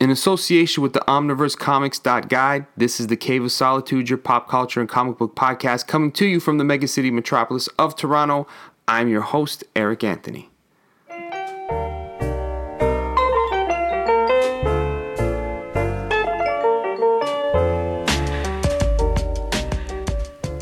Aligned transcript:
In 0.00 0.08
association 0.08 0.82
with 0.82 0.94
the 0.94 1.00
Omniverse 1.00 1.58
Comics 1.58 1.98
Guide, 1.98 2.64
this 2.74 3.00
is 3.00 3.08
the 3.08 3.18
Cave 3.18 3.44
of 3.44 3.52
Solitude, 3.52 4.08
your 4.08 4.16
pop 4.16 4.48
culture 4.48 4.80
and 4.80 4.88
comic 4.88 5.18
book 5.18 5.36
podcast, 5.36 5.86
coming 5.86 6.10
to 6.12 6.24
you 6.24 6.40
from 6.40 6.56
the 6.56 6.64
mega 6.64 6.88
city 6.88 7.10
metropolis 7.10 7.68
of 7.78 7.94
Toronto. 7.96 8.46
I'm 8.88 9.08
your 9.08 9.20
host, 9.20 9.62
Eric 9.76 10.02
Anthony. 10.02 10.48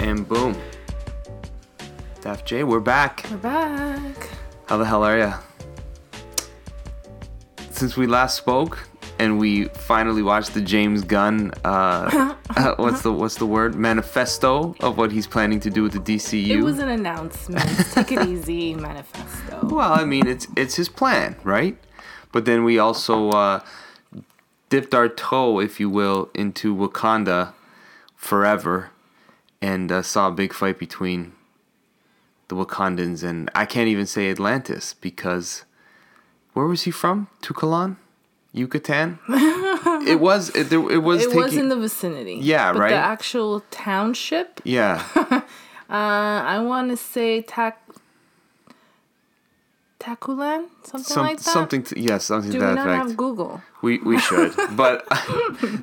And 0.00 0.26
boom. 0.26 0.60
Daph 2.22 2.44
J, 2.44 2.64
we're 2.64 2.80
back. 2.80 3.24
We're 3.30 3.36
back. 3.36 4.30
How 4.66 4.78
the 4.78 4.84
hell 4.84 5.04
are 5.04 5.16
ya? 5.16 5.38
Since 7.70 7.96
we 7.96 8.08
last 8.08 8.36
spoke 8.36 8.87
and 9.18 9.38
we 9.38 9.64
finally 9.64 10.22
watched 10.22 10.54
the 10.54 10.60
James 10.60 11.02
Gunn, 11.02 11.52
uh, 11.64 12.34
uh, 12.56 12.74
what's 12.76 13.02
the 13.02 13.12
what's 13.12 13.36
the 13.36 13.46
word 13.46 13.74
manifesto 13.74 14.74
of 14.80 14.96
what 14.96 15.12
he's 15.12 15.26
planning 15.26 15.60
to 15.60 15.70
do 15.70 15.82
with 15.82 15.92
the 15.92 16.00
DCU. 16.00 16.48
It 16.48 16.62
was 16.62 16.78
an 16.78 16.88
announcement. 16.88 17.64
Take 17.92 18.12
it 18.12 18.26
easy, 18.26 18.74
manifesto. 18.88 19.66
Well, 19.66 19.92
I 19.92 20.04
mean, 20.04 20.26
it's 20.26 20.46
it's 20.56 20.76
his 20.76 20.88
plan, 20.88 21.36
right? 21.44 21.76
But 22.32 22.44
then 22.44 22.64
we 22.64 22.78
also 22.78 23.30
uh, 23.30 23.60
dipped 24.68 24.94
our 24.94 25.08
toe, 25.08 25.60
if 25.60 25.80
you 25.80 25.88
will, 25.88 26.30
into 26.34 26.74
Wakanda 26.74 27.54
forever, 28.14 28.90
and 29.60 29.90
uh, 29.90 30.02
saw 30.02 30.28
a 30.28 30.32
big 30.32 30.52
fight 30.52 30.78
between 30.78 31.32
the 32.48 32.56
Wakandans 32.56 33.22
and 33.22 33.50
I 33.54 33.66
can't 33.66 33.88
even 33.88 34.06
say 34.06 34.30
Atlantis 34.30 34.94
because 34.94 35.64
where 36.54 36.66
was 36.66 36.82
he 36.82 36.90
from? 36.90 37.28
Tucalan, 37.42 37.96
Yucatan. 38.58 39.18
it 40.12 40.18
was 40.20 40.50
it, 40.54 40.68
there, 40.70 40.80
it 40.90 41.02
was 41.02 41.22
It 41.22 41.28
taking, 41.28 41.42
was 41.42 41.56
in 41.56 41.68
the 41.68 41.76
vicinity. 41.76 42.36
Yeah, 42.42 42.70
right? 42.72 42.90
The 42.90 42.96
actual 43.14 43.62
township, 43.70 44.60
yeah. 44.64 45.04
uh, 45.16 45.42
I 45.90 46.58
want 46.70 46.90
to 46.90 46.96
say 46.96 47.42
Tak 47.42 47.74
Takulan, 50.00 50.66
something 50.84 51.04
Some, 51.14 51.26
like 51.26 51.38
that. 51.38 51.42
something 51.44 51.82
to, 51.82 51.98
yeah, 52.00 52.18
something 52.18 52.52
Do 52.52 52.58
to 52.60 52.64
we 52.64 52.68
that 52.68 52.74
not 52.76 52.86
effect. 52.88 53.08
have 53.08 53.16
Google? 53.16 53.60
We 53.82 53.98
we 53.98 54.18
should, 54.20 54.52
but 54.76 55.04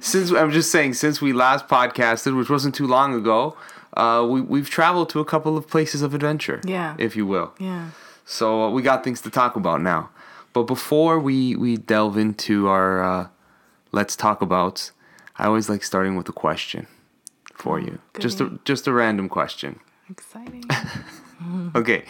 since 0.02 0.32
I'm 0.32 0.52
just 0.52 0.72
saying, 0.72 0.94
since 0.94 1.22
we 1.22 1.34
last 1.34 1.68
podcasted, 1.68 2.36
which 2.38 2.50
wasn't 2.50 2.76
too 2.76 2.88
long 2.88 3.14
ago, 3.14 3.58
uh, 3.98 4.26
we 4.30 4.40
we've 4.42 4.70
traveled 4.70 5.10
to 5.10 5.20
a 5.20 5.26
couple 5.26 5.58
of 5.58 5.68
places 5.68 6.02
of 6.02 6.14
adventure, 6.14 6.62
Yeah. 6.64 6.96
if 6.98 7.16
you 7.18 7.26
will. 7.26 7.52
Yeah. 7.60 7.90
So 8.26 8.64
uh, 8.64 8.70
we 8.70 8.82
got 8.82 9.04
things 9.04 9.20
to 9.22 9.30
talk 9.30 9.56
about 9.58 9.82
now. 9.82 10.10
But 10.56 10.68
before 10.68 11.20
we 11.20 11.58
we 11.58 11.76
delve 11.76 12.18
into 12.18 12.70
our 12.70 13.04
uh, 13.04 13.28
let's 13.92 14.16
talk 14.16 14.42
about, 14.42 14.90
I 15.38 15.48
always 15.48 15.68
like 15.68 15.84
starting 15.84 16.16
with 16.16 16.30
a 16.30 16.32
question 16.32 16.88
for 17.54 17.78
you, 17.78 18.00
just 18.20 18.40
a 18.40 18.58
just 18.64 18.88
a 18.88 18.94
random 18.94 19.28
question. 19.28 19.82
Exciting. 20.10 20.64
Okay, 21.76 22.06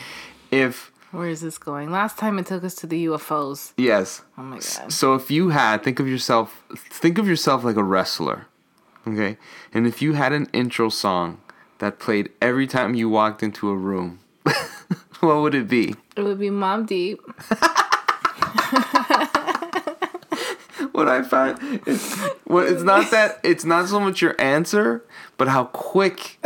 if 0.52 0.92
Where 1.10 1.28
is 1.28 1.42
this 1.42 1.58
going? 1.58 1.92
Last 1.92 2.20
time 2.20 2.38
it 2.38 2.46
took 2.46 2.64
us 2.64 2.76
to 2.76 2.86
the 2.86 3.08
UFOs. 3.08 3.74
yes, 3.76 4.22
Oh 4.38 4.44
my 4.44 4.58
god. 4.58 4.92
So 4.94 5.16
if 5.16 5.32
you 5.32 5.50
had 5.50 5.82
think 5.84 6.00
of 6.00 6.08
yourself 6.08 6.64
think 7.02 7.18
of 7.18 7.28
yourself 7.28 7.64
like 7.64 7.78
a 7.78 7.84
wrestler. 7.84 8.46
Okay? 9.08 9.38
And 9.74 9.88
if 9.88 10.04
you 10.04 10.14
had 10.14 10.32
an 10.34 10.46
intro 10.54 10.90
song 10.90 11.42
that 11.80 11.98
played 11.98 12.30
every 12.40 12.68
time 12.68 12.94
you 12.94 13.10
walked 13.10 13.42
into 13.42 13.70
a 13.70 13.76
room, 13.76 14.20
what 15.22 15.42
would 15.42 15.56
it 15.56 15.68
be? 15.68 15.96
It 16.16 16.22
would 16.22 16.40
be 16.40 16.52
Mobb 16.52 16.86
Deep. 16.86 17.20
What 20.92 21.10
I 21.10 21.24
find 21.24 21.58
it's 21.86 22.18
well, 22.48 22.66
it's 22.66 22.84
not 22.84 23.12
that 23.12 23.40
it's 23.44 23.66
not 23.66 23.90
so 23.90 24.00
much 24.00 24.22
your 24.22 24.40
answer, 24.40 25.04
but 25.38 25.48
how 25.50 25.66
quick 25.66 26.40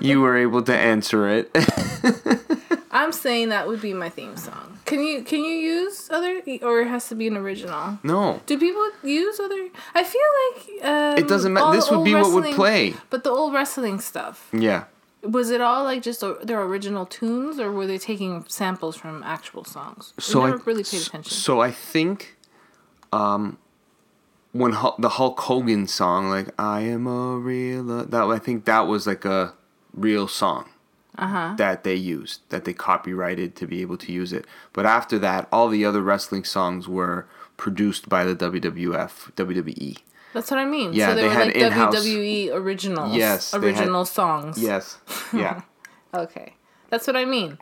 you 0.00 0.20
were 0.20 0.36
able 0.36 0.62
to 0.62 0.74
answer 0.74 1.28
it. 1.28 1.50
I'm 2.90 3.12
saying 3.12 3.50
that 3.50 3.66
would 3.68 3.82
be 3.82 3.92
my 3.92 4.08
theme 4.08 4.36
song. 4.36 4.78
Can 4.86 5.02
you 5.02 5.22
can 5.22 5.44
you 5.44 5.54
use 5.54 6.08
other 6.10 6.40
or 6.62 6.80
it 6.80 6.88
has 6.88 7.08
to 7.08 7.14
be 7.14 7.26
an 7.26 7.36
original? 7.36 7.98
no. 8.02 8.40
Do 8.46 8.58
people 8.58 8.88
use 9.02 9.38
other? 9.40 9.68
I 9.94 10.04
feel 10.04 10.30
like 10.44 10.84
um, 10.84 11.18
It 11.18 11.28
doesn't 11.28 11.52
matter. 11.52 11.72
This 11.72 11.90
would 11.90 12.04
be 12.04 12.14
what 12.14 12.32
would 12.32 12.54
play. 12.54 12.94
But 13.10 13.24
the 13.24 13.30
old 13.30 13.52
wrestling 13.52 14.00
stuff 14.00 14.48
Yeah. 14.52 14.84
Was 15.22 15.50
it 15.50 15.60
all 15.60 15.84
like 15.84 16.02
just 16.02 16.22
their 16.42 16.62
original 16.62 17.06
tunes, 17.06 17.58
or 17.58 17.70
were 17.72 17.86
they 17.86 17.98
taking 17.98 18.44
samples 18.48 18.96
from 18.96 19.22
actual 19.22 19.64
songs? 19.64 20.12
We 20.16 20.22
So 20.22 20.42
I 20.42 20.50
really 20.50 20.84
paid 20.84 21.02
attention. 21.02 21.30
So 21.32 21.60
I 21.60 21.70
think, 21.70 22.36
um, 23.12 23.58
when 24.52 24.72
the 24.98 25.08
Hulk 25.10 25.40
Hogan 25.40 25.86
song, 25.86 26.28
like 26.28 26.48
"I 26.58 26.80
am 26.80 27.06
a 27.06 27.36
real," 27.38 27.84
that 27.84 28.14
I 28.22 28.38
think 28.38 28.64
that 28.64 28.86
was 28.86 29.06
like 29.06 29.24
a 29.24 29.54
real 29.94 30.26
song 30.28 30.68
Uh-huh. 31.18 31.54
that 31.56 31.84
they 31.84 31.94
used, 31.94 32.40
that 32.48 32.64
they 32.64 32.72
copyrighted 32.72 33.54
to 33.56 33.66
be 33.66 33.80
able 33.82 33.96
to 33.98 34.12
use 34.12 34.32
it. 34.32 34.46
But 34.72 34.86
after 34.86 35.18
that, 35.20 35.46
all 35.52 35.68
the 35.68 35.84
other 35.84 36.02
wrestling 36.02 36.44
songs 36.44 36.88
were 36.88 37.26
produced 37.56 38.08
by 38.08 38.24
the 38.24 38.34
WWF, 38.34 39.30
WWE. 39.36 39.98
That's 40.32 40.50
what 40.50 40.58
I 40.58 40.64
mean. 40.64 40.92
Yeah, 40.92 41.08
so 41.10 41.14
they, 41.14 41.20
they 41.22 41.28
were 41.28 41.34
had 41.34 41.46
like 41.48 41.56
in-house- 41.56 41.94
WWE 42.06 42.52
originals. 42.54 43.14
Yes, 43.14 43.50
they 43.50 43.58
had- 43.58 43.64
original 43.64 44.04
songs. 44.04 44.58
Yes. 44.60 44.98
Yeah. 45.32 45.62
Okay, 46.14 46.54
that's 46.90 47.06
what 47.06 47.16
I 47.16 47.24
mean. 47.24 47.58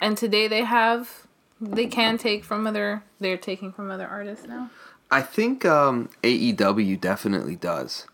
And 0.00 0.16
today 0.16 0.46
they 0.48 0.62
have, 0.64 1.26
they 1.60 1.86
can 1.86 2.18
take 2.18 2.44
from 2.44 2.66
other. 2.66 3.02
They're 3.18 3.36
taking 3.36 3.72
from 3.72 3.90
other 3.90 4.06
artists 4.06 4.46
now. 4.46 4.70
I 5.10 5.22
think 5.22 5.64
um, 5.64 6.08
AEW 6.22 7.00
definitely 7.00 7.56
does. 7.56 8.06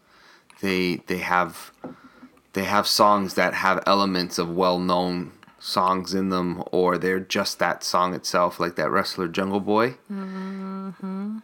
They 0.63 0.97
they 1.07 1.19
have 1.19 1.73
they 2.55 2.65
have 2.65 2.87
songs 2.87 3.34
that 3.34 3.53
have 3.53 3.83
elements 3.87 4.39
of 4.39 4.49
well 4.49 4.78
known 4.78 5.33
songs 5.59 6.15
in 6.15 6.31
them, 6.31 6.63
or 6.73 6.97
they're 6.97 7.21
just 7.21 7.59
that 7.59 7.84
song 7.84 8.15
itself, 8.15 8.59
like 8.59 8.77
that 8.77 8.91
wrestler 8.91 9.28
Jungle 9.28 9.61
Boy. 9.61 9.97
Mm-hmm. 10.11 11.39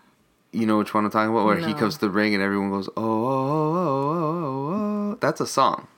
You 0.52 0.66
know 0.66 0.78
which 0.78 0.92
one 0.92 1.04
I'm 1.04 1.10
talking 1.10 1.30
about, 1.32 1.46
where 1.46 1.56
he 1.56 1.72
comes 1.74 1.94
to 1.94 2.00
the 2.00 2.10
ring 2.10 2.34
and 2.34 2.42
everyone 2.42 2.70
goes, 2.70 2.88
"Oh, 2.96 3.02
oh, 3.02 3.04
oh, 3.04 3.78
oh, 3.78 3.78
oh." 3.78 4.74
oh, 4.74 5.12
oh. 5.12 5.18
That's 5.20 5.40
a 5.40 5.46
song 5.46 5.88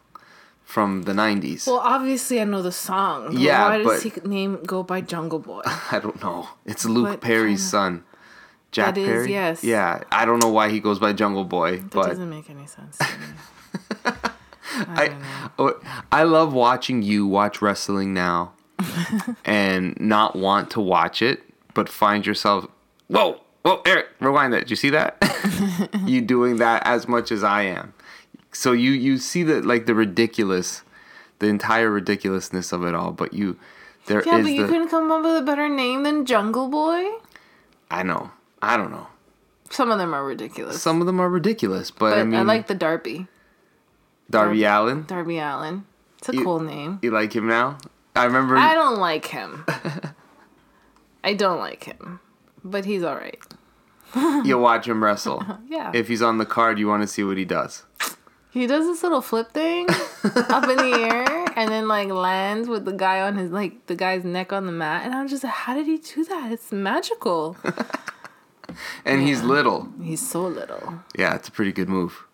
from 0.64 1.02
the 1.02 1.12
'90s. 1.12 1.66
Well, 1.66 1.78
obviously 1.80 2.40
I 2.40 2.44
know 2.44 2.62
the 2.62 2.72
song. 2.72 3.36
Yeah, 3.36 3.68
Why 3.68 3.78
does 3.78 4.04
but- 4.04 4.12
he 4.22 4.28
name 4.28 4.62
go 4.64 4.82
by 4.82 5.00
Jungle 5.00 5.40
Boy? 5.40 5.62
I 5.90 5.98
don't 6.00 6.20
know. 6.22 6.48
It's 6.64 6.84
Luke 6.84 7.08
What 7.08 7.20
Perry's 7.20 7.68
son. 7.68 8.04
Jack 8.70 8.94
That 8.96 9.00
is, 9.00 9.06
Perry. 9.08 9.30
yes. 9.30 9.62
Yeah, 9.62 10.02
I 10.10 10.24
don't 10.24 10.40
know 10.42 10.48
why 10.48 10.68
he 10.68 10.80
goes 10.80 10.98
by 10.98 11.12
Jungle 11.12 11.44
Boy, 11.44 11.76
That 11.76 11.90
but 11.90 12.06
doesn't 12.08 12.28
make 12.28 12.50
any 12.50 12.66
sense 12.66 12.98
to 12.98 13.04
me. 13.04 14.12
I, 14.76 15.04
I 15.06 15.50
oh, 15.58 15.80
I 16.10 16.24
love 16.24 16.52
watching 16.52 17.02
you 17.02 17.26
watch 17.28 17.62
wrestling 17.62 18.12
now 18.14 18.52
and 19.44 19.98
not 20.00 20.34
want 20.34 20.70
to 20.72 20.80
watch 20.80 21.22
it, 21.22 21.42
but 21.74 21.88
find 21.88 22.26
yourself 22.26 22.66
whoa, 23.06 23.40
whoa, 23.64 23.82
Eric, 23.86 24.06
rewind 24.20 24.52
that. 24.52 24.60
Did 24.60 24.70
you 24.70 24.76
see 24.76 24.90
that? 24.90 25.16
you 26.06 26.20
doing 26.20 26.56
that 26.56 26.82
as 26.86 27.08
much 27.08 27.32
as 27.32 27.42
I 27.42 27.62
am. 27.62 27.94
So 28.52 28.72
you 28.72 28.92
you 28.92 29.18
see 29.18 29.42
the 29.42 29.60
like 29.62 29.86
the 29.86 29.94
ridiculous, 29.94 30.82
the 31.40 31.46
entire 31.48 31.90
ridiculousness 31.90 32.72
of 32.72 32.84
it 32.84 32.94
all, 32.94 33.10
but 33.12 33.32
you 33.34 33.58
there 34.06 34.20
is 34.20 34.26
Yeah, 34.26 34.42
but 34.42 34.52
you 34.52 34.62
the 34.62 34.68
couldn't 34.68 34.88
come 34.88 35.10
up 35.10 35.24
with 35.24 35.36
a 35.36 35.42
better 35.42 35.68
name 35.68 36.02
than 36.04 36.24
Jungle 36.24 36.68
Boy. 36.68 37.04
I 37.90 38.02
know. 38.02 38.30
I 38.62 38.76
don't 38.76 38.90
know. 38.90 39.08
Some 39.70 39.90
of 39.90 39.98
them 39.98 40.14
are 40.14 40.24
ridiculous. 40.24 40.80
Some 40.80 41.00
of 41.00 41.06
them 41.06 41.18
are 41.20 41.28
ridiculous, 41.28 41.90
but, 41.90 42.10
but 42.10 42.18
I 42.18 42.24
mean, 42.24 42.40
I, 42.40 42.42
like 42.42 42.66
the 42.68 42.74
Darby. 42.74 43.26
Darby 44.30 44.64
Allin. 44.64 45.04
Darby 45.04 45.38
Allin. 45.38 45.84
It's 46.18 46.28
a 46.28 46.34
You- 46.34 46.44
cool 46.44 46.60
name. 46.60 47.00
You 47.02 47.10
like 47.10 47.34
him 47.34 47.46
now? 47.48 47.78
I 48.16 48.24
remember 48.24 48.56
I 48.56 48.74
don't 48.74 48.98
like 48.98 49.26
him. 49.26 49.64
I 51.24 51.34
don't 51.34 51.58
like 51.58 51.84
him, 51.84 52.20
but 52.62 52.84
he's 52.84 53.02
all 53.02 53.16
right. 53.16 53.42
you 54.44 54.58
watch 54.58 54.86
him 54.86 55.02
wrestle. 55.02 55.42
Yeah. 55.68 55.90
If 55.92 56.06
he's 56.08 56.22
on 56.22 56.38
the 56.38 56.46
card, 56.46 56.78
you 56.78 56.86
want 56.86 57.02
to 57.02 57.06
see 57.08 57.24
what 57.24 57.36
he 57.36 57.44
does. 57.44 57.82
He 58.50 58.68
does 58.68 58.86
this 58.86 59.02
little 59.02 59.20
flip 59.20 59.50
thing 59.52 59.88
up 60.24 60.68
in 60.68 60.76
the 60.76 60.96
air 61.10 61.44
and 61.56 61.68
then 61.68 61.88
like 61.88 62.08
lands 62.08 62.68
with 62.68 62.84
the 62.84 62.92
guy 62.92 63.20
on 63.22 63.36
his 63.36 63.50
like 63.50 63.86
the 63.86 63.96
guy's 63.96 64.22
neck 64.24 64.52
on 64.52 64.66
the 64.66 64.72
mat 64.72 65.04
and 65.04 65.12
I'm 65.12 65.26
just 65.26 65.42
like, 65.42 65.52
how 65.52 65.74
did 65.74 65.86
he 65.86 65.98
do 65.98 66.24
that? 66.26 66.52
It's 66.52 66.70
magical. 66.70 67.56
And 69.04 69.22
he's 69.22 69.42
little. 69.42 69.88
He's 70.02 70.26
so 70.26 70.46
little. 70.46 71.00
Yeah, 71.18 71.34
it's 71.34 71.48
a 71.48 71.52
pretty 71.52 71.72
good 71.72 71.88
move. 71.88 72.24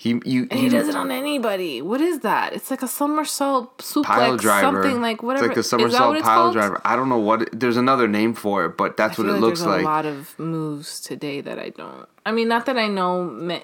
He 0.00 0.18
you 0.24 0.48
And 0.50 0.58
he 0.58 0.70
does 0.70 0.88
it 0.88 0.96
on 0.96 1.10
anybody. 1.10 1.82
What 1.82 2.00
is 2.00 2.20
that? 2.20 2.54
It's 2.54 2.70
like 2.70 2.80
a 2.80 2.88
somersault 2.88 3.76
suplex 3.78 4.04
pile 4.04 4.36
driver. 4.38 4.82
something 4.82 5.02
like 5.02 5.22
whatever. 5.22 5.44
It's 5.44 5.50
like 5.50 5.58
a 5.58 5.62
somersault 5.62 6.22
pile 6.22 6.52
driver. 6.52 6.80
I 6.86 6.96
don't 6.96 7.10
know 7.10 7.18
what. 7.18 7.42
It, 7.42 7.60
there's 7.60 7.76
another 7.76 8.08
name 8.08 8.32
for 8.32 8.64
it, 8.64 8.78
but 8.78 8.96
that's 8.96 9.18
I 9.18 9.22
what 9.22 9.28
it 9.28 9.32
like 9.34 9.40
looks 9.42 9.60
there's 9.60 9.72
like. 9.76 9.82
a 9.82 9.84
lot 9.84 10.06
of 10.06 10.38
moves 10.38 11.00
today 11.00 11.42
that 11.42 11.58
I 11.58 11.68
don't. 11.68 12.08
I 12.24 12.32
mean, 12.32 12.48
not 12.48 12.64
that 12.64 12.78
I 12.78 12.86
know 12.88 13.24
me, 13.24 13.60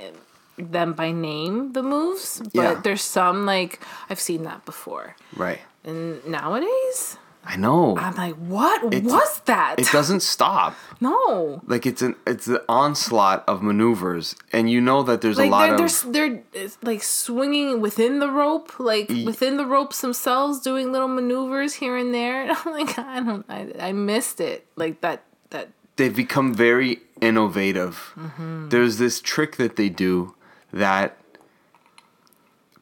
them 0.58 0.92
by 0.92 1.10
name, 1.10 1.72
the 1.72 1.82
moves, 1.82 2.42
but 2.52 2.54
Yeah. 2.54 2.80
there's 2.84 3.00
some 3.00 3.46
like 3.46 3.80
I've 4.10 4.20
seen 4.20 4.42
that 4.42 4.66
before. 4.66 5.16
Right. 5.34 5.60
And 5.84 6.22
nowadays, 6.26 7.16
I 7.46 7.56
know. 7.56 7.96
I'm 7.96 8.14
like, 8.16 8.34
what 8.34 8.92
It's- 8.92 9.10
was 9.10 9.40
that? 9.46 9.76
It 9.78 9.88
doesn't 9.92 10.20
stop. 10.20 10.74
no. 11.00 11.62
Like 11.66 11.86
it's 11.86 12.02
an 12.02 12.16
it's 12.26 12.46
an 12.48 12.58
onslaught 12.68 13.44
of 13.46 13.62
maneuvers, 13.62 14.34
and 14.52 14.68
you 14.70 14.80
know 14.80 15.02
that 15.04 15.20
there's 15.20 15.38
Like 15.38 15.48
a 15.48 15.50
lot 15.50 15.76
they're, 15.76 15.86
of 15.86 16.12
they're 16.12 16.42
they're 16.52 16.68
like 16.82 17.02
swinging 17.02 17.80
within 17.80 18.18
the 18.18 18.30
rope, 18.30 18.78
like 18.80 19.08
within 19.08 19.56
the 19.56 19.66
ropes 19.66 20.00
themselves, 20.00 20.60
doing 20.60 20.92
little 20.92 21.08
maneuvers 21.08 21.74
here 21.74 21.96
and 21.96 22.12
there. 22.12 22.42
And 22.42 22.50
I'm 22.64 22.72
like, 22.72 22.98
I 22.98 23.20
don't, 23.20 23.46
I, 23.48 23.88
I 23.88 23.92
missed 23.92 24.40
it. 24.40 24.66
Like 24.76 25.00
that, 25.02 25.22
that 25.50 25.68
they've 25.96 26.14
become 26.14 26.52
very 26.52 27.00
innovative. 27.20 28.12
Mm-hmm. 28.16 28.68
There's 28.70 28.98
this 28.98 29.20
trick 29.20 29.56
that 29.56 29.76
they 29.76 29.88
do 29.88 30.34
that 30.72 31.16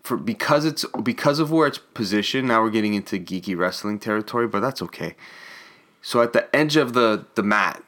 for 0.04 0.16
because 0.16 0.64
it's 0.64 0.84
because 1.02 1.40
of 1.40 1.50
where 1.50 1.66
it's 1.66 1.78
positioned. 1.78 2.46
Now 2.46 2.62
we're 2.62 2.70
getting 2.70 2.94
into 2.94 3.18
geeky 3.18 3.56
wrestling 3.56 3.98
territory, 3.98 4.46
but 4.46 4.60
that's 4.60 4.80
okay. 4.82 5.16
So 6.02 6.22
at 6.22 6.32
the 6.34 6.54
edge 6.54 6.76
of 6.76 6.92
the 6.92 7.24
the 7.34 7.42
mat, 7.42 7.82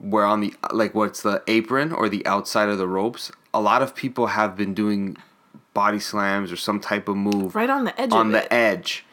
where 0.00 0.24
on 0.24 0.40
the 0.40 0.54
like 0.72 0.94
what's 0.94 1.22
the 1.22 1.42
apron 1.46 1.92
or 1.92 2.08
the 2.08 2.26
outside 2.26 2.68
of 2.68 2.78
the 2.78 2.88
ropes, 2.88 3.30
a 3.52 3.60
lot 3.60 3.82
of 3.82 3.94
people 3.94 4.28
have 4.28 4.56
been 4.56 4.74
doing 4.74 5.16
body 5.74 6.00
slams 6.00 6.50
or 6.50 6.56
some 6.56 6.80
type 6.80 7.08
of 7.08 7.16
move 7.16 7.54
right 7.54 7.70
on 7.70 7.84
the 7.84 8.00
edge 8.00 8.12
on 8.12 8.26
of 8.26 8.32
the 8.32 8.44
it. 8.44 8.52
edge. 8.52 9.04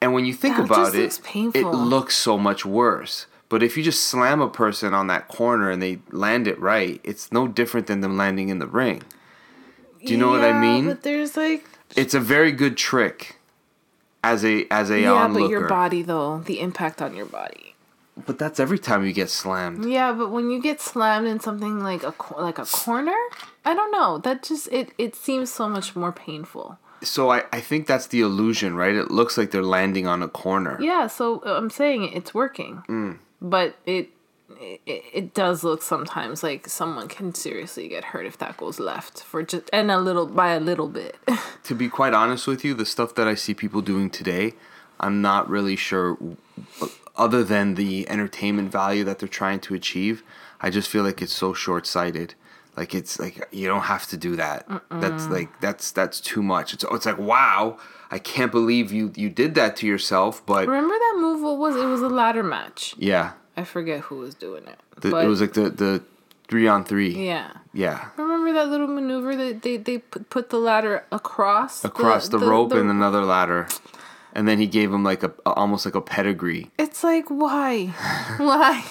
And 0.00 0.12
when 0.12 0.26
you 0.26 0.34
think 0.34 0.56
That 0.56 0.66
about 0.66 0.94
it, 0.94 1.20
it 1.54 1.64
looks 1.64 2.14
so 2.14 2.36
much 2.36 2.66
worse. 2.66 3.26
But 3.48 3.62
if 3.62 3.76
you 3.76 3.82
just 3.82 4.02
slam 4.02 4.40
a 4.40 4.48
person 4.48 4.92
on 4.92 5.06
that 5.06 5.28
corner 5.28 5.70
and 5.70 5.80
they 5.80 6.00
land 6.10 6.48
it 6.48 6.58
right, 6.58 7.00
it's 7.04 7.32
no 7.32 7.46
different 7.46 7.86
than 7.86 8.00
them 8.00 8.16
landing 8.16 8.48
in 8.48 8.58
the 8.58 8.66
ring. 8.66 9.04
Do 10.04 10.12
you 10.12 10.18
know 10.18 10.30
what 10.30 10.44
I 10.44 10.52
mean? 10.60 10.86
But 10.86 11.02
there's 11.02 11.36
like, 11.36 11.64
It's 11.94 12.14
a 12.14 12.20
very 12.20 12.52
good 12.52 12.76
trick 12.76 13.36
as 14.24 14.44
a 14.44 14.66
as 14.70 14.90
a 14.90 15.00
yeah, 15.00 15.12
onlooker. 15.12 15.44
but 15.44 15.50
your 15.50 15.68
body 15.68 16.02
though, 16.02 16.38
the 16.40 16.60
impact 16.60 17.00
on 17.00 17.14
your 17.14 17.26
body. 17.26 17.74
But 18.26 18.38
that's 18.38 18.58
every 18.58 18.78
time 18.78 19.04
you 19.04 19.12
get 19.12 19.28
slammed. 19.28 19.84
Yeah, 19.84 20.12
but 20.12 20.30
when 20.30 20.50
you 20.50 20.60
get 20.60 20.80
slammed 20.80 21.26
in 21.26 21.38
something 21.38 21.80
like 21.80 22.02
a 22.02 22.14
like 22.38 22.58
a 22.58 22.64
corner, 22.64 23.16
I 23.64 23.74
don't 23.74 23.92
know. 23.92 24.18
That 24.18 24.42
just 24.42 24.68
it 24.72 24.90
it 24.98 25.14
seems 25.14 25.52
so 25.52 25.68
much 25.68 25.94
more 25.94 26.12
painful. 26.12 26.78
So 27.02 27.30
I, 27.30 27.44
I 27.52 27.60
think 27.60 27.86
that's 27.86 28.06
the 28.06 28.22
illusion, 28.22 28.74
right? 28.74 28.94
It 28.94 29.10
looks 29.10 29.36
like 29.36 29.50
they're 29.50 29.62
landing 29.62 30.06
on 30.06 30.22
a 30.22 30.28
corner. 30.28 30.78
Yeah, 30.80 31.08
so 31.08 31.42
uh, 31.44 31.52
I'm 31.58 31.68
saying 31.68 32.10
it's 32.14 32.32
working, 32.32 32.82
Mm. 32.88 33.18
but 33.42 33.76
it, 33.84 34.08
it 34.60 34.80
it 34.86 35.34
does 35.34 35.64
look 35.64 35.82
sometimes 35.82 36.42
like 36.42 36.68
someone 36.68 37.08
can 37.08 37.34
seriously 37.34 37.88
get 37.88 38.04
hurt 38.04 38.26
if 38.26 38.38
that 38.38 38.56
goes 38.56 38.78
left 38.78 39.22
for 39.22 39.42
just 39.42 39.68
and 39.72 39.90
a 39.90 39.98
little 39.98 40.26
by 40.26 40.54
a 40.54 40.60
little 40.60 40.88
bit. 40.88 41.16
to 41.64 41.74
be 41.74 41.88
quite 41.88 42.14
honest 42.14 42.46
with 42.46 42.64
you, 42.64 42.74
the 42.74 42.86
stuff 42.86 43.14
that 43.16 43.26
I 43.26 43.34
see 43.34 43.54
people 43.54 43.80
doing 43.82 44.10
today, 44.10 44.54
I'm 45.00 45.20
not 45.20 45.48
really 45.48 45.76
sure. 45.76 46.16
Other 47.16 47.42
than 47.42 47.74
the 47.76 48.08
entertainment 48.10 48.70
value 48.70 49.02
that 49.04 49.18
they're 49.18 49.28
trying 49.28 49.60
to 49.60 49.74
achieve, 49.74 50.22
I 50.60 50.68
just 50.68 50.88
feel 50.90 51.02
like 51.02 51.22
it's 51.22 51.32
so 51.32 51.54
short 51.54 51.86
sighted. 51.86 52.34
Like 52.76 52.94
it's 52.94 53.18
like 53.18 53.48
you 53.52 53.66
don't 53.66 53.82
have 53.84 54.06
to 54.08 54.18
do 54.18 54.36
that. 54.36 54.68
That's 54.90 55.26
like 55.28 55.60
that's 55.60 55.90
that's 55.92 56.20
too 56.20 56.42
much. 56.42 56.74
It's 56.74 56.84
it's 56.90 57.06
like 57.06 57.18
wow, 57.18 57.78
I 58.10 58.18
can't 58.18 58.52
believe 58.52 58.92
you 58.92 59.12
you 59.16 59.30
did 59.30 59.54
that 59.54 59.76
to 59.76 59.86
yourself. 59.86 60.44
But 60.44 60.68
Remember 60.68 60.94
that 60.94 61.14
move? 61.18 61.40
What 61.42 61.56
was 61.56 61.76
it? 61.76 61.86
Was 61.86 62.02
a 62.02 62.08
ladder 62.10 62.42
match. 62.42 62.94
yeah, 62.98 63.32
I 63.56 63.64
forget 63.64 64.00
who 64.00 64.16
was 64.16 64.34
doing 64.34 64.64
it, 64.66 64.78
the, 65.00 65.10
but 65.10 65.24
it 65.24 65.28
was 65.28 65.40
like 65.40 65.54
the 65.54 65.70
the 65.70 66.02
three 66.48 66.66
on 66.68 66.84
three. 66.84 67.26
yeah. 67.26 67.50
Yeah. 67.72 68.08
Remember 68.16 68.52
that 68.54 68.68
little 68.68 68.86
maneuver 68.86 69.36
that 69.36 69.62
they 69.62 69.76
they 69.76 69.98
put, 69.98 70.50
the 70.50 70.58
ladder 70.58 71.04
across 71.12 71.84
Across 71.84 72.28
the, 72.28 72.38
rope 72.38 72.72
and 72.72 72.88
another 72.88 73.22
ladder, 73.22 73.68
and 74.32 74.48
then 74.48 74.58
he 74.58 74.66
gave 74.66 74.92
him 74.92 75.04
like 75.04 75.22
a 75.22 75.32
almost 75.44 75.84
like 75.84 75.94
a 75.94 76.00
pedigree. 76.00 76.70
It's 76.78 77.04
like 77.04 77.28
why, 77.28 77.86
why? 78.38 78.84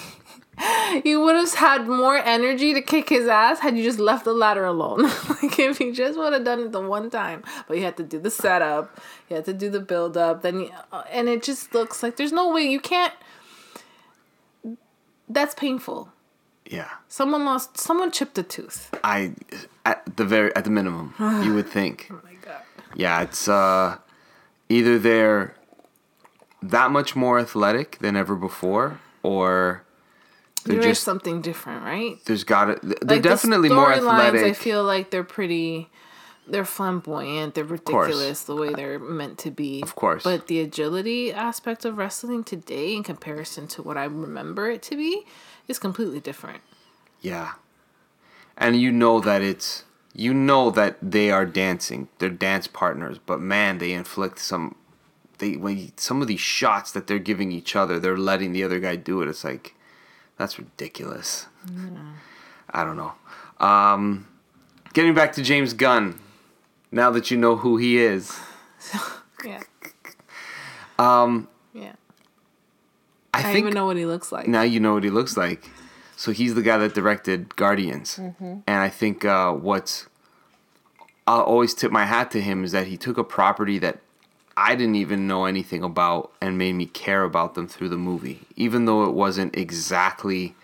You 1.04 1.20
would 1.20 1.36
have 1.36 1.52
had 1.54 1.86
more 1.86 2.16
energy 2.16 2.72
to 2.72 2.80
kick 2.80 3.10
his 3.10 3.28
ass 3.28 3.58
had 3.58 3.76
you 3.76 3.84
just 3.84 3.98
left 3.98 4.24
the 4.24 4.32
ladder 4.32 4.64
alone. 4.64 5.02
like 5.42 5.58
if 5.58 5.80
you 5.80 5.92
just 5.92 6.16
would 6.18 6.32
have 6.32 6.44
done 6.44 6.60
it 6.60 6.72
the 6.72 6.80
one 6.80 7.10
time, 7.10 7.42
but 7.68 7.76
you 7.76 7.82
had 7.82 7.96
to 7.98 8.02
do 8.02 8.18
the 8.18 8.30
setup, 8.30 8.98
you 9.28 9.36
had 9.36 9.44
to 9.44 9.52
do 9.52 9.68
the 9.68 9.80
build 9.80 10.16
up, 10.16 10.40
then 10.42 10.60
you, 10.60 10.70
uh, 10.92 11.02
and 11.10 11.28
it 11.28 11.42
just 11.42 11.74
looks 11.74 12.02
like 12.02 12.16
there's 12.16 12.32
no 12.32 12.50
way 12.52 12.62
you 12.62 12.80
can't. 12.80 13.12
That's 15.28 15.54
painful. 15.54 16.08
Yeah. 16.64 16.88
Someone 17.08 17.44
lost. 17.44 17.78
Someone 17.78 18.10
chipped 18.10 18.38
a 18.38 18.42
tooth. 18.42 18.94
I 19.04 19.32
at 19.84 20.16
the 20.16 20.24
very 20.24 20.54
at 20.56 20.64
the 20.64 20.70
minimum 20.70 21.14
you 21.44 21.54
would 21.54 21.68
think. 21.68 22.08
Oh 22.10 22.20
my 22.24 22.34
god. 22.42 22.62
Yeah, 22.94 23.22
it's 23.22 23.48
uh 23.48 23.98
either 24.68 24.98
they're 24.98 25.54
that 26.62 26.90
much 26.90 27.14
more 27.14 27.38
athletic 27.38 27.98
than 27.98 28.16
ever 28.16 28.34
before 28.34 29.00
or 29.22 29.84
they're 30.64 30.80
There 30.80 30.88
just 30.90 31.04
something 31.04 31.40
different, 31.42 31.84
right? 31.84 32.16
there's 32.24 32.42
got 32.42 32.64
to 32.64 32.74
they're 32.82 33.16
Like, 33.16 33.22
definitely 33.22 33.68
more 33.68 33.92
athletic. 33.92 34.42
I 34.42 34.52
feel 34.52 34.82
like 34.82 35.10
they're 35.10 35.22
pretty. 35.24 35.88
They're 36.46 36.64
flamboyant. 36.64 37.54
They're 37.54 37.64
ridiculous 37.64 38.44
the 38.44 38.54
way 38.54 38.72
they're 38.72 38.98
meant 38.98 39.38
to 39.38 39.50
be. 39.50 39.82
Of 39.82 39.96
course. 39.96 40.22
But 40.22 40.46
the 40.46 40.60
agility 40.60 41.32
aspect 41.32 41.84
of 41.84 41.98
wrestling 41.98 42.44
today, 42.44 42.94
in 42.94 43.02
comparison 43.02 43.66
to 43.68 43.82
what 43.82 43.96
I 43.96 44.04
remember 44.04 44.70
it 44.70 44.82
to 44.82 44.96
be, 44.96 45.24
is 45.68 45.78
completely 45.78 46.20
different. 46.20 46.62
yeah. 47.20 47.52
And 48.58 48.80
you 48.80 48.90
know 48.90 49.20
that 49.20 49.42
it's 49.42 49.84
you 50.14 50.32
know 50.32 50.70
that 50.70 50.96
they 51.02 51.30
are 51.30 51.44
dancing. 51.44 52.08
They're 52.18 52.30
dance 52.30 52.66
partners, 52.66 53.18
but 53.24 53.38
man, 53.38 53.76
they 53.78 53.92
inflict 53.92 54.38
some 54.38 54.76
they 55.38 55.56
when 55.56 55.92
some 55.96 56.22
of 56.22 56.28
these 56.28 56.40
shots 56.40 56.92
that 56.92 57.06
they're 57.06 57.18
giving 57.18 57.52
each 57.52 57.76
other, 57.76 58.00
they're 58.00 58.16
letting 58.16 58.52
the 58.52 58.64
other 58.64 58.80
guy 58.80 58.96
do 58.96 59.20
it. 59.20 59.28
It's 59.28 59.44
like 59.44 59.74
that's 60.38 60.58
ridiculous. 60.58 61.46
I 62.70 62.84
don't 62.84 62.96
know. 62.96 63.12
Um, 63.64 64.26
getting 64.94 65.14
back 65.14 65.32
to 65.34 65.42
James 65.42 65.72
Gunn, 65.72 66.18
now 66.90 67.10
that 67.10 67.30
you 67.30 67.36
know 67.36 67.56
who 67.56 67.76
he 67.76 67.98
is, 67.98 68.38
Yeah. 69.44 69.60
um, 70.98 71.48
Yeah. 71.72 71.92
I 73.34 73.38
I 73.38 73.42
don't 73.42 73.52
think 73.52 73.64
even 73.64 73.74
know 73.74 73.86
what 73.86 73.96
he 73.96 74.06
looks 74.06 74.32
like. 74.32 74.48
now 74.48 74.62
you 74.62 74.80
know 74.80 74.94
what 74.94 75.04
he 75.04 75.10
looks 75.10 75.36
like. 75.36 75.70
So 76.16 76.32
he's 76.32 76.54
the 76.54 76.62
guy 76.62 76.78
that 76.78 76.94
directed 76.94 77.54
Guardians, 77.56 78.16
Mm-hmm. 78.16 78.44
and 78.66 78.80
I 78.82 78.88
think 78.88 79.24
uh, 79.24 79.52
what's 79.52 80.06
I'll 81.26 81.42
always 81.42 81.74
tip 81.74 81.90
my 81.92 82.06
hat 82.06 82.30
to 82.30 82.40
him 82.40 82.64
is 82.64 82.72
that 82.72 82.86
he 82.86 82.96
took 82.96 83.18
a 83.18 83.24
property 83.24 83.78
that 83.80 83.98
I 84.56 84.74
didn't 84.76 84.94
even 84.94 85.26
know 85.26 85.44
anything 85.44 85.82
about 85.82 86.30
and 86.40 86.56
made 86.56 86.74
me 86.74 86.86
care 86.86 87.24
about 87.24 87.54
them 87.54 87.66
through 87.68 87.90
the 87.90 87.98
movie, 87.98 88.46
even 88.56 88.86
though 88.86 89.04
it 89.04 89.12
wasn't 89.12 89.54
exactly 89.56 90.54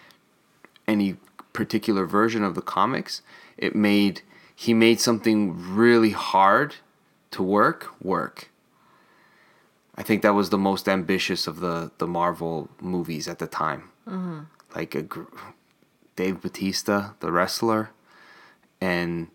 any 0.89 1.17
particular 1.53 2.07
version 2.07 2.43
of 2.43 2.55
the 2.55 2.63
comics. 2.63 3.21
It 3.59 3.75
made 3.77 4.23
he 4.63 4.73
made 4.75 5.01
something 5.01 5.75
really 5.75 6.11
hard 6.11 6.77
to 7.33 7.43
work 7.43 7.81
work. 8.01 8.49
I 9.97 10.03
think 10.05 10.23
that 10.23 10.35
was 10.35 10.51
the 10.51 10.59
most 10.59 10.89
ambitious 10.89 11.49
of 11.49 11.59
the 11.59 11.91
the 11.99 12.07
Marvel 12.07 12.69
movies 12.81 13.27
at 13.27 13.39
the 13.41 13.49
time. 13.49 13.83
Like 14.77 14.95
a, 14.95 15.03
gr- 15.03 15.35
Dave 16.15 16.41
Batista, 16.41 17.15
the 17.19 17.33
wrestler, 17.33 17.91
and 18.81 19.29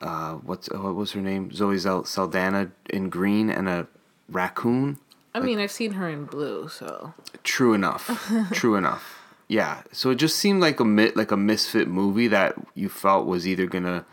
uh, 0.00 0.34
what's 0.34 0.68
what 0.70 0.96
was 0.96 1.12
her 1.12 1.20
name? 1.20 1.52
Zoe 1.52 1.78
Saldana 1.78 2.72
in 2.90 3.08
green 3.08 3.48
and 3.50 3.68
a 3.68 3.86
raccoon. 4.28 4.98
I 5.32 5.38
mean, 5.40 5.60
I've 5.60 5.70
seen 5.70 5.92
her 5.92 6.08
in 6.08 6.24
blue, 6.24 6.68
so 6.68 7.14
True 7.44 7.72
enough. 7.72 8.04
True 8.52 8.74
enough. 8.74 9.22
Yeah. 9.46 9.82
So 9.92 10.10
it 10.10 10.16
just 10.16 10.36
seemed 10.36 10.60
like 10.60 10.80
a 10.80 10.84
like 11.14 11.30
a 11.30 11.36
misfit 11.36 11.86
movie 11.86 12.28
that 12.28 12.56
you 12.74 12.88
felt 12.88 13.26
was 13.26 13.46
either 13.46 13.66
gonna 13.66 14.04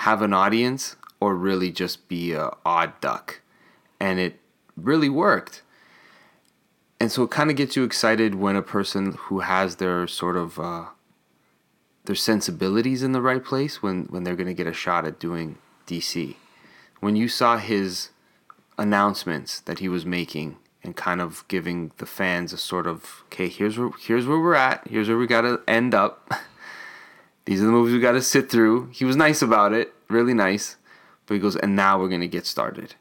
have 0.00 0.22
an 0.22 0.32
audience 0.32 0.96
or 1.20 1.34
really 1.34 1.70
just 1.70 2.08
be 2.08 2.32
a 2.32 2.50
odd 2.64 2.98
duck, 3.02 3.42
and 4.00 4.18
it 4.18 4.40
really 4.76 5.10
worked. 5.10 5.62
And 6.98 7.12
so 7.12 7.22
it 7.22 7.30
kind 7.30 7.50
of 7.50 7.56
gets 7.56 7.76
you 7.76 7.84
excited 7.84 8.34
when 8.34 8.56
a 8.56 8.62
person 8.62 9.12
who 9.12 9.40
has 9.40 9.76
their 9.76 10.06
sort 10.06 10.36
of 10.36 10.58
uh, 10.58 10.86
their 12.04 12.16
sensibilities 12.16 13.02
in 13.02 13.12
the 13.12 13.20
right 13.20 13.44
place 13.44 13.82
when 13.82 14.04
when 14.04 14.24
they're 14.24 14.36
gonna 14.36 14.54
get 14.54 14.66
a 14.66 14.72
shot 14.72 15.04
at 15.06 15.20
doing 15.20 15.58
DC. 15.86 16.36
When 17.00 17.14
you 17.14 17.28
saw 17.28 17.58
his 17.58 18.10
announcements 18.78 19.60
that 19.60 19.80
he 19.80 19.88
was 19.88 20.06
making 20.06 20.56
and 20.82 20.96
kind 20.96 21.20
of 21.20 21.44
giving 21.48 21.92
the 21.98 22.06
fans 22.06 22.54
a 22.54 22.56
sort 22.56 22.86
of 22.86 23.22
okay 23.26 23.48
here's 23.48 23.76
where 23.76 23.90
here's 24.00 24.26
where 24.26 24.38
we're 24.38 24.54
at 24.54 24.86
here's 24.88 25.08
where 25.08 25.18
we 25.18 25.26
got 25.26 25.42
to 25.42 25.60
end 25.68 25.92
up 25.92 26.32
these 27.44 27.60
are 27.62 27.66
the 27.66 27.72
movies 27.72 27.94
we 27.94 28.00
got 28.00 28.12
to 28.12 28.22
sit 28.22 28.50
through 28.50 28.88
he 28.92 29.04
was 29.04 29.16
nice 29.16 29.42
about 29.42 29.72
it 29.72 29.92
really 30.08 30.34
nice 30.34 30.76
but 31.26 31.34
he 31.34 31.40
goes 31.40 31.56
and 31.56 31.74
now 31.76 31.98
we're 31.98 32.08
going 32.08 32.20
to 32.20 32.28
get 32.28 32.46
started 32.46 32.94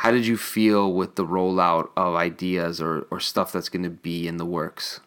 how 0.00 0.10
did 0.10 0.26
you 0.26 0.36
feel 0.36 0.92
with 0.92 1.14
the 1.16 1.24
rollout 1.24 1.88
of 1.96 2.14
ideas 2.14 2.80
or, 2.80 3.06
or 3.10 3.18
stuff 3.18 3.50
that's 3.52 3.68
going 3.70 3.82
to 3.82 3.90
be 3.90 4.28
in 4.28 4.36
the 4.36 4.44
works 4.44 5.00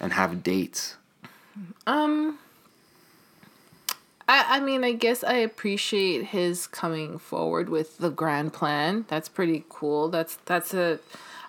and 0.00 0.12
have 0.14 0.42
dates 0.42 0.96
Um, 1.86 2.38
I 4.28 4.56
I 4.56 4.60
mean, 4.60 4.84
I 4.84 4.92
guess 4.92 5.22
I 5.24 5.34
appreciate 5.34 6.26
his 6.26 6.66
coming 6.66 7.18
forward 7.18 7.68
with 7.68 7.98
the 7.98 8.10
grand 8.10 8.52
plan. 8.52 9.04
That's 9.08 9.28
pretty 9.28 9.64
cool. 9.68 10.08
That's 10.08 10.36
that's 10.46 10.72
a. 10.74 10.98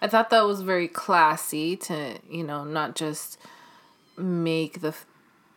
I 0.01 0.07
thought 0.07 0.29
that 0.31 0.45
was 0.45 0.61
very 0.61 0.87
classy 0.89 1.77
to 1.77 2.19
you 2.29 2.43
know 2.43 2.63
not 2.65 2.95
just 2.95 3.37
make 4.17 4.81
the 4.81 4.93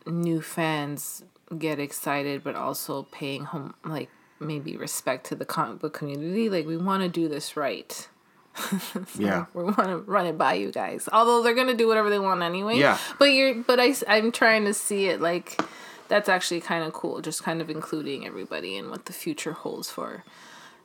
new 0.06 0.40
fans 0.40 1.24
get 1.58 1.78
excited, 1.78 2.42
but 2.42 2.54
also 2.54 3.04
paying 3.04 3.44
home 3.44 3.74
like 3.84 4.10
maybe 4.40 4.76
respect 4.76 5.26
to 5.26 5.34
the 5.34 5.44
comic 5.44 5.80
book 5.80 5.94
community. 5.94 6.48
Like 6.48 6.66
we 6.66 6.76
want 6.76 7.02
to 7.02 7.08
do 7.08 7.28
this 7.28 7.56
right. 7.56 8.08
yeah. 9.18 9.46
we 9.52 9.64
want 9.64 9.76
to 9.76 9.98
run 9.98 10.26
it 10.26 10.38
by 10.38 10.54
you 10.54 10.72
guys. 10.72 11.08
Although 11.12 11.42
they're 11.42 11.54
gonna 11.54 11.74
do 11.74 11.86
whatever 11.88 12.10
they 12.10 12.18
want 12.18 12.42
anyway. 12.42 12.78
Yeah. 12.78 12.98
But 13.18 13.26
you're, 13.26 13.54
but 13.54 13.78
I, 13.80 13.94
I'm 14.08 14.32
trying 14.32 14.64
to 14.64 14.74
see 14.74 15.06
it 15.06 15.20
like 15.20 15.60
that's 16.08 16.28
actually 16.28 16.60
kind 16.60 16.84
of 16.84 16.92
cool. 16.92 17.20
Just 17.20 17.42
kind 17.42 17.60
of 17.60 17.70
including 17.70 18.26
everybody 18.26 18.76
and 18.76 18.90
what 18.90 19.06
the 19.06 19.12
future 19.12 19.52
holds 19.52 19.90
for, 19.90 20.24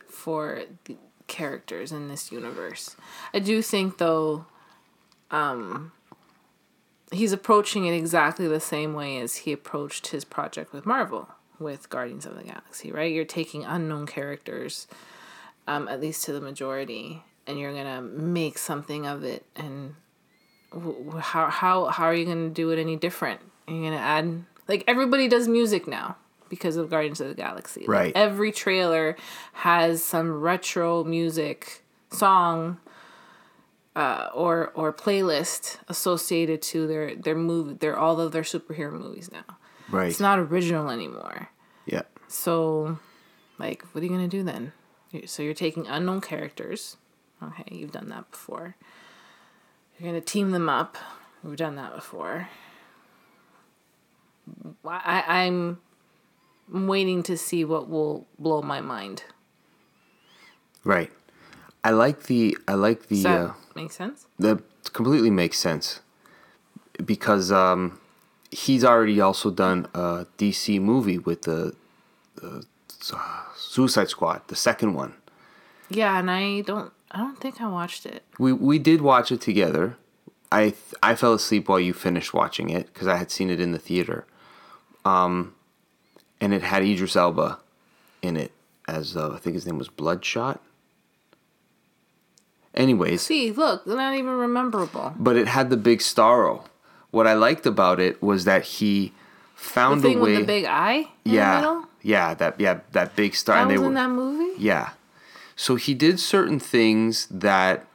for 0.07 0.63
the 0.85 0.97
characters 1.27 1.91
in 1.91 2.07
this 2.07 2.31
universe. 2.31 2.95
I 3.33 3.39
do 3.39 3.61
think 3.61 3.97
though, 3.97 4.45
um, 5.29 5.93
he's 7.11 7.31
approaching 7.31 7.85
it 7.85 7.93
exactly 7.93 8.47
the 8.47 8.59
same 8.59 8.93
way 8.93 9.19
as 9.19 9.37
he 9.37 9.51
approached 9.51 10.07
his 10.07 10.25
project 10.25 10.73
with 10.73 10.85
Marvel 10.85 11.29
with 11.59 11.89
Guardians 11.89 12.25
of 12.25 12.35
the 12.35 12.43
Galaxy. 12.43 12.91
Right? 12.91 13.13
You're 13.13 13.25
taking 13.25 13.63
unknown 13.65 14.07
characters, 14.07 14.87
um, 15.67 15.87
at 15.87 16.01
least 16.01 16.23
to 16.25 16.33
the 16.33 16.41
majority 16.41 17.23
and 17.47 17.59
you're 17.59 17.73
gonna 17.73 18.01
make 18.01 18.57
something 18.57 19.05
of 19.05 19.23
it 19.23 19.45
and 19.55 19.95
how 21.19 21.49
how 21.49 21.85
how 21.87 22.05
are 22.05 22.13
you 22.13 22.25
gonna 22.25 22.49
do 22.49 22.69
it 22.71 22.79
any 22.79 22.95
different 22.95 23.41
you're 23.67 23.83
gonna 23.83 23.97
add 23.97 24.43
like 24.67 24.83
everybody 24.87 25.27
does 25.27 25.47
music 25.47 25.87
now 25.87 26.15
because 26.49 26.77
of 26.77 26.89
guardians 26.89 27.19
of 27.19 27.27
the 27.27 27.33
galaxy 27.33 27.85
right 27.87 28.15
like 28.15 28.15
every 28.15 28.51
trailer 28.51 29.15
has 29.53 30.03
some 30.03 30.39
retro 30.39 31.03
music 31.03 31.83
song 32.11 32.77
uh, 33.95 34.29
or 34.33 34.71
or 34.73 34.93
playlist 34.93 35.77
associated 35.87 36.61
to 36.61 36.87
their 36.87 37.15
their 37.15 37.35
movie 37.35 37.73
their 37.73 37.97
all 37.97 38.19
of 38.19 38.31
their 38.31 38.43
superhero 38.43 38.93
movies 38.93 39.29
now 39.31 39.57
right 39.89 40.09
it's 40.09 40.19
not 40.19 40.39
original 40.39 40.89
anymore 40.89 41.49
yeah 41.85 42.03
so 42.27 42.97
like 43.59 43.83
what 43.91 44.01
are 44.01 44.05
you 44.05 44.11
gonna 44.11 44.27
do 44.27 44.43
then 44.43 44.71
so 45.25 45.43
you're 45.43 45.53
taking 45.53 45.87
unknown 45.87 46.21
characters 46.21 46.95
Okay, 47.43 47.75
you've 47.75 47.91
done 47.91 48.09
that 48.09 48.29
before. 48.29 48.75
You're 49.97 50.11
going 50.11 50.21
to 50.21 50.25
team 50.25 50.51
them 50.51 50.69
up. 50.69 50.97
We've 51.43 51.55
done 51.55 51.75
that 51.75 51.95
before. 51.95 52.49
I, 54.85 55.23
I'm 55.27 55.79
waiting 56.71 57.23
to 57.23 57.37
see 57.37 57.65
what 57.65 57.89
will 57.89 58.27
blow 58.37 58.61
my 58.61 58.81
mind. 58.81 59.23
Right. 60.83 61.11
I 61.83 61.91
like 61.91 62.23
the 62.23 62.57
I 62.67 62.75
like 62.75 63.07
the 63.07 63.23
that 63.23 63.39
uh, 63.39 63.53
make 63.81 63.91
sense? 63.91 64.27
that 64.39 64.57
completely 64.93 65.29
makes 65.29 65.57
sense 65.59 66.01
because 67.05 67.51
um, 67.51 67.99
he's 68.51 68.83
already 68.83 69.19
also 69.21 69.49
done 69.49 69.87
a 69.93 70.25
DC 70.37 70.81
movie 70.81 71.17
with 71.17 71.43
the, 71.43 71.73
the 72.35 72.63
uh, 73.13 73.43
Suicide 73.55 74.09
Squad, 74.09 74.41
the 74.47 74.55
second 74.55 74.93
one. 74.93 75.13
Yeah, 75.89 76.17
and 76.19 76.29
I 76.31 76.61
don't 76.61 76.91
I 77.11 77.17
don't 77.19 77.39
think 77.39 77.59
I 77.61 77.67
watched 77.67 78.05
it. 78.05 78.23
We 78.39 78.53
we 78.53 78.79
did 78.79 79.01
watch 79.01 79.31
it 79.31 79.41
together. 79.41 79.97
I 80.51 80.73
I 81.03 81.15
fell 81.15 81.33
asleep 81.33 81.67
while 81.67 81.79
you 81.79 81.93
finished 81.93 82.33
watching 82.33 82.69
it 82.69 82.87
because 82.93 83.07
I 83.07 83.17
had 83.17 83.31
seen 83.31 83.49
it 83.49 83.59
in 83.59 83.71
the 83.71 83.79
theater. 83.79 84.25
Um, 85.03 85.55
and 86.39 86.53
it 86.53 86.61
had 86.61 86.83
Idris 86.83 87.15
Elba 87.15 87.59
in 88.21 88.37
it 88.37 88.51
as 88.87 89.17
uh, 89.17 89.31
I 89.31 89.37
think 89.37 89.55
his 89.55 89.65
name 89.65 89.77
was 89.77 89.89
Bloodshot. 89.89 90.61
Anyways, 92.73 93.21
See, 93.21 93.51
look, 93.51 93.83
they're 93.85 93.97
not 93.97 94.13
even 94.15 94.31
rememberable. 94.31 95.13
but 95.19 95.35
it 95.35 95.47
had 95.47 95.69
the 95.69 95.77
big 95.77 95.99
starro. 95.99 96.63
What 97.11 97.27
I 97.27 97.33
liked 97.33 97.65
about 97.65 97.99
it 97.99 98.21
was 98.23 98.45
that 98.45 98.63
he 98.63 99.07
The 99.55 99.61
found 99.61 100.01
thing 100.01 100.19
a 100.19 100.21
way. 100.21 100.31
with 100.31 100.39
the 100.41 100.45
big 100.45 100.65
eye 100.65 101.09
the 101.25 101.31
yeah, 101.31 101.83
yeah, 102.01 102.33
that 102.35 102.59
yeah 102.59 102.79
that 102.93 103.15
big 103.15 103.35
star. 103.35 103.55
That 103.57 103.61
and 103.63 103.71
they 103.71 103.75
was 103.75 103.81
were 103.81 103.87
in 103.89 103.93
that 103.95 104.09
movie? 104.09 104.53
yeah. 104.57 104.91
So 105.57 105.75
he 105.75 105.93
did 105.93 106.19
certain 106.19 106.59
things 106.59 107.27
that, 107.29 107.85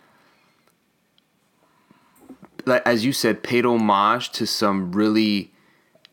like 2.66 2.83
as 2.87 3.04
you 3.04 3.12
said, 3.12 3.42
paid 3.42 3.64
homage 3.64 4.30
to 4.33 4.47
some 4.47 4.92
really 4.92 5.52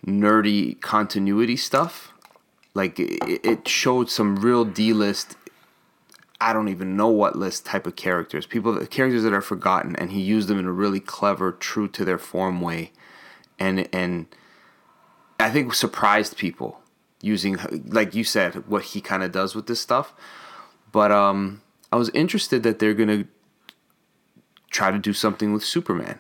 nerdy 0.06 0.80
continuity 0.82 1.58
stuff. 1.58 2.14
Like 2.74 3.00
it, 3.00 3.20
it 3.46 3.68
showed 3.68 4.10
some 4.10 4.38
real 4.38 4.66
D 4.66 4.94
list. 4.94 5.36
I 6.44 6.52
don't 6.52 6.68
even 6.68 6.98
know 6.98 7.08
what 7.08 7.38
list 7.38 7.66
type 7.66 7.88
of 7.88 7.96
characters, 7.96 8.46
people, 8.46 8.78
characters 8.88 9.24
that 9.24 9.32
are 9.32 9.42
forgotten, 9.42 9.96
and 9.96 10.12
he 10.12 10.20
used 10.20 10.50
them 10.50 10.60
in 10.60 10.66
a 10.66 10.74
really 10.74 11.00
clever, 11.00 11.54
true 11.54 11.88
to 11.88 12.04
their 12.04 12.18
form 12.18 12.60
way, 12.60 12.92
and 13.58 13.88
and 13.94 14.26
I 15.40 15.50
think 15.50 15.74
surprised 15.74 16.36
people 16.36 16.82
using, 17.22 17.58
like 17.86 18.14
you 18.14 18.26
said, 18.26 18.68
what 18.68 18.84
he 18.84 19.00
kind 19.00 19.24
of 19.24 19.32
does 19.32 19.56
with 19.56 19.68
this 19.68 19.80
stuff. 19.80 20.14
But 20.92 21.14
um, 21.14 21.62
I 21.94 21.96
was 21.96 22.10
interested 22.10 22.62
that 22.64 22.80
they're 22.80 22.94
gonna 22.94 23.24
try 24.70 24.92
to 24.92 25.00
do 25.00 25.14
something 25.14 25.54
with 25.54 25.64
Superman. 25.64 26.20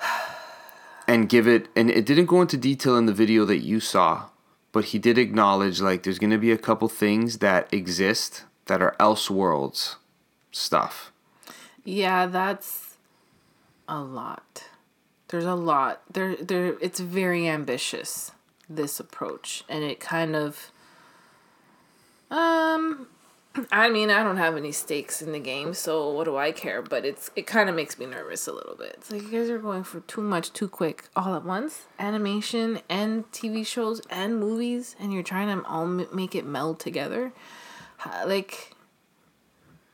And 1.06 1.26
give 1.26 1.48
it, 1.48 1.68
and 1.74 1.90
it 1.90 2.04
didn't 2.04 2.26
go 2.26 2.42
into 2.42 2.58
detail 2.58 2.98
in 2.98 3.06
the 3.06 3.14
video 3.14 3.46
that 3.46 3.60
you 3.60 3.80
saw, 3.80 4.26
but 4.72 4.86
he 4.86 4.98
did 4.98 5.18
acknowledge 5.18 5.80
like 5.80 6.02
there's 6.02 6.18
gonna 6.18 6.38
be 6.38 6.52
a 6.52 6.58
couple 6.58 6.88
things 6.88 7.38
that 7.38 7.72
exist 7.72 8.44
that 8.66 8.82
are 8.82 8.94
Elseworlds 9.00 9.96
stuff. 10.52 11.12
Yeah, 11.84 12.26
that's 12.26 12.96
a 13.88 14.00
lot. 14.00 14.64
There's 15.28 15.44
a 15.44 15.54
lot. 15.54 16.02
There 16.10 16.36
there 16.36 16.76
it's 16.80 17.00
very 17.00 17.48
ambitious 17.48 18.32
this 18.68 19.00
approach 19.00 19.64
and 19.68 19.82
it 19.82 19.98
kind 19.98 20.36
of 20.36 20.70
um 22.30 23.08
I 23.72 23.88
mean, 23.90 24.10
I 24.10 24.22
don't 24.22 24.36
have 24.36 24.56
any 24.56 24.72
stakes 24.72 25.22
in 25.22 25.32
the 25.32 25.38
game, 25.38 25.74
so 25.74 26.10
what 26.10 26.24
do 26.24 26.36
I 26.36 26.52
care? 26.52 26.82
But 26.82 27.04
it's 27.04 27.30
it 27.36 27.46
kind 27.46 27.68
of 27.68 27.74
makes 27.74 27.98
me 27.98 28.06
nervous 28.06 28.46
a 28.46 28.52
little 28.52 28.74
bit. 28.76 28.94
It's 28.98 29.10
like 29.10 29.22
you 29.22 29.30
guys 29.30 29.50
are 29.50 29.58
going 29.58 29.84
for 29.84 30.00
too 30.00 30.20
much 30.20 30.52
too 30.52 30.68
quick 30.68 31.04
all 31.16 31.34
at 31.34 31.44
once. 31.44 31.86
Animation 31.98 32.80
and 32.88 33.30
TV 33.32 33.66
shows 33.66 34.00
and 34.10 34.38
movies 34.38 34.96
and 35.00 35.12
you're 35.12 35.22
trying 35.22 35.48
to 35.48 35.66
all 35.68 35.84
m- 35.84 36.06
make 36.12 36.34
it 36.34 36.44
meld 36.46 36.80
together. 36.80 37.32
Like 38.26 38.74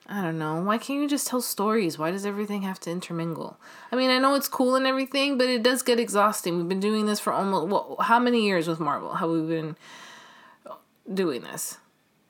I 0.07 0.21
don't 0.21 0.39
know. 0.39 0.61
Why 0.63 0.77
can't 0.77 1.01
you 1.01 1.09
just 1.09 1.27
tell 1.27 1.41
stories? 1.41 1.99
Why 1.99 2.11
does 2.11 2.27
everything 2.27 2.63
have 2.63 2.79
to 2.81 2.91
intermingle? 2.91 3.57
I 3.91 3.97
mean, 3.97 4.11
I 4.11 4.19
know 4.19 4.35
it's 4.35 4.49
cool 4.49 4.75
and 4.75 4.87
everything, 4.87 5.39
but 5.39 5.49
it 5.49 5.63
does 5.63 5.83
get 5.83 5.99
exhausting. 5.99 6.59
We've 6.59 6.69
been 6.69 6.81
doing 6.81 7.07
this 7.07 7.21
for 7.21 7.33
almost 7.33 7.69
what? 7.69 8.05
How 8.07 8.19
many 8.19 8.45
years 8.45 8.69
with 8.69 8.81
Marvel 8.81 9.15
have 9.15 9.31
we 9.31 9.41
been 9.41 9.77
doing 11.13 11.43
this? 11.43 11.79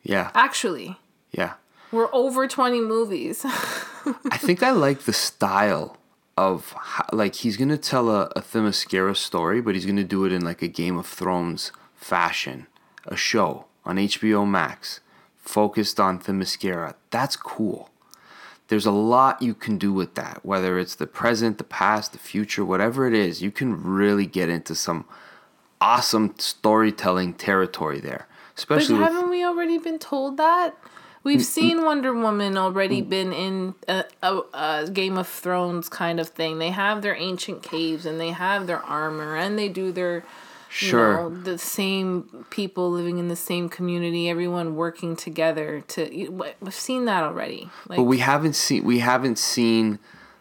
Yeah, 0.05 0.31
Actually, 0.35 0.99
yeah. 1.37 1.55
we're 1.93 2.13
over 2.15 2.47
twenty 2.49 2.81
movies. 2.81 3.45
I 3.45 4.37
think 4.37 4.63
I 4.63 4.71
like 4.71 5.01
the 5.01 5.13
style 5.13 5.97
of 6.37 6.73
how, 6.73 7.07
like 7.13 7.37
he's 7.37 7.57
gonna 7.57 7.79
tell 7.79 8.11
a, 8.11 8.27
a 8.37 8.41
Themyscira 8.41 9.17
story, 9.17 9.61
but 9.61 9.75
he's 9.75 9.87
gonna 9.87 10.05
do 10.05 10.25
it 10.25 10.33
in 10.33 10.45
like 10.45 10.63
a 10.63 10.69
Game 10.69 10.97
of 10.97 11.07
Thrones 11.07 11.73
fashion, 11.95 12.67
a 13.07 13.17
show 13.17 13.67
on 13.85 13.97
HBO 13.97 14.49
Max 14.49 15.01
focused 15.37 16.01
on 16.01 16.19
Themyscira. 16.19 16.95
That's 17.11 17.37
cool. 17.37 17.91
There's 18.69 18.87
a 18.87 18.91
lot 18.91 19.43
you 19.43 19.55
can 19.55 19.77
do 19.77 19.93
with 19.93 20.15
that, 20.15 20.41
whether 20.45 20.79
it's 20.79 20.95
the 20.95 21.07
present, 21.07 21.59
the 21.59 21.65
past, 21.65 22.13
the 22.13 22.19
future, 22.19 22.65
whatever 22.65 23.07
it 23.07 23.13
is. 23.13 23.43
You 23.43 23.51
can 23.51 23.83
really 23.83 24.27
get 24.27 24.49
into 24.49 24.75
some 24.75 25.05
awesome 25.81 26.35
storytelling 26.39 27.35
territory 27.35 28.01
there, 28.01 28.27
but 28.27 28.59
especially 28.59 28.99
with 28.99 29.09
haven't 29.09 29.31
we 29.31 29.45
already 29.45 29.77
been 29.77 29.99
told 29.99 30.39
that? 30.39 30.75
We've 31.25 31.39
mm, 31.39 31.41
mm. 31.41 31.45
seen 31.45 31.85
Wonder 31.85 32.15
Woman 32.15 32.57
already 32.57 33.03
mm. 33.03 33.09
been 33.09 33.33
in 33.33 33.75
a, 33.89 34.05
a, 34.23 34.41
a 34.53 34.91
Game 34.93 35.17
of 35.17 35.27
Thrones 35.27 35.89
kind 35.89 36.21
of 36.21 36.29
thing. 36.29 36.59
They 36.59 36.71
have 36.71 37.03
their 37.03 37.17
ancient 37.17 37.63
caves 37.63 38.07
and 38.07 38.21
they 38.21 38.31
have 38.31 38.67
their 38.67 38.83
armor 38.83 39.37
and 39.37 39.59
they 39.59 39.69
do 39.69 39.91
their 39.91 40.25
Sure. 40.69 41.11
you 41.13 41.17
know, 41.17 41.31
the 41.31 41.57
same 41.57 42.47
people 42.51 42.91
living 42.91 43.19
in 43.19 43.29
the 43.29 43.37
same 43.37 43.69
community, 43.69 44.29
everyone 44.29 44.75
working 44.75 45.15
together 45.15 45.85
to 45.87 46.51
we've 46.61 46.75
seen 46.75 47.05
that 47.05 47.23
already. 47.23 47.71
Like 47.89 47.99
But 47.99 48.05
we 48.05 48.19
haven't 48.19 48.57
seen 48.57 48.83
we 48.83 48.99
haven't 48.99 49.39
seen 49.39 50.01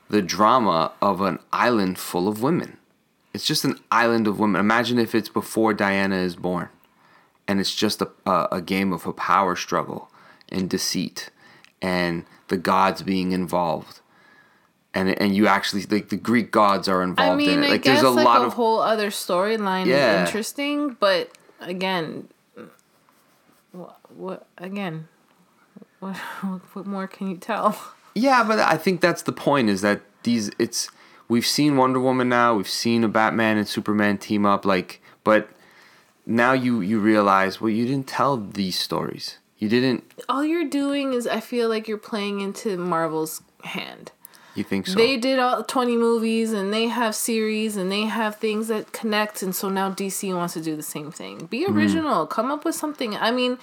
the 0.09 0.23
drama 0.23 0.91
of 1.03 1.21
an 1.21 1.37
island 1.51 1.99
full 1.99 2.27
of 2.27 2.41
women. 2.41 2.77
It's 3.31 3.45
just 3.45 3.63
an 3.63 3.77
island 3.91 4.27
of 4.27 4.39
women. 4.39 4.59
Imagine 4.59 4.97
if 4.97 5.13
it's 5.13 5.29
before 5.29 5.71
Diana 5.71 6.15
is 6.15 6.35
born, 6.35 6.69
and 7.47 7.59
it's 7.59 7.75
just 7.75 8.01
a 8.01 8.09
a, 8.25 8.47
a 8.53 8.61
game 8.63 8.91
of 8.91 9.05
a 9.05 9.13
power 9.13 9.55
struggle 9.55 10.09
and 10.53 10.69
deceit, 10.69 11.29
and 11.81 12.23
the 12.47 12.57
gods 12.57 13.01
being 13.01 13.31
involved, 13.31 13.99
and 14.93 15.09
and 15.21 15.35
you 15.35 15.47
actually 15.47 15.83
like 15.83 16.09
the 16.09 16.15
Greek 16.17 16.51
gods 16.51 16.87
are 16.87 17.01
involved 17.03 17.31
I 17.33 17.35
mean, 17.35 17.49
in 17.49 17.63
it. 17.63 17.67
I 17.67 17.69
Like 17.71 17.81
guess 17.81 18.01
there's 18.01 18.13
a 18.13 18.15
like 18.15 18.25
lot 18.25 18.41
a 18.41 18.45
of 18.45 18.53
whole 18.53 18.79
other 18.79 19.09
storyline 19.09 19.87
Yeah. 19.87 20.21
is 20.23 20.29
interesting, 20.29 20.95
but 20.99 21.31
again, 21.59 22.29
what, 23.71 23.97
what 24.15 24.47
again? 24.57 25.07
what, 25.99 26.15
what 26.73 26.85
more 26.85 27.07
can 27.07 27.29
you 27.29 27.37
tell? 27.37 27.77
Yeah, 28.15 28.43
but 28.43 28.59
I 28.59 28.77
think 28.77 29.01
that's 29.01 29.23
the 29.23 29.31
point 29.31 29.69
is 29.69 29.81
that 29.81 30.01
these 30.23 30.51
it's 30.59 30.89
we've 31.27 31.45
seen 31.47 31.77
Wonder 31.77 31.99
Woman 31.99 32.29
now, 32.29 32.55
we've 32.55 32.69
seen 32.69 33.03
a 33.03 33.07
Batman 33.07 33.57
and 33.57 33.67
Superman 33.67 34.17
team 34.17 34.45
up 34.45 34.65
like 34.65 35.01
but 35.23 35.49
now 36.25 36.53
you 36.53 36.81
you 36.81 36.99
realize 36.99 37.59
well 37.59 37.69
you 37.71 37.85
didn't 37.87 38.07
tell 38.07 38.37
these 38.37 38.77
stories. 38.77 39.39
You 39.57 39.69
didn't 39.69 40.03
All 40.27 40.43
you're 40.43 40.67
doing 40.69 41.13
is 41.13 41.25
I 41.27 41.39
feel 41.39 41.69
like 41.69 41.87
you're 41.87 41.97
playing 41.97 42.41
into 42.41 42.77
Marvel's 42.77 43.41
hand. 43.63 44.11
you 44.55 44.63
think 44.63 44.87
so? 44.87 44.95
They 44.95 45.15
did 45.17 45.39
all 45.39 45.63
20 45.63 45.95
movies 45.97 46.51
and 46.53 46.73
they 46.73 46.87
have 46.87 47.15
series 47.15 47.77
and 47.77 47.91
they 47.91 48.01
have 48.05 48.35
things 48.37 48.67
that 48.67 48.91
connect 48.91 49.41
and 49.41 49.55
so 49.55 49.69
now 49.69 49.89
DC 49.91 50.35
wants 50.35 50.53
to 50.55 50.61
do 50.61 50.75
the 50.75 50.83
same 50.83 51.11
thing. 51.11 51.45
Be 51.45 51.65
Mm-hmm. 51.65 51.77
original, 51.77 52.27
come 52.27 52.51
up 52.51 52.65
with 52.65 52.75
something. 52.75 53.15
I 53.15 53.31
mean, 53.31 53.57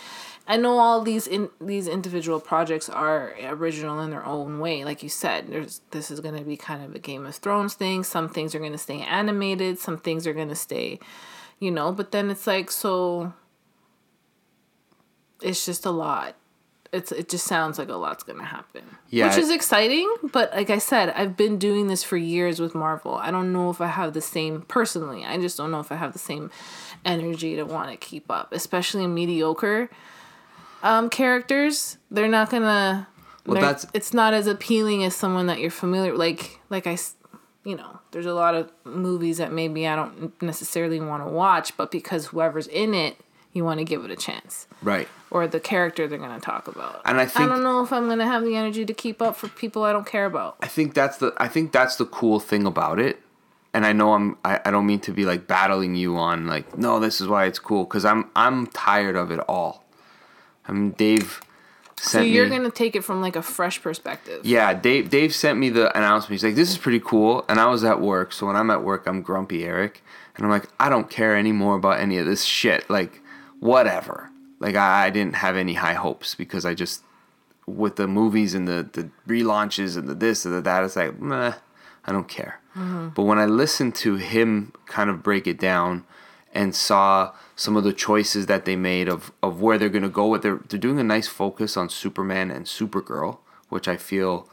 I 0.49 0.57
know 0.57 0.79
all 0.79 1.03
these 1.03 1.27
in 1.27 1.51
these 1.61 1.87
individual 1.87 2.41
projects 2.41 2.89
are 2.89 3.35
original 3.45 4.01
in 4.01 4.11
their 4.11 4.25
own 4.25 4.59
way. 4.59 4.85
Like 4.85 5.03
you 5.03 5.09
said, 5.11 5.49
there's 5.49 5.81
this 5.91 6.11
is 6.11 6.19
going 6.21 6.37
to 6.37 6.45
be 6.45 6.57
kind 6.57 6.83
of 6.83 6.95
a 6.95 6.99
Game 6.99 7.27
of 7.27 7.35
Thrones 7.37 7.75
thing. 7.75 8.03
Some 8.05 8.29
things 8.29 8.55
are 8.55 8.59
going 8.59 8.73
to 8.73 8.79
stay 8.79 9.01
animated, 9.03 9.79
some 9.79 9.99
things 9.99 10.27
are 10.27 10.33
going 10.33 10.49
to 10.49 10.57
stay, 10.57 10.99
you 11.61 11.71
know, 11.71 11.93
but 11.93 12.11
then 12.11 12.31
it's 12.31 12.47
like 12.47 12.71
so 12.71 13.33
it's 15.43 15.65
just 15.67 15.87
a 15.87 15.91
lot. 15.91 16.37
It's 16.93 17.13
it 17.13 17.29
just 17.29 17.47
sounds 17.47 17.79
like 17.79 17.89
a 17.89 17.95
lot's 17.95 18.25
gonna 18.25 18.45
happen. 18.45 18.83
Yeah, 19.11 19.29
Which 19.29 19.39
is 19.39 19.51
exciting, 19.51 20.13
but 20.33 20.53
like 20.53 20.71
I 20.71 20.79
said, 20.79 21.11
I've 21.11 21.37
been 21.37 21.57
doing 21.57 21.87
this 21.87 22.03
for 22.03 22.17
years 22.17 22.59
with 22.61 22.75
Marvel. 22.75 23.15
I 23.15 23.31
don't 23.31 23.53
know 23.53 23.71
if 23.71 23.81
I 23.81 23.87
have 23.87 24.13
the 24.13 24.21
same 24.21 24.63
personally. 24.63 25.25
I 25.25 25.39
just 25.39 25.57
don't 25.57 25.71
know 25.71 25.79
if 25.81 25.93
I 25.93 25.97
have 25.97 26.13
the 26.13 26.19
same 26.19 26.51
energy 27.05 27.55
to 27.57 27.63
want 27.65 27.91
to 27.93 27.97
keep 27.97 28.29
up, 28.31 28.53
especially 28.53 29.05
in 29.05 29.15
mediocre 29.15 29.89
um 30.83 31.09
characters. 31.11 31.99
They're 32.11 32.27
not 32.29 32.51
gonna 32.51 33.07
Well, 33.47 33.61
that's- 33.61 33.87
it's 33.95 34.13
not 34.13 34.35
as 34.35 34.47
appealing 34.49 35.05
as 35.05 35.15
someone 35.15 35.47
that 35.47 35.61
you're 35.61 35.71
familiar 35.71 36.17
like 36.17 36.59
like 36.71 36.87
I 36.89 36.93
s- 36.95 37.15
you 37.63 37.77
know, 37.77 38.01
there's 38.11 38.27
a 38.27 38.35
lot 38.35 38.55
of 38.55 38.73
movies 38.85 39.37
that 39.39 39.53
maybe 39.53 39.87
I 39.87 39.95
don't 39.95 40.43
necessarily 40.43 40.99
want 41.01 41.23
to 41.25 41.31
watch, 41.31 41.77
but 41.77 41.91
because 41.91 42.27
whoever's 42.27 42.67
in 42.67 42.95
it, 42.95 43.17
you 43.53 43.65
want 43.65 43.79
to 43.79 43.85
give 43.85 44.05
it 44.05 44.11
a 44.11 44.17
chance 44.17 44.67
right. 44.83 45.09
or 45.31 45.47
the 45.47 45.61
character 45.61 46.07
they're 46.07 46.19
going 46.19 46.39
to 46.39 46.45
talk 46.45 46.69
about. 46.69 47.03
And 47.05 47.19
I 47.21 47.27
think 47.27 47.47
I 47.47 47.53
don't 47.53 47.63
know 47.63 47.83
if 47.83 47.93
I'm 47.93 48.07
going 48.07 48.19
to 48.19 48.27
have 48.27 48.45
the 48.45 48.57
energy 48.57 48.85
to 48.85 48.95
keep 48.95 49.21
up 49.21 49.37
for 49.37 49.49
people 49.49 49.83
I 49.83 49.93
don't 49.93 50.07
care 50.07 50.27
about. 50.27 50.57
I 50.61 50.69
think 50.69 50.95
that's 50.95 51.19
the 51.19 51.33
I 51.37 51.49
think 51.49 51.73
that's 51.73 51.97
the 51.97 52.07
cool 52.07 52.41
thing 52.41 52.67
about 52.67 53.01
it. 53.01 53.21
And 53.73 53.87
I 53.87 53.93
know 53.93 54.15
I'm 54.15 54.37
I, 54.45 54.61
I 54.65 54.71
don't 54.71 54.87
mean 54.87 55.01
to 55.01 55.13
be 55.13 55.25
like 55.25 55.47
battling 55.47 55.95
you 55.95 56.17
on 56.17 56.47
like 56.47 56.77
no 56.79 57.01
this 57.01 57.21
is 57.21 57.29
why 57.29 57.47
it's 57.47 57.59
cool 57.59 57.87
cuz 57.87 58.05
I'm 58.05 58.31
I'm 58.37 58.67
tired 58.69 59.17
of 59.17 59.31
it 59.31 59.41
all. 59.49 59.85
I 60.67 60.73
mean 60.73 60.91
Dave 60.93 61.41
So 61.97 62.21
you're 62.21 62.49
me 62.49 62.59
to 62.59 62.71
take 62.71 62.97
it 62.97 63.03
from 63.03 63.21
like 63.21 63.37
a 63.37 63.43
fresh 63.43 63.83
perspective. 63.83 64.45
Yeah, 64.45 64.75
Dave 64.75 65.11
Dave 65.11 65.35
sent 65.35 65.59
me 65.59 65.71
the 65.71 65.97
announcement. 65.97 66.33
He's 66.33 66.45
like 66.45 66.55
this 66.55 66.71
is 66.71 66.79
pretty 66.79 67.01
cool 67.01 67.45
and 67.49 67.59
I 67.59 67.67
was 67.67 67.83
at 67.83 68.01
work. 68.01 68.33
So 68.33 68.47
when 68.47 68.55
I'm 68.55 68.71
at 68.71 68.85
work 68.85 69.07
I'm 69.07 69.23
grumpy 69.23 69.65
Eric 69.65 70.03
and 70.37 70.45
I'm 70.45 70.51
like 70.51 70.69
I 70.79 70.89
don't 70.89 71.11
care 71.11 71.37
anymore 71.37 71.77
about 71.77 71.99
any 71.99 72.19
of 72.19 72.27
this 72.27 72.45
shit. 72.45 72.89
Like 72.89 73.20
whatever. 73.61 74.31
Like 74.59 74.75
I, 74.75 75.07
I 75.07 75.11
didn't 75.11 75.37
have 75.37 75.57
any 75.57 75.75
high 75.75 75.95
hopes 75.95 76.35
because 76.35 76.65
I 76.65 76.75
just 76.75 77.03
with 77.67 77.97
the 77.97 78.09
movies 78.09 78.55
and 78.55 78.67
the, 78.67 78.89
the 78.93 79.11
relaunches 79.29 79.97
and 79.97 80.09
the 80.09 80.15
this 80.15 80.45
and 80.45 80.55
the 80.55 80.61
that, 80.63 80.83
it's 80.83 80.97
like, 80.97 81.21
meh, 81.21 81.55
I 82.05 82.13
don't 82.13 82.29
care. 82.29 82.61
Mm-hmm. 82.77 83.11
But 83.11 83.23
when 83.23 83.39
I 83.39 83.47
listened 83.47 83.95
to 83.97 84.17
him 84.17 84.73
kind 84.87 85.11
of 85.11 85.23
break 85.23 85.47
it 85.47 85.59
down 85.59 86.05
and 86.53 86.75
saw 86.75 87.33
some 87.55 87.77
of 87.77 87.85
the 87.85 87.93
choices 87.93 88.47
that 88.47 88.65
they 88.65 88.77
made 88.77 89.09
of, 89.09 89.33
of 89.43 89.61
where 89.61 89.79
they're 89.79 89.89
going 89.89 90.03
to 90.03 90.09
go 90.09 90.27
with, 90.27 90.43
they're, 90.43 90.61
they're 90.69 90.81
doing 90.81 90.99
a 90.99 91.05
nice 91.05 91.29
focus 91.29 91.77
on 91.77 91.89
Superman 91.89 92.51
and 92.51 92.67
Supergirl, 92.67 93.39
which 93.69 93.87
I 93.87 93.97
feel. 93.97 94.49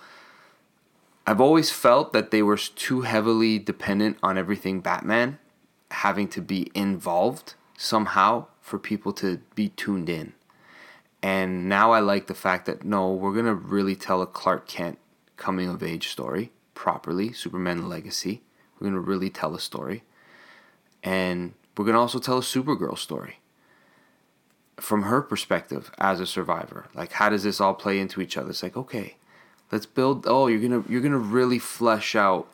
I've 1.25 1.41
always 1.41 1.71
felt 1.71 2.13
that 2.13 2.31
they 2.31 2.41
were 2.41 2.57
too 2.57 3.01
heavily 3.01 3.59
dependent 3.59 4.17
on 4.23 4.37
everything 4.37 4.79
Batman 4.79 5.39
having 5.91 6.27
to 6.29 6.41
be 6.41 6.71
involved 6.73 7.55
somehow 7.77 8.45
for 8.67 8.77
people 8.77 9.13
to 9.13 9.39
be 9.55 9.69
tuned 9.69 10.09
in. 10.09 10.34
And 11.23 11.69
now 11.69 11.91
I 11.93 12.01
like 12.01 12.27
the 12.27 12.36
fact 12.36 12.65
that 12.65 12.84
no, 12.84 13.13
we're 13.13 13.34
gonna 13.34 13.53
really 13.53 13.95
tell 13.95 14.21
a 14.21 14.27
Clark 14.27 14.67
Kent 14.67 14.99
coming 15.38 15.69
of 15.69 15.82
age 15.82 16.10
story 16.10 16.51
properly, 16.73 17.32
Superman 17.32 17.88
Legacy. 17.88 18.41
We're 18.77 18.89
gonna 18.89 18.99
really 18.99 19.30
tell 19.30 19.56
a 19.56 19.60
story. 19.62 20.03
And 21.01 21.53
we're 21.77 21.86
gonna 21.86 22.01
also 22.01 22.19
tell 22.19 22.39
a 22.39 22.41
Supergirl 22.41 22.97
story. 22.97 23.39
From 24.75 25.03
her 25.03 25.21
perspective 25.21 25.89
as 25.97 26.19
a 26.19 26.27
survivor. 26.27 26.88
Like 26.93 27.13
how 27.13 27.30
does 27.30 27.43
this 27.43 27.62
all 27.62 27.73
play 27.73 27.99
into 27.99 28.19
each 28.19 28.36
other? 28.36 28.49
It's 28.49 28.63
like, 28.63 28.75
okay, 28.75 29.15
let's 29.71 29.86
build 29.86 30.25
oh, 30.27 30.47
you're 30.47 30.60
gonna 30.60 30.84
you're 30.89 31.01
gonna 31.01 31.17
really 31.17 31.58
flesh 31.58 32.17
out 32.17 32.49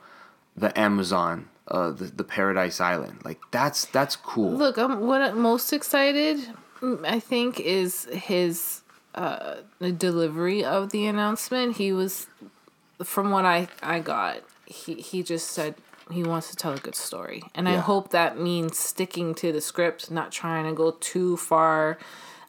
the 0.56 0.78
Amazon, 0.80 1.49
uh 1.67 1.91
the, 1.91 2.06
the 2.06 2.23
Paradise 2.23 2.82
Island. 2.82 3.21
Like 3.23 3.39
that's 3.52 3.86
that's 3.86 4.15
cool. 4.15 4.52
Look, 4.52 4.78
I'm 4.78 5.02
what 5.02 5.21
I'm 5.21 5.39
most 5.39 5.73
excited 5.73 6.39
mm, 6.82 7.06
I 7.06 7.19
think 7.19 7.60
is 7.60 8.06
his 8.06 8.82
uh 9.15 9.56
the 9.80 9.91
delivery 9.91 10.63
of 10.63 10.91
the 10.91 11.06
announcement. 11.06 11.78
He 11.78 11.93
was 11.93 12.28
from 13.04 13.32
what 13.32 13.45
I 13.45 13.67
I 13.82 13.99
got, 13.99 14.41
he 14.65 14.95
he 14.95 15.23
just 15.23 15.52
said 15.52 15.76
he 16.12 16.23
wants 16.23 16.49
to 16.49 16.56
tell 16.56 16.73
a 16.73 16.78
good 16.78 16.95
story. 16.95 17.43
And 17.56 17.67
I 17.69 17.78
hope 17.78 18.10
that 18.10 18.38
means 18.38 18.78
sticking 18.78 19.34
to 19.36 19.52
the 19.52 19.62
script, 19.62 20.12
not 20.12 20.32
trying 20.32 20.65
to 20.65 20.73
go 20.73 20.91
too 20.99 21.38
far 21.38 21.97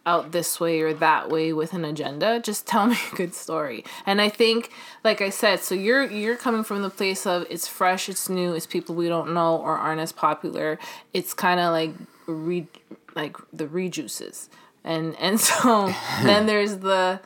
out 0.07 0.33
this 0.33 0.61
way 0.61 0.81
or 0.81 0.93
that 0.95 1.29
way 1.29 1.53
with 1.53 1.73
an 1.73 1.85
agenda. 1.85 2.41
Just 2.41 2.67
tell 2.67 2.87
me 2.89 2.97
a 3.13 3.17
good 3.17 3.35
story. 3.35 3.85
And 4.07 4.21
I 4.21 4.29
think, 4.29 4.71
like 5.03 5.21
I 5.21 5.31
said, 5.31 5.61
so 5.61 5.75
you're 5.75 6.05
you're 6.05 6.37
coming 6.37 6.65
from 6.65 6.83
the 6.83 6.91
place 6.91 7.27
of 7.27 7.47
it's 7.51 7.67
fresh, 7.67 8.09
it's 8.09 8.29
new, 8.29 8.55
it's 8.55 8.67
people 8.67 8.95
we 8.95 9.09
don't 9.09 9.33
know 9.35 9.57
or 9.57 9.77
aren't 9.77 10.01
as 10.01 10.13
popular. 10.13 10.79
It's 11.13 11.35
kind 11.35 11.61
of 11.61 11.73
like 11.73 11.93
re 12.27 12.67
like 13.15 13.37
the 13.53 13.67
rejuices. 13.67 14.49
And 14.83 15.17
and 15.19 15.41
so 15.41 15.93
then 16.23 16.47
there's 16.47 16.79
the 16.79 17.21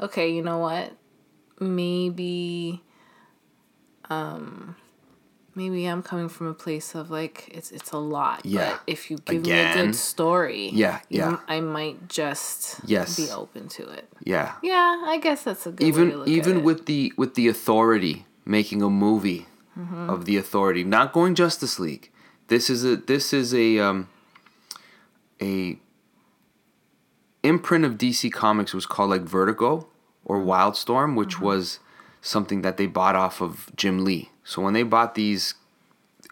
okay, 0.00 0.30
you 0.30 0.42
know 0.42 0.58
what? 0.58 0.92
Maybe 1.58 2.82
um 4.08 4.76
maybe 5.56 5.86
I'm 5.86 6.02
coming 6.02 6.28
from 6.28 6.46
a 6.46 6.54
place 6.54 6.94
of 6.94 7.10
like 7.10 7.48
it's 7.50 7.72
it's 7.72 7.90
a 7.92 7.98
lot. 7.98 8.44
Yeah. 8.44 8.70
But 8.72 8.80
if 8.86 9.10
you 9.10 9.16
give 9.18 9.42
me 9.42 9.52
a 9.52 9.74
good 9.74 9.94
story, 9.96 10.68
Yeah, 10.72 11.00
you- 11.08 11.18
yeah. 11.20 11.38
I 11.48 11.60
might 11.60 12.08
just 12.08 12.80
Yes. 12.84 13.16
be 13.16 13.30
open 13.30 13.68
to 13.70 13.88
it. 13.88 14.08
Yeah. 14.22 14.52
Yeah, 14.62 15.02
I 15.06 15.18
guess 15.18 15.42
that's 15.42 15.66
a 15.66 15.72
good 15.72 15.84
way 15.84 15.90
to 15.92 15.98
even 16.24 16.28
even 16.28 16.52
at 16.52 16.58
it. 16.58 16.64
with 16.64 16.86
the 16.86 17.12
with 17.16 17.34
the 17.34 17.48
authority 17.48 18.26
making 18.44 18.82
a 18.82 18.90
movie 18.90 19.46
Mm-hmm. 19.78 20.08
of 20.08 20.24
the 20.24 20.38
authority 20.38 20.84
not 20.84 21.12
going 21.12 21.34
justice 21.34 21.78
league 21.78 22.10
this 22.48 22.70
is 22.70 22.82
a 22.82 22.96
this 22.96 23.34
is 23.34 23.52
a 23.52 23.78
um 23.78 24.08
a 25.42 25.78
imprint 27.42 27.84
of 27.84 27.98
dc 27.98 28.32
comics 28.32 28.72
was 28.72 28.86
called 28.86 29.10
like 29.10 29.20
vertigo 29.22 29.86
or 30.24 30.38
Mm-hmm. 30.38 30.48
wildstorm 30.50 31.14
which 31.14 31.40
was 31.40 31.78
something 32.26 32.62
that 32.62 32.76
they 32.76 32.86
bought 32.86 33.14
off 33.14 33.40
of 33.40 33.70
jim 33.76 34.04
lee 34.04 34.30
so 34.44 34.62
when 34.62 34.74
they 34.74 34.82
bought 34.82 35.14
these 35.14 35.54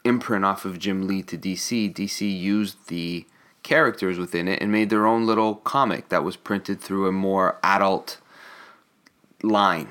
imprint 0.05 0.45
off 0.45 0.65
of 0.65 0.79
jim 0.79 1.07
lee 1.07 1.23
to 1.23 1.39
dc 1.39 1.93
dc 1.95 2.41
used 2.41 2.89
the 2.89 3.27
characters 3.63 4.19
within 4.19 4.47
it 4.47 4.61
and 4.61 4.71
made 4.71 4.91
their 4.91 5.07
own 5.07 5.27
little 5.27 5.57
comic 5.57 6.09
that 6.11 6.23
was 6.23 6.37
printed 6.37 6.81
through 6.81 7.09
a 7.09 7.13
more 7.13 7.59
adult 7.63 8.19
line 9.43 9.89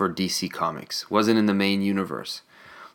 for 0.00 0.08
DC 0.08 0.50
Comics. 0.50 1.10
Wasn't 1.10 1.38
in 1.38 1.46
the 1.46 1.54
main 1.54 1.82
universe. 1.82 2.42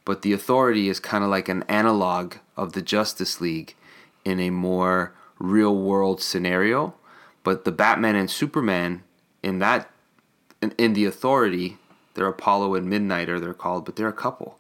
But 0.06 0.22
the 0.22 0.34
Authority 0.34 0.88
is 0.88 1.00
kind 1.00 1.24
of 1.24 1.30
like 1.30 1.50
an 1.50 1.64
analog 1.64 2.36
of 2.56 2.74
the 2.74 2.82
Justice 2.82 3.42
League 3.42 3.76
in 4.24 4.40
a 4.40 4.50
more 4.50 5.14
real 5.40 5.76
world 5.76 6.22
scenario. 6.22 6.94
But 7.44 7.66
the 7.66 7.72
Batman 7.72 8.16
and 8.16 8.30
Superman 8.30 9.04
in 9.44 9.60
that 9.60 9.90
in, 10.62 10.74
in 10.78 10.94
the 10.94 11.06
Authority, 11.06 11.78
they're 12.16 12.28
Apollo 12.28 12.76
and 12.76 12.92
Midnighter 12.92 13.40
they're 13.40 13.54
called, 13.54 13.86
but 13.86 13.96
they're 13.96 14.08
a 14.08 14.14
couple. 14.14 14.58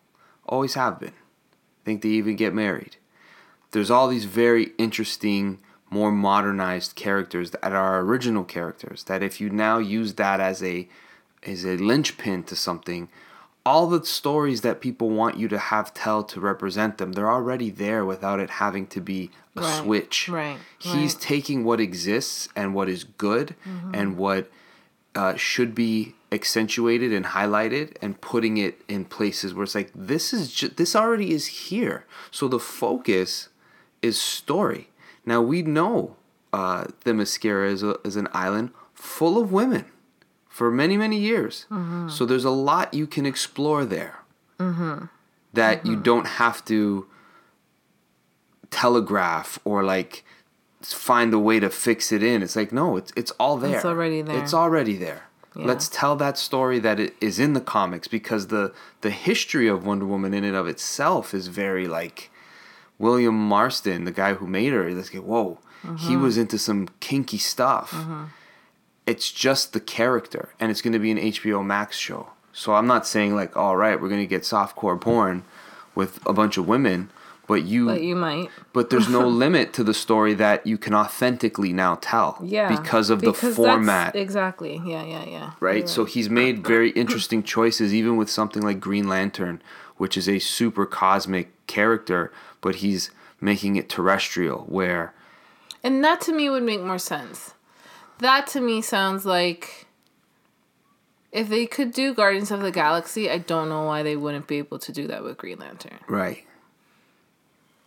Always 0.48 0.76
have 0.76 1.00
been. 1.00 1.10
I 1.10 1.84
think 1.86 2.02
they 2.02 2.10
even 2.10 2.36
get 2.36 2.54
married. 2.54 2.98
There's 3.72 3.91
all 3.91 4.08
these 4.08 4.26
very 4.26 4.72
interesting 4.78 5.60
more 5.89 6.12
modernized 6.12 6.96
characters 6.96 7.52
that 7.52 7.72
are 7.72 8.00
original 8.02 8.44
characters 8.44 9.04
that 9.06 9.24
if 9.24 9.39
you 9.39 9.50
now 9.50 9.78
use 9.78 10.15
that 10.15 10.39
as 10.39 10.62
a 10.63 10.88
as 11.44 11.63
a 11.63 11.78
linchpin 11.78 12.44
to 12.44 12.56
something 12.56 13.08
all 13.68 13.88
the 13.88 14.04
stories 14.06 14.62
that 14.62 14.82
people 14.82 15.10
want 15.10 15.38
you 15.38 15.48
to 15.48 15.58
have 15.58 15.94
tell 15.94 16.24
to 16.24 16.39
represent 16.39 16.98
them 16.98 17.13
they're 17.13 17.30
already 17.32 17.70
there 17.70 18.04
without 18.04 18.39
it 18.39 18.50
having 18.50 18.88
to 18.88 19.00
be 19.00 19.30
a 19.56 19.62
Right, 19.62 19.84
switch 19.84 20.28
right, 20.28 20.58
he's 20.80 20.91
right. 20.94 21.02
Mm-hmm. 21.08 21.20
taking 21.20 21.63
what 21.63 21.80
exists 21.80 22.50
and 22.56 22.74
what 22.74 22.89
is 22.89 23.04
good 23.04 23.56
and 23.94 24.18
what 24.18 24.52
uh, 25.13 25.36
should 25.36 25.74
be 25.76 26.15
accentuated 26.36 27.12
and 27.12 27.26
highlighted 27.28 27.95
and 28.02 28.19
putting 28.21 28.58
it 28.58 28.82
in 28.88 29.06
places 29.06 29.54
where 29.54 29.63
it's 29.63 29.74
like 29.74 29.91
this 29.95 30.34
is 30.34 30.54
ju- 30.54 30.69
this 30.69 30.95
already 30.95 31.32
is 31.32 31.48
here 31.48 32.06
so 32.30 32.48
the 32.48 32.60
focus 32.60 33.50
is 34.02 34.21
story 34.21 34.89
now 35.26 35.41
we 35.41 35.63
know 35.63 36.15
uh, 36.56 36.86
Themyscira 37.04 37.69
is, 37.69 37.84
a, 37.84 37.98
is 38.06 38.15
an 38.15 38.30
island 38.32 38.71
full 38.93 39.41
of 39.41 39.52
women 39.52 39.86
for 40.48 40.71
many 40.71 40.95
many 40.95 41.17
years. 41.17 41.65
Mm-hmm. 41.69 42.08
So 42.08 42.26
there's 42.26 42.45
a 42.45 42.50
lot 42.50 42.93
you 42.93 43.08
can 43.08 43.26
explore 43.26 43.84
there. 43.84 44.19
Mm-hmm. 44.58 45.06
That 45.52 45.86
you 45.86 45.93
mm-hmm. 45.93 46.04
don't 46.04 46.28
have 46.28 46.63
to 46.65 47.08
telegraph 48.71 49.60
or 49.65 49.84
like 49.84 50.24
find 50.82 51.34
a 51.34 51.39
way 51.39 51.60
to 51.60 51.69
fix 51.69 52.13
it 52.13 52.24
in. 52.24 52.41
It's 52.41 52.56
like 52.56 52.71
no, 52.71 52.95
it's 52.95 53.12
it's 53.17 53.32
all 53.32 53.58
there. 53.58 53.76
It's 53.76 53.86
already 53.86 54.21
there. 54.21 54.41
It's 54.41 54.54
already 54.54 54.95
there. 54.95 55.24
Yeah. 55.56 55.65
Let's 55.65 55.88
tell 55.88 56.15
that 56.18 56.38
story 56.38 56.80
that 56.80 57.00
it 57.00 57.15
is 57.22 57.39
in 57.39 57.54
the 57.54 57.62
comics 57.62 58.08
because 58.08 58.48
the 58.48 58.74
the 59.02 59.12
history 59.12 59.68
of 59.68 59.86
Wonder 59.86 60.06
Woman 60.06 60.34
in 60.34 60.44
and 60.44 60.56
of 60.56 60.68
itself 60.68 61.34
is 61.34 61.48
very 61.48 61.88
like 61.88 62.30
William 63.00 63.36
Marston, 63.36 64.06
the 64.06 64.12
guy 64.12 64.34
who 64.34 64.48
made 64.48 64.74
her. 64.74 64.89
Let's 64.91 65.10
get 65.10 65.24
whoa, 65.24 65.60
he 65.82 65.89
uh-huh. 65.89 66.20
was 66.20 66.38
into 66.38 66.58
some 66.58 66.89
kinky 67.00 67.38
stuff. 67.38 67.94
Uh-huh. 67.94 68.26
It's 69.06 69.32
just 69.32 69.74
the 69.74 69.80
character, 69.80 70.50
and 70.60 70.72
it's 70.72 70.82
going 70.82 70.94
to 70.94 71.00
be 71.00 71.12
an 71.12 71.18
HBO 71.20 71.63
Max 71.63 71.98
show. 71.98 72.30
So 72.52 72.74
I'm 72.74 72.88
not 72.88 73.06
saying 73.06 73.36
like, 73.36 73.56
all 73.56 73.76
right, 73.76 74.02
we're 74.02 74.10
going 74.10 74.22
to 74.22 74.28
get 74.28 74.41
softcore 74.41 75.00
porn 75.00 75.44
with 75.94 76.26
a 76.26 76.34
bunch 76.34 76.58
of 76.58 76.68
women, 76.68 77.12
but 77.47 77.63
you 77.63 77.86
But 77.86 78.01
you 78.01 78.15
might. 78.15 78.49
but 78.73 78.89
there's 78.89 79.08
no 79.10 79.27
limit 79.43 79.71
to 79.73 79.84
the 79.84 79.93
story 79.93 80.34
that 80.36 80.65
you 80.65 80.77
can 80.77 80.93
authentically 80.93 81.73
now 81.73 81.95
tell. 82.01 82.39
Yeah. 82.43 82.67
Because 82.75 83.10
of 83.10 83.21
the 83.21 83.31
that's- 83.31 83.55
format. 83.55 84.15
Exactly. 84.15 84.81
Yeah, 84.86 85.03
yeah, 85.03 85.25
yeah. 85.25 85.51
right? 85.60 85.79
You're 85.79 85.88
So 85.88 86.05
he's 86.05 86.29
made 86.29 86.65
very 86.65 86.89
interesting 86.91 87.43
choices, 87.55 87.93
even 87.93 88.17
with 88.17 88.29
something 88.29 88.62
like 88.63 88.79
Green 88.79 89.08
Lantern, 89.08 89.62
which 89.97 90.17
is 90.17 90.27
a 90.27 90.39
super 90.39 90.86
cosmic 90.86 91.51
character, 91.67 92.31
but 92.62 92.75
he's 92.75 93.12
making 93.41 93.75
it 93.75 93.89
terrestrial, 93.89 94.65
where 94.67 95.13
And 95.84 96.03
that 96.03 96.21
to 96.21 96.34
me 96.34 96.49
would 96.49 96.63
make 96.63 96.81
more 96.81 96.97
sense. 96.99 97.53
That 98.19 98.47
to 98.47 98.62
me 98.62 98.81
sounds 98.81 99.25
like 99.25 99.86
if 101.31 101.49
they 101.49 101.65
could 101.65 101.91
do 101.91 102.13
Guardians 102.13 102.49
of 102.49 102.62
the 102.62 102.71
Galaxy, 102.71 103.29
I 103.29 103.38
don't 103.39 103.67
know 103.67 103.84
why 103.84 104.03
they 104.03 104.15
wouldn't 104.15 104.47
be 104.47 104.58
able 104.58 104.79
to 104.79 104.91
do 104.93 105.05
that 105.08 105.21
with 105.23 105.38
Green 105.38 105.60
Lantern. 105.60 105.99
right. 106.08 106.45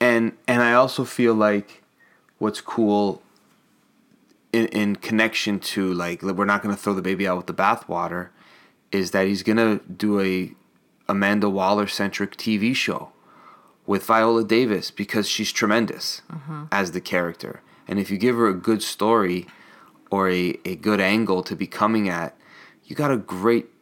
And 0.01 0.33
and 0.47 0.63
I 0.63 0.75
also 0.75 1.05
feel 1.05 1.35
like 1.35 1.83
what's 2.39 2.61
cool 2.61 3.23
in 4.53 4.67
in 4.69 4.97
connection 4.97 5.59
to 5.61 5.93
like 5.93 6.23
we're 6.23 6.45
not 6.45 6.63
going 6.63 6.75
to 6.75 6.81
throw 6.81 6.95
the 6.95 7.03
baby 7.03 7.27
out 7.27 7.37
with 7.37 7.47
the 7.47 7.55
bathwater 7.55 8.29
is 8.91 9.11
that 9.11 9.27
he's 9.27 9.43
going 9.43 9.57
to 9.57 9.85
do 9.93 10.21
a 10.21 10.53
Amanda 11.09 11.49
Waller 11.49 11.87
centric 11.87 12.37
TV 12.37 12.75
show 12.75 13.11
with 13.87 14.05
Viola 14.05 14.45
Davis 14.45 14.91
because 14.91 15.29
she's 15.29 15.51
tremendous 15.53 16.23
mm-hmm. 16.31 16.65
as 16.71 16.93
the 16.93 17.01
character. 17.01 17.63
And 17.87 17.99
if 17.99 18.11
you 18.11 18.19
give 18.19 18.37
her 18.37 18.49
a 18.49 18.55
good 18.55 18.83
story 18.83 19.47
or 20.11 20.29
a, 20.31 20.59
a 20.65 20.77
good 20.77 21.01
angle 21.01 21.43
to 21.43 21.57
be 21.57 21.67
coming 21.67 22.09
at, 22.09 22.37
you 22.85 22.95
got 22.95 23.11
a 23.11 23.17
great 23.17 23.78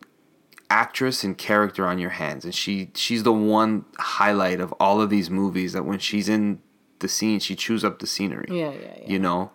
actress 0.70 1.22
and 1.24 1.36
character 1.38 1.86
on 1.86 1.98
your 1.98 2.10
hands. 2.10 2.44
And 2.44 2.54
she 2.54 2.90
she's 2.94 3.22
the 3.22 3.32
one 3.32 3.84
highlight 3.98 4.60
of 4.60 4.72
all 4.80 5.00
of 5.00 5.10
these 5.10 5.30
movies 5.30 5.72
that 5.72 5.84
when 5.84 5.98
she's 5.98 6.28
in 6.28 6.60
the 6.98 7.08
scene, 7.08 7.40
she 7.40 7.54
chews 7.54 7.84
up 7.84 7.98
the 7.98 8.06
scenery. 8.06 8.46
Yeah, 8.48 8.70
yeah, 8.72 8.78
yeah. 9.00 9.06
You 9.06 9.18
know? 9.18 9.50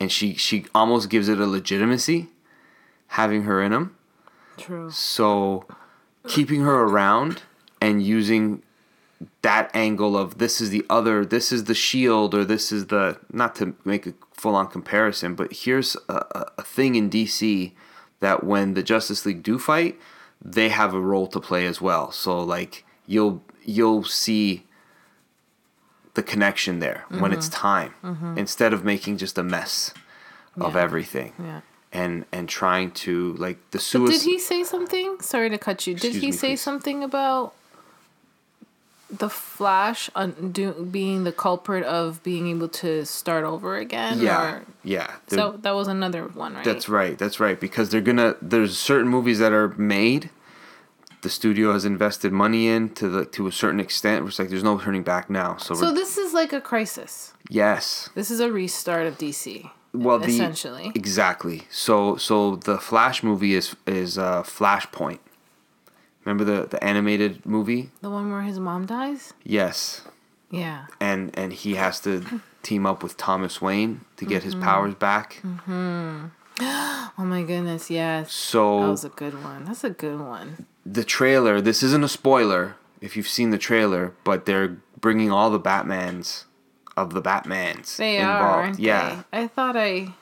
And 0.00 0.10
she 0.10 0.34
she 0.34 0.66
almost 0.74 1.08
gives 1.10 1.28
it 1.28 1.40
a 1.40 1.46
legitimacy 1.46 2.28
having 3.08 3.42
her 3.44 3.62
in 3.62 3.72
them. 3.72 3.96
True. 4.56 4.90
So 4.90 5.64
keeping 6.26 6.62
her 6.62 6.82
around 6.82 7.42
and 7.80 8.02
using 8.02 8.62
that 9.42 9.70
angle 9.74 10.16
of 10.16 10.38
this 10.38 10.60
is 10.60 10.70
the 10.70 10.84
other, 10.90 11.24
this 11.24 11.52
is 11.52 11.64
the 11.64 11.74
shield, 11.74 12.34
or 12.34 12.44
this 12.44 12.72
is 12.72 12.88
the 12.88 13.18
not 13.32 13.54
to 13.56 13.74
make 13.84 14.06
a 14.06 14.14
full 14.32 14.54
on 14.56 14.66
comparison, 14.66 15.34
but 15.36 15.52
here's 15.52 15.96
a, 16.08 16.14
a- 16.14 16.50
a 16.58 16.62
thing 16.62 16.96
in 16.96 17.08
DC 17.08 17.72
that 18.20 18.42
when 18.44 18.74
the 18.74 18.82
Justice 18.82 19.24
League 19.24 19.42
do 19.44 19.58
fight, 19.58 19.98
they 20.44 20.68
have 20.68 20.92
a 20.94 21.00
role 21.00 21.26
to 21.28 21.40
play 21.40 21.66
as 21.66 21.80
well. 21.80 22.10
So 22.10 22.42
like 22.42 22.84
you'll 23.06 23.42
you'll 23.64 24.04
see 24.04 24.64
the 26.14 26.22
connection 26.22 26.78
there 26.80 27.04
when 27.08 27.32
it's 27.32 27.48
mm-hmm. 27.48 27.68
time 27.68 27.94
mm-hmm. 28.04 28.36
instead 28.38 28.72
of 28.72 28.84
making 28.84 29.16
just 29.16 29.38
a 29.38 29.42
mess 29.42 29.94
of 30.60 30.74
Yeah. 30.74 30.82
everything 30.82 31.32
Yeah. 31.38 31.60
and 31.92 32.26
and 32.32 32.48
trying 32.48 32.90
to 33.06 33.34
like 33.34 33.58
the 33.70 33.78
suicide. 33.78 34.12
did 34.12 34.22
he 34.22 34.38
say 34.38 34.64
something? 34.64 35.20
Sorry 35.20 35.48
to 35.48 35.58
cut 35.58 35.86
you. 35.86 35.94
Did 35.94 36.08
Excuse 36.08 36.22
he 36.22 36.26
me, 36.28 36.32
say 36.32 36.48
please. 36.48 36.60
something 36.60 37.02
about 37.02 37.54
the 39.12 39.28
Flash 39.28 40.08
undo- 40.14 40.88
being 40.90 41.24
the 41.24 41.32
culprit 41.32 41.84
of 41.84 42.22
being 42.22 42.48
able 42.48 42.68
to 42.68 43.04
start 43.04 43.44
over 43.44 43.76
again? 43.76 44.20
Yeah, 44.20 44.42
Or, 44.42 44.62
yeah. 44.84 45.12
so 45.28 45.36
They're- 45.36 45.58
that 45.62 45.74
was 45.74 45.88
another 45.88 46.24
one, 46.28 46.54
right? 46.54 46.64
that's 46.64 46.88
right. 46.88 47.16
That's 47.18 47.38
right. 47.38 47.58
Because 47.60 47.90
they're 47.90 48.00
gonna. 48.00 48.36
There's 48.40 48.76
certain 48.78 49.08
movies 49.08 49.38
that 49.38 49.52
are 49.52 49.68
made. 49.76 50.30
The 51.22 51.30
studio 51.30 51.72
has 51.72 51.84
invested 51.84 52.32
money 52.32 52.66
in 52.66 52.88
to 52.94 53.08
the 53.08 53.24
to 53.26 53.46
a 53.46 53.52
certain 53.52 53.78
extent. 53.78 54.26
It's 54.26 54.38
like 54.40 54.48
there's 54.48 54.64
no 54.64 54.78
turning 54.78 55.02
back 55.04 55.30
now. 55.30 55.56
So, 55.56 55.74
So 55.74 55.86
we're, 55.86 55.92
this 55.94 56.18
is 56.18 56.32
like 56.34 56.52
a 56.52 56.60
crisis. 56.60 57.32
yes. 57.48 58.08
This 58.16 58.28
is 58.30 58.40
a 58.40 58.50
restart 58.50 59.06
of 59.06 59.18
DC. 59.18 59.70
Well, 59.94 60.18
the 60.18 60.28
essentially. 60.28 60.90
exactly. 60.96 61.62
So 61.70 62.16
so 62.16 62.56
the 62.56 62.78
Flash 62.78 63.22
movie 63.22 63.54
is 63.54 63.76
is 63.86 64.16
uh, 64.18 64.42
Flashpoint. 64.42 65.18
Remember 66.24 66.44
the 66.44 66.66
the 66.66 66.82
animated 66.84 67.44
movie? 67.44 67.90
The 68.00 68.10
one 68.10 68.30
where 68.30 68.42
his 68.42 68.58
mom 68.60 68.86
dies? 68.86 69.32
Yes. 69.44 70.02
Yeah. 70.50 70.86
And 71.00 71.36
and 71.38 71.52
he 71.52 71.74
has 71.76 72.00
to 72.00 72.40
team 72.62 72.86
up 72.86 73.02
with 73.02 73.16
Thomas 73.16 73.60
Wayne 73.60 74.02
to 74.18 74.24
get 74.24 74.42
Mm-hmm. 74.42 74.44
his 74.44 74.54
powers 74.54 74.94
back. 74.94 75.42
Oh 77.18 77.24
my 77.24 77.42
goodness, 77.42 77.90
yes. 77.90 78.32
So 78.32 78.80
That 78.82 78.88
was 78.90 79.04
a 79.04 79.08
good 79.08 79.42
one. 79.42 79.64
That's 79.64 79.84
a 79.84 79.90
good 79.90 80.20
one. 80.20 80.66
the 80.84 81.04
trailer 81.04 81.60
this 81.60 81.82
isn't 81.82 82.04
a 82.04 82.08
spoiler 82.08 82.76
if 83.00 83.16
you've 83.16 83.28
seen 83.28 83.50
the 83.50 83.58
trailer 83.58 84.12
but 84.24 84.46
they're 84.46 84.76
bringing 85.00 85.30
all 85.32 85.50
the 85.50 85.60
batmans 85.60 86.44
of 86.96 87.14
the 87.14 87.22
batmans 87.22 87.96
They 87.96 88.18
involved 88.18 88.78
are, 88.78 88.82
yeah 88.82 89.22
they? 89.32 89.38
I 89.42 89.46
thought 89.48 89.76
I 89.76 90.12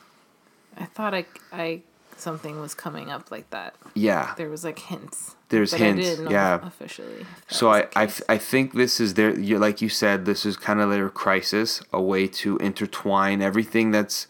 I 0.79 0.85
thought 0.85 1.15
I 1.15 1.25
I 1.53 1.83
something 2.17 2.61
was 2.61 2.75
coming 2.75 3.11
up 3.11 3.31
like 3.31 3.49
that. 3.51 3.75
yeah 3.95 4.35
There 4.37 4.49
was 4.51 4.65
like 4.65 4.79
hints. 4.79 5.37
There's 5.51 5.73
but 5.73 5.81
hints, 5.81 6.21
yeah. 6.31 6.61
officially. 6.67 7.27
so 7.49 7.71
I, 7.71 7.89
I. 7.97 8.05
I 8.29 8.39
think 8.39 8.73
this 8.75 9.01
is 9.01 9.15
their 9.15 9.39
you 9.39 9.59
like 9.59 9.83
you 9.83 9.89
said 9.89 10.25
this 10.25 10.47
is 10.47 10.57
kind 10.57 10.81
of 10.81 10.89
their 10.91 11.11
crisis 11.11 11.83
a 11.93 12.01
way 12.01 12.27
to 12.43 12.57
intertwine 12.59 13.43
everything 13.43 13.91
that's 13.91 14.27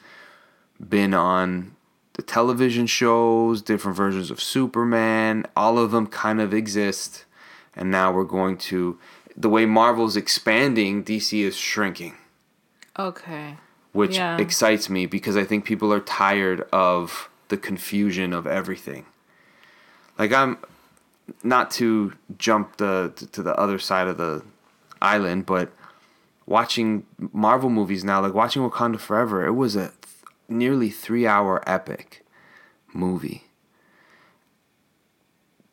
been 0.96 1.12
on 1.14 1.76
the 2.14 2.22
television 2.22 2.86
shows 2.86 3.60
different 3.62 3.96
versions 3.96 4.30
of 4.30 4.40
superman 4.40 5.44
all 5.54 5.78
of 5.78 5.90
them 5.90 6.06
kind 6.06 6.40
of 6.40 6.52
exist 6.54 7.24
and 7.76 7.90
now 7.90 8.10
we're 8.10 8.24
going 8.24 8.56
to 8.56 8.98
the 9.36 9.48
way 9.48 9.66
marvel's 9.66 10.16
expanding 10.16 11.04
dc 11.04 11.32
is 11.38 11.56
shrinking 11.56 12.14
Okay. 12.98 13.56
which 13.92 14.16
Yeah. 14.16 14.36
excites 14.38 14.88
me 14.90 15.06
because 15.06 15.36
I 15.36 15.44
think 15.44 15.64
people 15.64 15.92
are 15.92 16.00
tired 16.00 16.66
of 16.72 17.28
the 17.48 17.56
confusion 17.56 18.32
of 18.32 18.46
everything. 18.46 19.04
Like 20.18 20.32
I'm 20.32 20.58
not 21.42 21.70
to 21.72 22.14
jump 22.38 22.76
the 22.76 23.12
to 23.32 23.42
the 23.42 23.54
other 23.56 23.78
side 23.78 24.08
of 24.08 24.16
the 24.16 24.44
island, 25.00 25.46
but 25.46 25.72
watching 26.46 27.06
Marvel 27.32 27.70
movies 27.70 28.04
now, 28.04 28.20
like 28.20 28.34
watching 28.34 28.62
Wakanda 28.62 28.98
Forever, 28.98 29.46
it 29.46 29.52
was 29.52 29.76
a 29.76 29.88
th- 29.88 29.94
nearly 30.48 30.90
3-hour 30.90 31.62
epic 31.66 32.24
movie. 32.92 33.44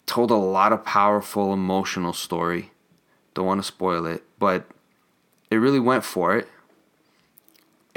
Told 0.05 0.31
a 0.31 0.35
lot 0.35 0.71
of 0.71 0.85
powerful 0.85 1.51
emotional 1.51 2.13
story. 2.13 2.71
Don't 3.33 3.45
want 3.45 3.59
to 3.61 3.67
spoil 3.67 4.05
it, 4.05 4.23
but 4.39 4.65
it 5.51 5.57
really 5.57 5.79
went 5.79 6.03
for 6.03 6.35
it 6.35 6.47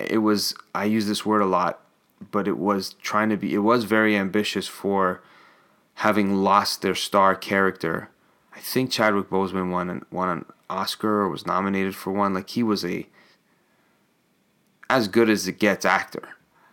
it 0.09 0.18
was 0.18 0.55
I 0.75 0.85
use 0.85 1.07
this 1.07 1.27
word 1.27 1.42
a 1.42 1.46
lot, 1.46 1.81
but 2.31 2.49
it 2.49 2.59
was 2.59 2.94
trying 3.03 3.29
to 3.31 3.37
be 3.37 3.55
it 3.55 3.59
was 3.59 3.85
very 3.85 4.16
ambitious 4.16 4.66
for 4.66 5.23
having 6.01 6.35
lost 6.35 6.81
their 6.81 6.95
star 6.95 7.35
character. 7.37 8.09
I 8.55 8.59
think 8.61 8.91
Chadwick 8.91 9.29
Boseman 9.29 9.71
won 9.71 9.91
an, 9.91 10.07
won 10.11 10.31
an 10.31 10.45
Oscar 10.71 11.21
or 11.21 11.29
was 11.29 11.47
nominated 11.47 11.95
for 11.95 12.11
one. 12.11 12.33
Like 12.33 12.49
he 12.49 12.63
was 12.63 12.87
a 12.87 13.07
as 14.89 15.09
good 15.09 15.29
as 15.29 15.47
it 15.47 15.59
gets 15.59 15.85
actor. 15.85 16.31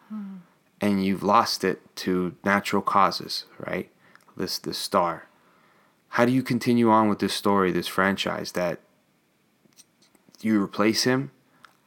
Hmm. 0.07 0.37
And 0.79 1.05
you've 1.05 1.23
lost 1.23 1.65
it 1.65 1.81
to 1.97 2.37
natural 2.45 2.81
causes, 2.81 3.43
right? 3.59 3.91
This 4.37 4.57
this 4.59 4.77
star. 4.77 5.27
How 6.09 6.23
do 6.23 6.31
you 6.31 6.41
continue 6.41 6.89
on 6.89 7.09
with 7.09 7.19
this 7.19 7.33
story, 7.33 7.73
this 7.73 7.87
franchise 7.87 8.53
that 8.53 8.79
you 10.39 10.63
replace 10.63 11.03
him? 11.03 11.31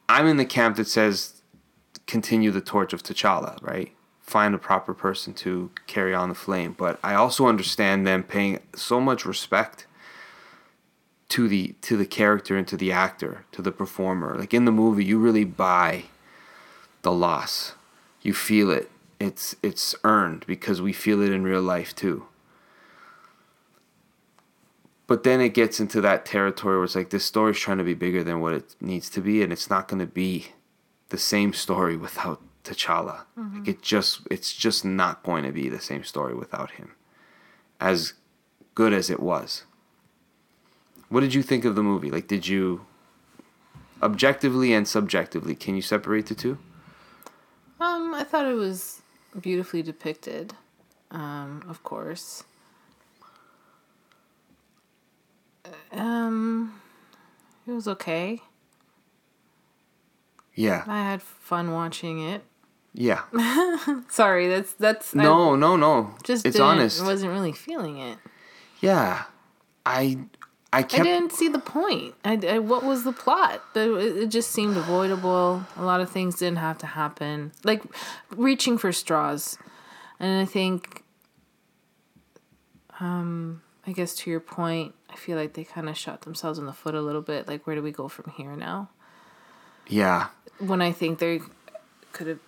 I'm 0.07 0.27
in 0.27 0.37
the 0.37 0.45
camp 0.45 0.75
that 0.75 0.87
says 0.87 1.41
continue 2.05 2.51
the 2.51 2.61
torch 2.61 2.93
of 2.93 3.01
T'Challa, 3.01 3.59
right? 3.63 3.93
Find 4.31 4.55
a 4.55 4.57
proper 4.69 4.93
person 4.93 5.33
to 5.43 5.71
carry 5.87 6.13
on 6.15 6.29
the 6.29 6.41
flame. 6.45 6.73
But 6.83 6.99
I 7.03 7.13
also 7.15 7.47
understand 7.47 8.07
them 8.07 8.23
paying 8.23 8.59
so 8.73 9.01
much 9.01 9.25
respect 9.25 9.87
to 11.33 11.47
the 11.47 11.63
to 11.87 11.97
the 11.97 12.05
character 12.19 12.53
and 12.57 12.67
to 12.67 12.77
the 12.77 12.91
actor, 12.91 13.33
to 13.51 13.61
the 13.61 13.73
performer. 13.81 14.31
Like 14.41 14.53
in 14.53 14.65
the 14.65 14.71
movie, 14.83 15.03
you 15.03 15.17
really 15.27 15.45
buy 15.45 16.05
the 17.01 17.11
loss. 17.11 17.73
You 18.21 18.33
feel 18.33 18.69
it 18.71 18.87
It's 19.19 19.55
it's 19.61 19.95
earned 20.03 20.45
because 20.47 20.81
we 20.81 20.93
feel 20.93 21.21
it 21.21 21.31
in 21.31 21.43
real 21.43 21.61
life 21.75 21.93
too. 21.93 22.25
But 25.07 25.23
then 25.23 25.41
it 25.41 25.53
gets 25.53 25.79
into 25.79 26.01
that 26.01 26.25
territory 26.25 26.77
where 26.77 26.85
it's 26.85 26.95
like 26.95 27.09
this 27.09 27.25
story's 27.25 27.59
trying 27.59 27.79
to 27.79 27.83
be 27.83 28.05
bigger 28.05 28.23
than 28.23 28.39
what 28.39 28.53
it 28.53 28.75
needs 28.79 29.09
to 29.11 29.21
be, 29.21 29.43
and 29.43 29.51
it's 29.53 29.69
not 29.69 29.87
going 29.87 29.99
to 29.99 30.13
be 30.25 30.33
the 31.09 31.17
same 31.17 31.53
story 31.53 31.97
without 31.97 32.41
T'Challa. 32.63 33.25
Like 33.35 33.67
it 33.67 33.81
just 33.81 34.21
it's 34.29 34.53
just 34.53 34.85
not 34.85 35.23
going 35.23 35.43
to 35.43 35.51
be 35.51 35.69
the 35.69 35.79
same 35.79 36.03
story 36.03 36.33
without 36.33 36.71
him. 36.71 36.95
As 37.79 38.13
good 38.75 38.93
as 38.93 39.09
it 39.09 39.19
was. 39.19 39.63
What 41.09 41.21
did 41.21 41.33
you 41.33 41.41
think 41.43 41.65
of 41.65 41.75
the 41.75 41.83
movie? 41.83 42.11
Like 42.11 42.27
did 42.27 42.47
you 42.47 42.85
objectively 44.01 44.73
and 44.73 44.87
subjectively, 44.87 45.55
can 45.55 45.75
you 45.75 45.81
separate 45.81 46.27
the 46.27 46.35
two? 46.35 46.57
Um, 47.79 48.13
I 48.13 48.23
thought 48.23 48.45
it 48.45 48.55
was 48.55 49.01
beautifully 49.39 49.81
depicted. 49.81 50.53
Um, 51.09 51.63
of 51.67 51.83
course. 51.83 52.43
Um, 55.91 56.81
it 57.67 57.71
was 57.71 57.87
okay. 57.87 58.41
Yeah. 60.55 60.83
I 60.87 61.03
had 61.03 61.21
fun 61.21 61.71
watching 61.71 62.19
it. 62.19 62.43
Yeah. 62.93 63.21
Sorry, 64.09 64.47
that's 64.49 64.73
that's 64.73 65.15
I 65.15 65.23
No, 65.23 65.55
no, 65.55 65.75
no. 65.77 66.15
just 66.23 66.45
it's 66.45 66.59
honest. 66.59 67.03
wasn't 67.03 67.31
really 67.31 67.53
feeling 67.53 67.97
it. 67.97 68.17
Yeah. 68.81 69.23
I 69.85 70.17
I 70.73 70.79
I 70.79 70.81
didn't 70.83 71.31
see 71.31 71.47
the 71.47 71.59
point. 71.59 72.15
I, 72.25 72.39
I- 72.47 72.59
what 72.59 72.83
was 72.83 73.03
the 73.03 73.11
plot? 73.13 73.61
It, 73.75 73.89
it 73.89 74.27
just 74.29 74.51
seemed 74.51 74.75
avoidable. 74.77 75.65
A 75.77 75.83
lot 75.83 76.01
of 76.01 76.09
things 76.09 76.35
didn't 76.35 76.59
have 76.59 76.77
to 76.79 76.85
happen. 76.85 77.51
Like 77.63 77.81
reaching 78.35 78.77
for 78.77 78.91
straws. 78.91 79.57
And 80.19 80.39
I 80.41 80.45
think, 80.45 81.03
um, 82.99 83.61
I 83.87 83.91
guess 83.91 84.15
to 84.17 84.29
your 84.29 84.39
point, 84.39 84.93
I 85.09 85.15
feel 85.15 85.37
like 85.37 85.53
they 85.53 85.63
kind 85.63 85.89
of 85.89 85.97
shot 85.97 86.21
themselves 86.21 86.59
in 86.59 86.65
the 86.65 86.73
foot 86.73 86.93
a 86.95 87.01
little 87.01 87.21
bit. 87.21 87.47
Like, 87.47 87.65
where 87.65 87.75
do 87.75 87.81
we 87.81 87.91
go 87.91 88.07
from 88.07 88.31
here 88.37 88.55
now? 88.55 88.89
Yeah. 89.87 90.27
When 90.59 90.81
I 90.81 90.91
think 90.91 91.19
they 91.19 91.41
could 92.13 92.27
have 92.27 92.39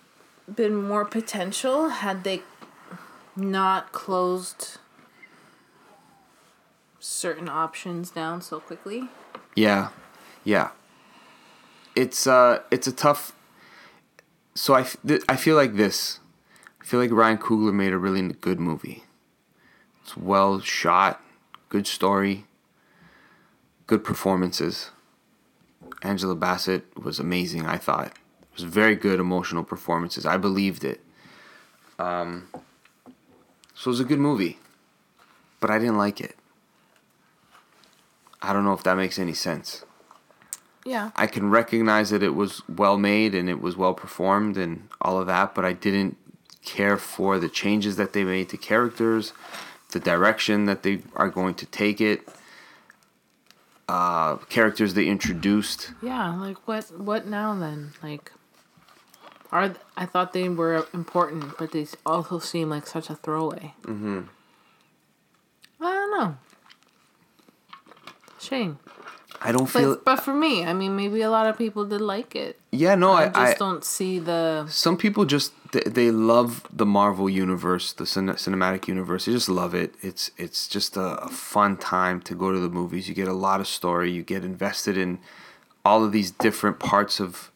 been 0.52 0.74
more 0.74 1.04
potential 1.04 1.88
had 1.88 2.24
they 2.24 2.42
not 3.36 3.92
closed 3.92 4.78
certain 6.98 7.48
options 7.48 8.10
down 8.10 8.40
so 8.42 8.60
quickly. 8.60 9.08
Yeah. 9.54 9.90
Yeah. 10.44 10.70
It's 11.94 12.26
uh 12.26 12.60
it's 12.70 12.86
a 12.86 12.92
tough 12.92 13.34
so 14.54 14.74
I, 14.74 14.84
th- 15.06 15.22
I 15.28 15.36
feel 15.36 15.56
like 15.56 15.74
this. 15.74 16.20
I 16.80 16.84
feel 16.84 17.00
like 17.00 17.10
Ryan 17.10 17.38
Coogler 17.38 17.74
made 17.74 17.92
a 17.92 17.98
really 17.98 18.22
good 18.34 18.60
movie. 18.60 19.04
It's 20.02 20.16
well 20.16 20.60
shot, 20.60 21.20
good 21.68 21.86
story, 21.86 22.44
good 23.86 24.04
performances. 24.04 24.90
Angela 26.02 26.36
Bassett 26.36 26.84
was 27.02 27.18
amazing, 27.18 27.66
I 27.66 27.78
thought. 27.78 28.16
It 28.54 28.62
was 28.62 28.72
very 28.72 28.94
good 28.94 29.18
emotional 29.18 29.64
performances. 29.64 30.24
I 30.24 30.36
believed 30.36 30.84
it. 30.84 31.00
Um, 31.98 32.48
so 33.74 33.88
it 33.88 33.94
was 33.94 34.00
a 34.00 34.04
good 34.04 34.20
movie, 34.20 34.60
but 35.58 35.70
I 35.70 35.78
didn't 35.80 35.98
like 35.98 36.20
it. 36.20 36.36
I 38.40 38.52
don't 38.52 38.64
know 38.64 38.72
if 38.72 38.84
that 38.84 38.96
makes 38.96 39.18
any 39.18 39.34
sense. 39.34 39.84
Yeah. 40.84 41.10
I 41.16 41.26
can 41.26 41.50
recognize 41.50 42.10
that 42.10 42.22
it 42.22 42.36
was 42.36 42.62
well 42.68 42.96
made 42.96 43.34
and 43.34 43.48
it 43.48 43.60
was 43.60 43.76
well 43.76 43.94
performed 43.94 44.56
and 44.56 44.88
all 45.00 45.18
of 45.18 45.26
that, 45.26 45.54
but 45.54 45.64
I 45.64 45.72
didn't 45.72 46.16
care 46.64 46.96
for 46.96 47.40
the 47.40 47.48
changes 47.48 47.96
that 47.96 48.12
they 48.12 48.22
made 48.22 48.50
to 48.50 48.56
characters, 48.56 49.32
the 49.90 50.00
direction 50.00 50.66
that 50.66 50.84
they 50.84 51.00
are 51.16 51.28
going 51.28 51.54
to 51.54 51.66
take 51.66 52.00
it, 52.00 52.28
uh, 53.88 54.36
characters 54.48 54.94
they 54.94 55.06
introduced. 55.06 55.92
Yeah, 56.02 56.36
like 56.36 56.68
what 56.68 56.84
what 56.98 57.26
now 57.26 57.54
then? 57.54 57.92
Like 58.02 58.30
are 59.54 59.68
th- 59.68 59.80
I 59.96 60.04
thought 60.04 60.32
they 60.32 60.48
were 60.48 60.86
important, 60.92 61.56
but 61.56 61.70
they 61.70 61.86
also 62.04 62.40
seem 62.40 62.68
like 62.70 62.86
such 62.86 63.08
a 63.08 63.14
throwaway. 63.14 63.74
Mm-hmm. 63.82 64.22
I 65.80 65.92
don't 65.92 66.10
know. 66.18 66.36
Shame. 68.40 68.78
I 69.40 69.52
don't 69.52 69.66
feel. 69.66 69.94
But, 69.94 70.04
but 70.04 70.16
for 70.16 70.34
me, 70.34 70.64
I 70.64 70.72
mean, 70.72 70.96
maybe 70.96 71.20
a 71.22 71.30
lot 71.30 71.46
of 71.46 71.56
people 71.56 71.84
did 71.84 72.00
like 72.00 72.34
it. 72.34 72.58
yeah, 72.72 72.94
no, 72.94 73.12
I 73.12 73.24
I, 73.24 73.28
just 73.28 73.38
I, 73.38 73.54
don't 73.54 73.84
see 73.84 74.18
the. 74.18 74.66
some 74.68 74.96
people 74.96 75.24
just 75.24 75.52
they, 75.72 75.82
they 75.86 76.10
love 76.10 76.66
the 76.72 76.86
Marvel 76.86 77.28
universe, 77.28 77.92
the 77.92 78.06
cin- 78.06 78.38
cinematic 78.46 78.88
universe. 78.88 79.26
They 79.26 79.32
just 79.32 79.48
love 79.48 79.74
it. 79.74 79.94
It's 80.02 80.30
it's 80.36 80.66
just 80.66 80.96
a, 80.96 81.08
a 81.22 81.28
fun 81.28 81.76
time 81.76 82.20
to 82.22 82.34
go 82.34 82.52
to 82.52 82.58
the 82.58 82.70
movies. 82.70 83.08
You 83.08 83.14
get 83.14 83.28
a 83.28 83.34
lot 83.34 83.60
of 83.60 83.68
story. 83.68 84.10
You 84.10 84.22
get 84.22 84.44
invested 84.44 84.96
in 84.96 85.18
all 85.84 86.04
of 86.04 86.10
these 86.12 86.30
different 86.30 86.78
parts 86.80 87.20
of 87.20 87.50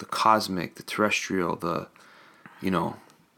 the 0.00 0.04
cosmic, 0.06 0.74
the 0.74 0.82
terrestrial, 0.82 1.56
the 1.56 1.86
you 2.60 2.70
know, 2.70 2.96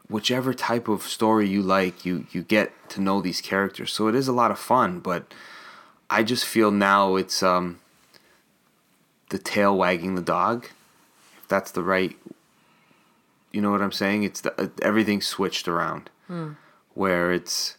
whichever 0.09 0.53
type 0.53 0.87
of 0.87 1.03
story 1.03 1.47
you 1.47 1.61
like, 1.61 2.03
you 2.05 2.25
you 2.31 2.41
get 2.43 2.71
to 2.89 3.01
know 3.01 3.21
these 3.21 3.39
characters. 3.39 3.93
So 3.93 4.07
it 4.07 4.15
is 4.15 4.27
a 4.27 4.33
lot 4.33 4.51
of 4.51 4.59
fun, 4.59 4.99
but 4.99 5.31
I 6.09 6.23
just 6.23 6.45
feel 6.45 6.71
now 6.71 7.15
it's 7.15 7.43
um 7.43 7.79
the 9.29 9.37
tail 9.37 9.77
wagging 9.77 10.15
the 10.15 10.21
dog. 10.21 10.67
If 11.37 11.47
that's 11.47 11.71
the 11.71 11.83
right 11.83 12.17
you 13.53 13.61
know 13.61 13.71
what 13.71 13.81
I'm 13.81 13.91
saying? 13.91 14.23
It's 14.23 14.41
the 14.41 14.59
uh, 14.59 14.67
everything's 14.81 15.27
switched 15.27 15.67
around. 15.67 16.09
Where 16.95 17.31
it's 17.31 17.77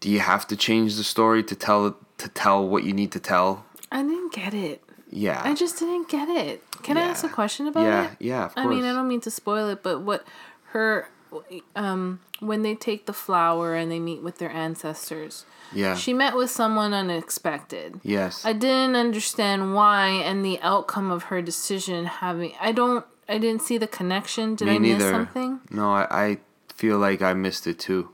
do 0.00 0.10
you 0.10 0.20
have 0.20 0.46
to 0.48 0.56
change 0.56 0.96
the 0.96 1.04
story 1.04 1.44
to 1.44 1.54
tell 1.54 1.96
to 2.16 2.28
tell 2.28 2.66
what 2.66 2.84
you 2.84 2.92
need 2.92 3.12
to 3.12 3.20
tell? 3.20 3.66
I 3.92 4.02
didn't 4.02 4.32
get 4.32 4.54
it. 4.54 4.82
Yeah. 5.10 5.40
I 5.44 5.54
just 5.54 5.78
didn't 5.78 6.08
get 6.08 6.28
it. 6.28 6.62
Can 6.82 6.96
I 6.96 7.02
ask 7.02 7.24
a 7.24 7.28
question 7.28 7.66
about 7.66 7.82
yeah, 7.82 8.10
it? 8.12 8.16
yeah, 8.20 8.44
of 8.46 8.52
I 8.56 8.66
mean, 8.66 8.84
I 8.84 8.92
don't 8.92 9.08
mean 9.08 9.20
to 9.22 9.30
spoil 9.30 9.68
it, 9.68 9.82
but 9.82 10.00
what 10.00 10.24
her 10.68 11.08
um 11.76 12.20
when 12.40 12.62
they 12.62 12.74
take 12.74 13.06
the 13.06 13.12
flower 13.12 13.74
and 13.74 13.90
they 13.90 13.98
meet 13.98 14.22
with 14.22 14.38
their 14.38 14.50
ancestors. 14.50 15.44
yeah. 15.72 15.94
She 15.94 16.12
met 16.14 16.34
with 16.36 16.50
someone 16.50 16.94
unexpected. 16.94 18.00
yes. 18.02 18.44
I 18.44 18.52
didn't 18.52 18.96
understand 18.96 19.74
why 19.74 20.08
and 20.08 20.44
the 20.44 20.58
outcome 20.62 21.10
of 21.10 21.24
her 21.24 21.42
decision 21.42 22.06
having 22.06 22.52
I 22.60 22.72
don't 22.72 23.04
I 23.28 23.38
didn't 23.38 23.62
see 23.62 23.78
the 23.78 23.86
connection. 23.86 24.54
Did 24.56 24.66
Me 24.66 24.76
I 24.76 24.78
miss 24.78 24.98
neither. 24.98 25.10
something? 25.10 25.60
No, 25.70 25.92
I, 25.92 26.06
I 26.10 26.38
feel 26.74 26.98
like 26.98 27.20
I 27.22 27.32
missed 27.34 27.66
it 27.66 27.78
too. 27.78 28.10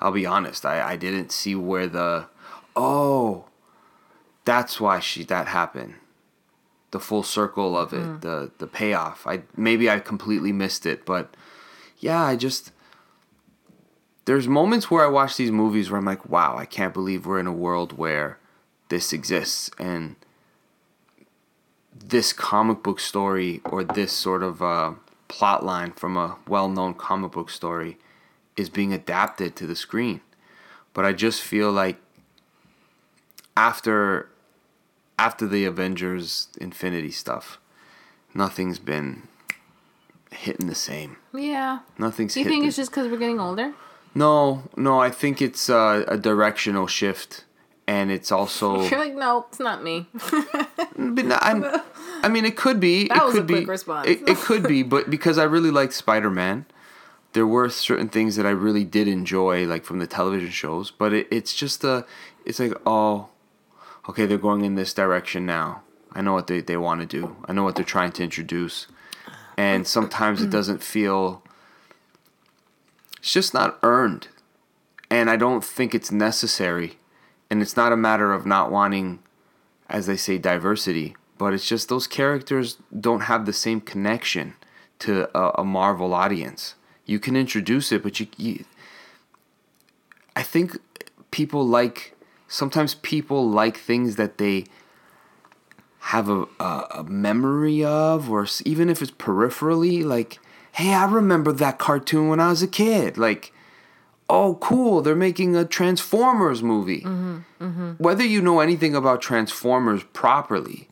I'll 0.00 0.12
be 0.12 0.26
honest. 0.26 0.64
I, 0.64 0.92
I 0.92 0.96
didn't 0.96 1.30
see 1.30 1.54
where 1.54 1.86
the 1.86 2.26
oh 2.74 3.44
that's 4.44 4.80
why 4.80 4.98
she 5.00 5.24
that 5.24 5.48
happened. 5.48 5.94
The 6.90 7.00
full 7.00 7.22
circle 7.22 7.76
of 7.76 7.92
it, 7.92 8.06
Mm. 8.06 8.20
the 8.22 8.50
the 8.58 8.66
payoff. 8.66 9.26
I 9.26 9.42
maybe 9.56 9.90
I 9.90 10.00
completely 10.00 10.52
missed 10.52 10.86
it, 10.86 11.04
but 11.04 11.34
yeah, 11.98 12.22
I 12.22 12.34
just 12.36 12.72
there's 14.24 14.48
moments 14.48 14.90
where 14.90 15.04
I 15.04 15.08
watch 15.08 15.36
these 15.36 15.50
movies 15.50 15.90
where 15.90 15.98
I'm 15.98 16.04
like, 16.04 16.28
wow, 16.28 16.56
I 16.56 16.66
can't 16.66 16.92
believe 16.94 17.24
we're 17.26 17.40
in 17.40 17.46
a 17.46 17.52
world 17.52 17.96
where 17.96 18.38
this 18.88 19.12
exists 19.12 19.70
and 19.78 20.16
this 21.94 22.32
comic 22.32 22.82
book 22.82 23.00
story 23.00 23.60
or 23.64 23.84
this 23.84 24.12
sort 24.12 24.42
of 24.42 24.62
uh, 24.62 24.92
plot 25.28 25.64
line 25.64 25.92
from 25.92 26.16
a 26.16 26.36
well-known 26.46 26.94
comic 26.94 27.32
book 27.32 27.50
story 27.50 27.98
is 28.56 28.68
being 28.68 28.92
adapted 28.92 29.56
to 29.56 29.66
the 29.66 29.74
screen. 29.76 30.20
But 30.94 31.04
I 31.04 31.12
just 31.12 31.42
feel 31.42 31.72
like 31.72 31.96
after 33.56 34.28
after 35.18 35.46
the 35.46 35.64
Avengers 35.64 36.48
Infinity 36.60 37.10
stuff, 37.10 37.58
nothing's 38.34 38.78
been 38.78 39.24
hitting 40.30 40.66
the 40.66 40.74
same. 40.74 41.16
Yeah. 41.34 41.80
Nothing's 41.98 42.34
Do 42.34 42.40
you 42.40 42.46
think 42.46 42.62
the- 42.62 42.68
it's 42.68 42.76
just 42.76 42.90
because 42.90 43.10
we're 43.10 43.18
getting 43.18 43.40
older? 43.40 43.74
No, 44.14 44.64
no, 44.76 45.00
I 45.00 45.10
think 45.10 45.40
it's 45.42 45.68
uh, 45.70 46.04
a 46.08 46.16
directional 46.16 46.86
shift 46.86 47.44
and 47.86 48.10
it's 48.10 48.30
also 48.32 48.82
You're 48.88 48.98
like, 48.98 49.14
no, 49.14 49.46
it's 49.48 49.60
not 49.60 49.82
me. 49.82 50.06
But 51.00 51.26
no, 51.26 51.38
I'm, 51.40 51.64
I 52.24 52.28
mean, 52.28 52.44
it 52.44 52.56
could 52.56 52.80
be. 52.80 53.06
That 53.06 53.18
it 53.18 53.24
was 53.24 53.34
could 53.34 53.42
a 53.44 53.46
be, 53.46 53.54
quick 53.54 53.68
response. 53.68 54.08
It, 54.08 54.28
it 54.28 54.36
could 54.38 54.66
be, 54.66 54.82
but 54.82 55.08
because 55.16 55.38
I 55.38 55.44
really 55.44 55.70
liked 55.70 55.92
Spider 55.92 56.28
Man, 56.28 56.66
there 57.34 57.46
were 57.46 57.68
certain 57.68 58.08
things 58.08 58.34
that 58.34 58.44
I 58.44 58.50
really 58.50 58.82
did 58.84 59.06
enjoy, 59.06 59.64
like 59.64 59.84
from 59.84 60.00
the 60.00 60.08
television 60.08 60.50
shows. 60.50 60.90
But 60.90 61.12
it, 61.12 61.28
it's 61.30 61.54
just 61.54 61.84
a, 61.84 62.04
it's 62.44 62.58
like, 62.58 62.72
oh, 62.84 63.28
okay, 64.08 64.26
they're 64.26 64.38
going 64.38 64.64
in 64.64 64.74
this 64.74 64.94
direction 64.94 65.46
now. 65.46 65.82
I 66.12 66.20
know 66.20 66.32
what 66.32 66.46
they, 66.46 66.60
they 66.60 66.76
want 66.76 67.00
to 67.00 67.06
do. 67.06 67.36
I 67.46 67.52
know 67.52 67.64
what 67.64 67.76
they're 67.76 67.84
trying 67.84 68.12
to 68.12 68.24
introduce, 68.24 68.86
and 69.56 69.86
sometimes 69.86 70.42
it 70.42 70.50
doesn't 70.50 70.82
feel. 70.82 71.42
It's 73.18 73.32
just 73.32 73.52
not 73.52 73.78
earned, 73.82 74.28
and 75.10 75.28
I 75.28 75.36
don't 75.36 75.64
think 75.64 75.94
it's 75.94 76.10
necessary, 76.10 76.98
and 77.50 77.60
it's 77.60 77.76
not 77.76 77.92
a 77.92 77.96
matter 77.96 78.32
of 78.32 78.46
not 78.46 78.70
wanting 78.70 79.20
as 79.88 80.06
they 80.06 80.16
say, 80.16 80.38
diversity. 80.38 81.16
But 81.36 81.54
it's 81.54 81.66
just 81.66 81.88
those 81.88 82.06
characters 82.06 82.78
don't 82.98 83.22
have 83.22 83.46
the 83.46 83.52
same 83.52 83.80
connection 83.80 84.54
to 85.00 85.28
a, 85.36 85.60
a 85.60 85.64
Marvel 85.64 86.12
audience. 86.12 86.74
You 87.06 87.18
can 87.18 87.36
introduce 87.36 87.92
it, 87.92 88.02
but 88.02 88.20
you, 88.20 88.26
you 88.36 88.64
I 90.34 90.42
think 90.42 90.76
people 91.30 91.66
like 91.66 92.14
sometimes 92.48 92.94
people 92.96 93.48
like 93.48 93.76
things 93.76 94.16
that 94.16 94.38
they 94.38 94.64
have 96.00 96.28
a, 96.28 96.46
a, 96.58 96.86
a 96.96 97.04
memory 97.04 97.84
of 97.84 98.30
or 98.30 98.46
even 98.64 98.88
if 98.88 99.02
it's 99.02 99.10
peripherally 99.10 100.02
like 100.04 100.38
hey 100.72 100.94
i 100.94 101.04
remember 101.04 101.52
that 101.52 101.78
cartoon 101.78 102.28
when 102.28 102.40
i 102.40 102.48
was 102.48 102.62
a 102.62 102.68
kid. 102.68 103.18
Like 103.18 103.52
oh 104.30 104.54
cool 104.56 105.00
they're 105.02 105.14
making 105.14 105.56
a 105.56 105.64
transformers 105.64 106.62
movie. 106.62 107.00
Mm-hmm, 107.00 107.38
mm-hmm. 107.60 107.90
Whether 108.02 108.24
you 108.24 108.40
know 108.40 108.60
anything 108.60 108.94
about 108.94 109.20
transformers 109.20 110.02
properly 110.12 110.88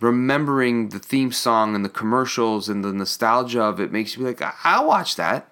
remembering 0.00 0.90
the 0.90 0.98
theme 0.98 1.32
song 1.32 1.74
and 1.74 1.84
the 1.84 1.88
commercials 1.88 2.68
and 2.68 2.84
the 2.84 2.92
nostalgia 2.92 3.62
of 3.62 3.80
it 3.80 3.90
makes 3.90 4.14
you 4.16 4.22
be 4.22 4.26
like 4.28 4.42
I- 4.42 4.54
i'll 4.64 4.86
watch 4.86 5.16
that. 5.16 5.48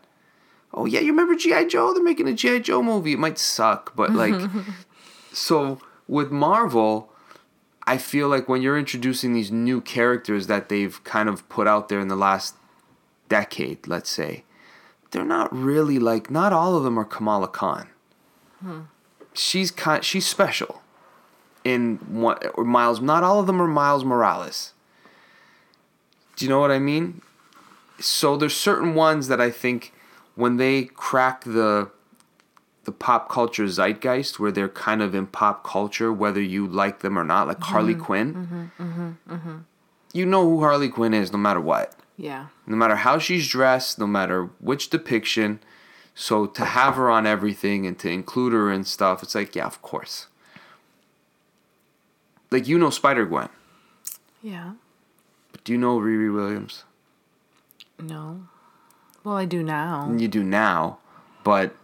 Oh 0.74 0.84
yeah 0.86 1.00
you 1.00 1.08
remember 1.08 1.34
gi 1.34 1.66
joe? 1.66 1.92
They're 1.94 2.02
making 2.02 2.28
a 2.28 2.34
gi 2.34 2.60
joe 2.60 2.82
movie. 2.82 3.14
It 3.14 3.18
might 3.18 3.38
suck 3.38 3.94
but 3.96 4.12
like 4.12 4.34
so 5.32 5.80
with 6.06 6.30
Marvel, 6.30 7.10
I 7.86 7.98
feel 7.98 8.28
like 8.28 8.48
when 8.48 8.62
you're 8.62 8.78
introducing 8.78 9.32
these 9.32 9.50
new 9.50 9.80
characters 9.80 10.46
that 10.46 10.68
they've 10.68 11.02
kind 11.04 11.28
of 11.28 11.48
put 11.48 11.66
out 11.66 11.88
there 11.88 12.00
in 12.00 12.08
the 12.08 12.16
last 12.16 12.54
decade, 13.28 13.86
let's 13.86 14.10
say, 14.10 14.44
they're 15.10 15.24
not 15.24 15.54
really 15.54 15.98
like 15.98 16.30
not 16.30 16.52
all 16.52 16.76
of 16.76 16.84
them 16.84 16.98
are 16.98 17.04
Kamala 17.04 17.48
Khan. 17.48 17.88
Hmm. 18.60 18.80
She's 19.34 19.70
kind 19.70 20.04
she's 20.04 20.26
special 20.26 20.82
in 21.64 21.96
one 22.08 22.38
or 22.54 22.64
Miles. 22.64 23.00
Not 23.00 23.22
all 23.22 23.40
of 23.40 23.46
them 23.46 23.60
are 23.60 23.66
Miles 23.66 24.04
Morales. 24.04 24.72
Do 26.36 26.44
you 26.44 26.48
know 26.48 26.60
what 26.60 26.70
I 26.70 26.78
mean? 26.78 27.22
So 28.00 28.36
there's 28.36 28.56
certain 28.56 28.94
ones 28.94 29.28
that 29.28 29.40
I 29.40 29.50
think 29.50 29.92
when 30.34 30.56
they 30.56 30.84
crack 30.84 31.44
the 31.44 31.90
the 32.84 32.92
pop 32.92 33.28
culture 33.28 33.68
zeitgeist 33.68 34.40
where 34.40 34.50
they're 34.50 34.68
kind 34.68 35.02
of 35.02 35.14
in 35.14 35.26
pop 35.26 35.64
culture 35.64 36.12
whether 36.12 36.40
you 36.40 36.66
like 36.66 37.00
them 37.00 37.18
or 37.18 37.24
not 37.24 37.46
like 37.46 37.58
mm-hmm. 37.58 37.72
harley 37.72 37.94
mm-hmm. 37.94 38.02
quinn. 38.02 38.70
Mm-hmm. 38.78 39.58
You 40.12 40.26
know 40.26 40.48
who 40.48 40.60
harley 40.60 40.88
quinn 40.88 41.14
is 41.14 41.32
no 41.32 41.38
matter 41.38 41.60
what. 41.60 41.94
Yeah. 42.16 42.48
no 42.66 42.76
matter 42.76 42.96
how 42.96 43.18
she's 43.18 43.48
dressed 43.48 43.98
no 43.98 44.06
matter 44.06 44.50
which 44.60 44.90
depiction. 44.90 45.60
So 46.14 46.46
to 46.46 46.64
have 46.64 46.96
her 46.96 47.08
on 47.08 47.26
everything 47.26 47.86
and 47.86 47.98
to 48.00 48.10
include 48.10 48.52
her 48.52 48.70
and 48.70 48.86
stuff 48.86 49.22
it's 49.22 49.34
like 49.34 49.54
yeah 49.54 49.66
of 49.66 49.80
course. 49.82 50.26
Like 52.50 52.68
you 52.68 52.78
know 52.78 52.90
spider 52.90 53.24
gwen. 53.26 53.48
Yeah. 54.42 54.72
but 55.52 55.62
do 55.64 55.72
you 55.72 55.78
know 55.78 55.98
riri 55.98 56.32
williams? 56.32 56.84
No. 58.00 58.48
Well, 59.24 59.36
I 59.36 59.44
do 59.44 59.62
now. 59.62 60.12
you 60.16 60.26
do 60.26 60.42
now, 60.42 60.98
but 61.44 61.76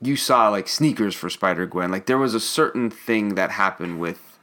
you 0.00 0.16
saw 0.16 0.48
like 0.48 0.68
sneakers 0.68 1.14
for 1.14 1.28
Spider 1.28 1.66
Gwen. 1.66 1.90
Like 1.90 2.06
there 2.06 2.18
was 2.18 2.34
a 2.34 2.40
certain 2.40 2.90
thing 2.90 3.34
that 3.34 3.52
happened 3.52 4.00
with 4.00 4.38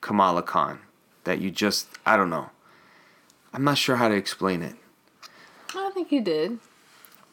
Kamala 0.00 0.42
Khan 0.42 0.80
that 1.24 1.40
you 1.40 1.50
just 1.50 1.88
I 2.06 2.16
don't 2.16 2.30
know. 2.30 2.50
I'm 3.52 3.64
not 3.64 3.78
sure 3.78 3.96
how 3.96 4.08
to 4.08 4.14
explain 4.14 4.62
it. 4.62 4.76
I 5.70 5.74
don't 5.74 5.94
think 5.94 6.12
you 6.12 6.20
did. 6.20 6.58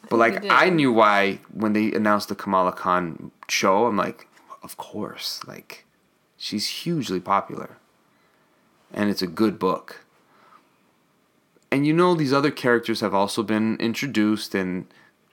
But 0.08 0.16
like 0.16 0.42
did. 0.42 0.50
I 0.50 0.68
knew 0.70 0.92
why 0.92 1.40
when 1.52 1.72
they 1.72 1.92
announced 1.92 2.28
the 2.28 2.34
Kamala 2.34 2.72
Khan 2.72 3.30
show, 3.48 3.86
I'm 3.86 3.96
like, 3.96 4.26
of 4.62 4.76
course. 4.76 5.40
Like 5.46 5.84
she's 6.36 6.68
hugely 6.68 7.20
popular. 7.20 7.76
And 8.92 9.10
it's 9.10 9.22
a 9.22 9.26
good 9.26 9.58
book. 9.58 10.04
And 11.70 11.86
you 11.86 11.92
know 11.92 12.14
these 12.14 12.32
other 12.32 12.50
characters 12.50 13.00
have 13.02 13.12
also 13.12 13.42
been 13.42 13.76
introduced 13.76 14.54
and 14.54 14.86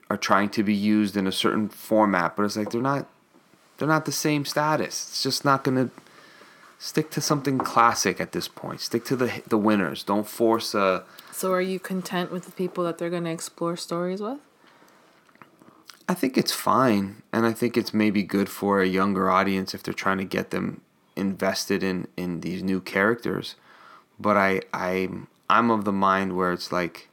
are 0.08 0.16
trying 0.16 0.50
to 0.50 0.62
be 0.62 0.74
used 0.74 1.16
in 1.16 1.26
a 1.26 1.32
certain 1.32 1.68
format, 1.68 2.36
but 2.36 2.44
it's 2.44 2.56
like 2.56 2.70
they're 2.70 2.80
not 2.80 3.06
they're 3.78 3.88
not 3.88 4.04
the 4.04 4.12
same 4.12 4.44
status. 4.44 5.08
It's 5.08 5.22
just 5.22 5.44
not 5.44 5.64
going 5.64 5.76
to 5.76 5.90
stick 6.78 7.10
to 7.10 7.20
something 7.20 7.58
classic 7.58 8.20
at 8.20 8.32
this 8.32 8.48
point. 8.48 8.80
Stick 8.80 9.04
to 9.06 9.16
the 9.16 9.42
the 9.46 9.58
winners. 9.58 10.02
Don't 10.02 10.26
force 10.26 10.74
a 10.74 11.04
So, 11.32 11.52
are 11.52 11.60
you 11.60 11.78
content 11.78 12.30
with 12.30 12.44
the 12.44 12.52
people 12.52 12.84
that 12.84 12.98
they're 12.98 13.10
going 13.10 13.24
to 13.24 13.30
explore 13.30 13.76
stories 13.76 14.20
with? 14.20 14.38
I 16.08 16.14
think 16.14 16.38
it's 16.38 16.52
fine, 16.52 17.22
and 17.32 17.44
I 17.44 17.52
think 17.52 17.76
it's 17.76 17.92
maybe 17.92 18.22
good 18.22 18.48
for 18.48 18.80
a 18.80 18.86
younger 18.86 19.28
audience 19.28 19.74
if 19.74 19.82
they're 19.82 19.92
trying 19.92 20.18
to 20.18 20.24
get 20.24 20.50
them 20.50 20.82
invested 21.16 21.82
in 21.82 22.06
in 22.16 22.40
these 22.40 22.62
new 22.62 22.80
characters. 22.80 23.56
But 24.18 24.36
I 24.36 24.62
I 24.72 25.08
I'm 25.50 25.70
of 25.70 25.84
the 25.84 25.92
mind 25.92 26.36
where 26.36 26.52
it's 26.52 26.70
like 26.70 27.08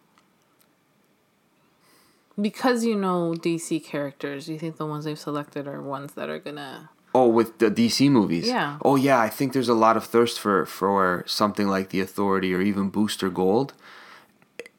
Because 2.39 2.83
you 2.83 2.95
know 2.95 3.35
DC 3.37 3.83
characters, 3.83 4.49
you 4.49 4.57
think 4.57 4.77
the 4.77 4.85
ones 4.85 5.05
they've 5.05 5.19
selected 5.19 5.67
are 5.67 5.81
ones 5.81 6.13
that 6.13 6.29
are 6.29 6.39
gonna? 6.39 6.89
oh 7.15 7.27
with 7.27 7.59
the 7.59 7.69
DC 7.69 8.09
movies. 8.09 8.47
Yeah. 8.47 8.77
Oh 8.81 8.95
yeah, 8.95 9.19
I 9.19 9.29
think 9.29 9.53
there's 9.53 9.69
a 9.69 9.73
lot 9.73 9.97
of 9.97 10.05
thirst 10.05 10.39
for 10.39 10.65
for 10.65 11.23
something 11.27 11.67
like 11.67 11.89
the 11.89 12.01
Authority 12.01 12.53
or 12.53 12.61
even 12.61 12.89
Booster 12.89 13.29
Gold 13.29 13.73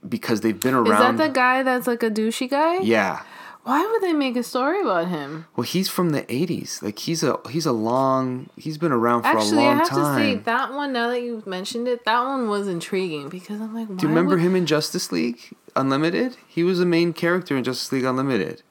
because 0.06 0.40
they've 0.40 0.58
been 0.58 0.74
around. 0.74 1.14
Is 1.14 1.18
that 1.18 1.28
the 1.28 1.32
guy 1.32 1.62
that's 1.62 1.86
like 1.86 2.02
a 2.02 2.10
douchey 2.10 2.50
guy? 2.50 2.80
yeah. 2.80 3.22
Why 3.64 3.84
would 3.84 4.02
they 4.02 4.12
make 4.12 4.36
a 4.36 4.42
story 4.42 4.80
about 4.82 5.08
him? 5.08 5.46
Well, 5.56 5.64
he's 5.64 5.88
from 5.88 6.10
the 6.10 6.22
'80s. 6.22 6.82
Like 6.82 6.98
he's 6.98 7.22
a 7.22 7.38
he's 7.50 7.66
a 7.66 7.72
long 7.72 8.50
he's 8.56 8.78
been 8.78 8.92
around 8.92 9.22
for 9.22 9.28
Actually, 9.28 9.58
a 9.58 9.60
long 9.60 9.76
time. 9.78 9.80
Actually, 9.80 10.00
I 10.02 10.04
have 10.04 10.14
time. 10.14 10.18
to 10.34 10.36
say 10.38 10.42
that 10.44 10.72
one. 10.74 10.92
Now 10.92 11.08
that 11.08 11.20
you've 11.22 11.46
mentioned 11.46 11.88
it, 11.88 12.04
that 12.04 12.22
one 12.24 12.48
was 12.48 12.68
intriguing 12.68 13.28
because 13.30 13.60
I'm 13.60 13.74
like, 13.74 13.88
Do 13.88 14.02
you 14.02 14.08
remember 14.08 14.36
would- 14.36 14.42
him 14.44 14.54
in 14.54 14.66
Justice 14.66 15.10
League 15.10 15.40
Unlimited? 15.74 16.36
He 16.46 16.62
was 16.62 16.78
a 16.80 16.86
main 16.86 17.12
character 17.12 17.56
in 17.56 17.64
Justice 17.64 17.90
League 17.90 18.04
Unlimited, 18.04 18.62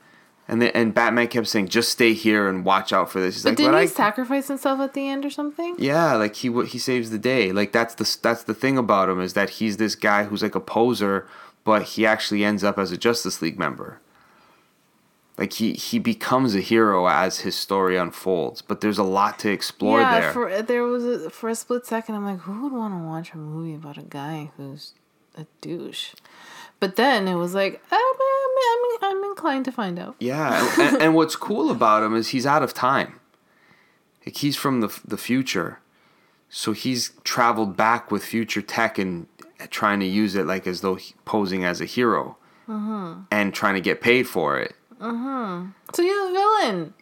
and 0.48 0.62
the, 0.62 0.76
and 0.78 0.94
Batman 0.94 1.28
kept 1.28 1.48
saying, 1.48 1.70
"Just 1.70 1.90
stay 1.92 2.14
here 2.14 2.48
and 2.48 2.64
watch 2.64 2.94
out 2.94 3.12
for 3.12 3.20
this." 3.20 3.34
He's 3.36 3.44
But 3.44 3.50
like, 3.52 3.58
didn't 3.58 3.72
"But 3.72 3.78
he 3.80 3.84
I." 3.84 3.88
sacrifice 3.88 4.48
himself 4.48 4.80
at 4.80 4.94
the 4.94 5.08
end 5.10 5.26
or 5.26 5.32
something? 5.32 5.76
yeah, 5.80 6.14
like 6.16 6.36
he 6.36 6.52
he 6.66 6.78
saves 6.78 7.10
the 7.10 7.18
day. 7.18 7.52
Like 7.52 7.72
that's 7.72 7.96
the 7.96 8.18
that's 8.22 8.44
the 8.44 8.54
thing 8.54 8.78
about 8.78 9.10
him 9.10 9.20
is 9.20 9.34
that 9.34 9.50
he's 9.52 9.78
this 9.78 9.96
guy 9.96 10.26
who's 10.26 10.44
like 10.44 10.54
a 10.56 10.60
poser, 10.60 11.28
but 11.64 11.82
he 11.82 12.06
actually 12.06 12.44
ends 12.46 12.64
up 12.64 12.78
as 12.78 12.92
a 12.92 12.98
Justice 12.98 13.42
League 13.42 13.58
member. 13.58 14.00
Like 15.38 15.54
he 15.54 15.74
he 15.74 15.98
becomes 15.98 16.54
a 16.54 16.60
hero 16.60 17.08
as 17.08 17.40
his 17.40 17.56
story 17.56 17.98
unfolds, 17.98 18.62
but 18.62 18.82
there's 18.82 19.00
a 19.00 19.04
lot 19.04 19.40
to 19.40 19.50
explore 19.50 20.00
yeah, 20.00 20.20
there. 20.20 20.32
for 20.32 20.62
there 20.62 20.84
was 20.84 21.06
a, 21.06 21.30
for 21.32 21.50
a 21.50 21.56
split 21.56 21.88
second, 21.88 22.16
I'm 22.16 22.24
like, 22.24 22.40
who 22.42 22.64
would 22.64 22.72
want 22.72 22.94
to 22.94 23.00
watch 23.00 23.34
a 23.34 23.38
movie 23.38 23.74
about 23.74 23.98
a 23.98 24.04
guy 24.04 24.52
who's 24.58 24.94
a 25.36 25.48
douche? 25.60 26.14
But 26.80 26.98
then 26.98 27.28
it 27.28 27.36
was 27.36 27.56
like, 27.56 27.82
I'm, 27.92 27.98
I'm, 28.00 29.02
I'm, 29.02 29.18
I'm 29.18 29.24
inclined 29.24 29.66
to 29.66 29.72
find 29.72 29.98
out. 29.98 30.16
Yeah, 30.20 30.70
and, 30.80 31.02
and, 31.02 31.16
what's 31.16 31.36
cool 31.36 31.72
about 31.72 32.04
him 32.04 32.14
is 32.14 32.28
he's 32.28 32.46
out 32.46 32.62
of 32.62 32.74
time. 32.76 33.20
Like 34.26 34.38
he's 34.38 34.56
from 34.56 34.82
the 34.82 35.00
the 35.04 35.18
future, 35.18 35.80
so 36.48 36.74
he's 36.74 37.12
traveled 37.24 37.76
back 37.76 38.12
with 38.12 38.24
future 38.24 38.62
tech 38.62 39.00
and 39.00 39.26
trying 39.72 40.00
to 40.00 40.06
use 40.06 40.36
it 40.36 40.46
like 40.46 40.68
as 40.68 40.82
though 40.82 40.96
he, 40.96 41.16
posing 41.26 41.66
as 41.66 41.82
a 41.82 41.86
hero, 41.86 42.38
mm-hmm. 42.68 43.22
and 43.32 43.54
trying 43.54 43.74
to 43.74 43.82
get 43.82 44.00
paid 44.00 44.28
for 44.28 44.60
it. 44.60 44.76
So 45.94 46.02
he's 46.02 46.16
a 46.18 46.32
villain. 46.32 46.94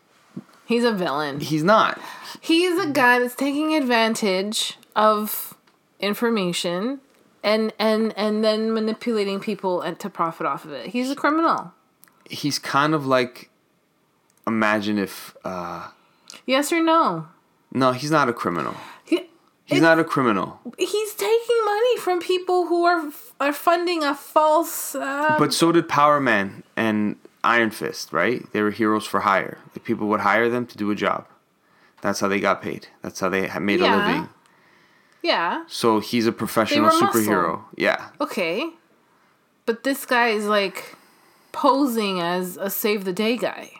He's 0.65 0.83
a 0.83 0.91
villain. 0.91 1.39
He's 1.39 1.63
not. 1.63 1.99
He's 2.39 2.79
a 2.79 2.87
guy 2.87 3.19
that's 3.19 3.35
taking 3.35 3.73
advantage 3.75 4.77
of 4.95 5.53
information 5.99 6.99
and 7.43 7.73
and 7.79 8.13
and 8.17 8.43
then 8.43 8.73
manipulating 8.73 9.39
people 9.39 9.81
and 9.81 9.99
to 9.99 10.09
profit 10.09 10.45
off 10.47 10.65
of 10.65 10.71
it. 10.71 10.87
He's 10.87 11.09
a 11.11 11.15
criminal. 11.15 11.73
He's 12.29 12.59
kind 12.59 12.93
of 12.93 13.05
like. 13.05 13.49
Imagine 14.47 14.97
if. 14.97 15.35
uh 15.45 15.89
Yes 16.45 16.71
or 16.71 16.81
no? 16.83 17.27
No, 17.71 17.91
he's 17.91 18.11
not 18.11 18.27
a 18.29 18.33
criminal. 18.33 18.75
He, 19.05 19.27
He's 19.65 19.81
not 19.81 19.99
a 19.99 20.03
criminal. 20.03 20.59
he's 20.77 21.13
taking 21.13 21.59
money 21.65 21.97
from 21.97 22.19
people 22.19 22.65
who 22.67 22.83
are 22.85 23.09
are 23.39 23.53
funding 23.53 24.03
a 24.03 24.13
false. 24.15 24.95
Uh, 24.95 25.35
But 25.39 25.53
so 25.53 25.71
did 25.71 25.87
Power 25.87 26.19
Man 26.19 26.63
and 26.75 27.15
Iron 27.43 27.71
Fist, 27.71 28.13
right? 28.13 28.41
They 28.53 28.61
were 28.61 28.71
heroes 28.71 29.05
for 29.05 29.21
hire. 29.21 29.57
The 29.73 29.79
people 29.79 30.07
would 30.07 30.19
hire 30.21 30.49
them 30.49 30.65
to 30.67 30.77
do 30.77 30.91
a 30.91 30.95
job. 30.95 31.27
That's 32.01 32.19
how 32.19 32.27
they 32.27 32.39
got 32.39 32.61
paid. 32.61 32.87
That's 33.01 33.19
how 33.19 33.29
they 33.29 33.49
made 33.59 33.79
Yeah. 33.79 33.95
a 33.95 33.97
living. 34.07 34.29
yeah, 35.23 35.63
So 35.67 35.99
he's 35.99 36.25
a 36.27 36.31
professional 36.31 36.85
were 36.85 36.91
muscle. 36.91 37.07
superhero. 37.07 37.61
Yeah. 37.75 38.09
okay, 38.19 38.69
but 39.65 39.83
this 39.83 40.05
guy 40.05 40.29
is 40.29 40.45
like 40.45 40.95
posing 41.51 42.19
as 42.19 42.57
a 42.57 42.69
save 42.69 43.05
the 43.05 43.13
day 43.13 43.37
guy. 43.37 43.71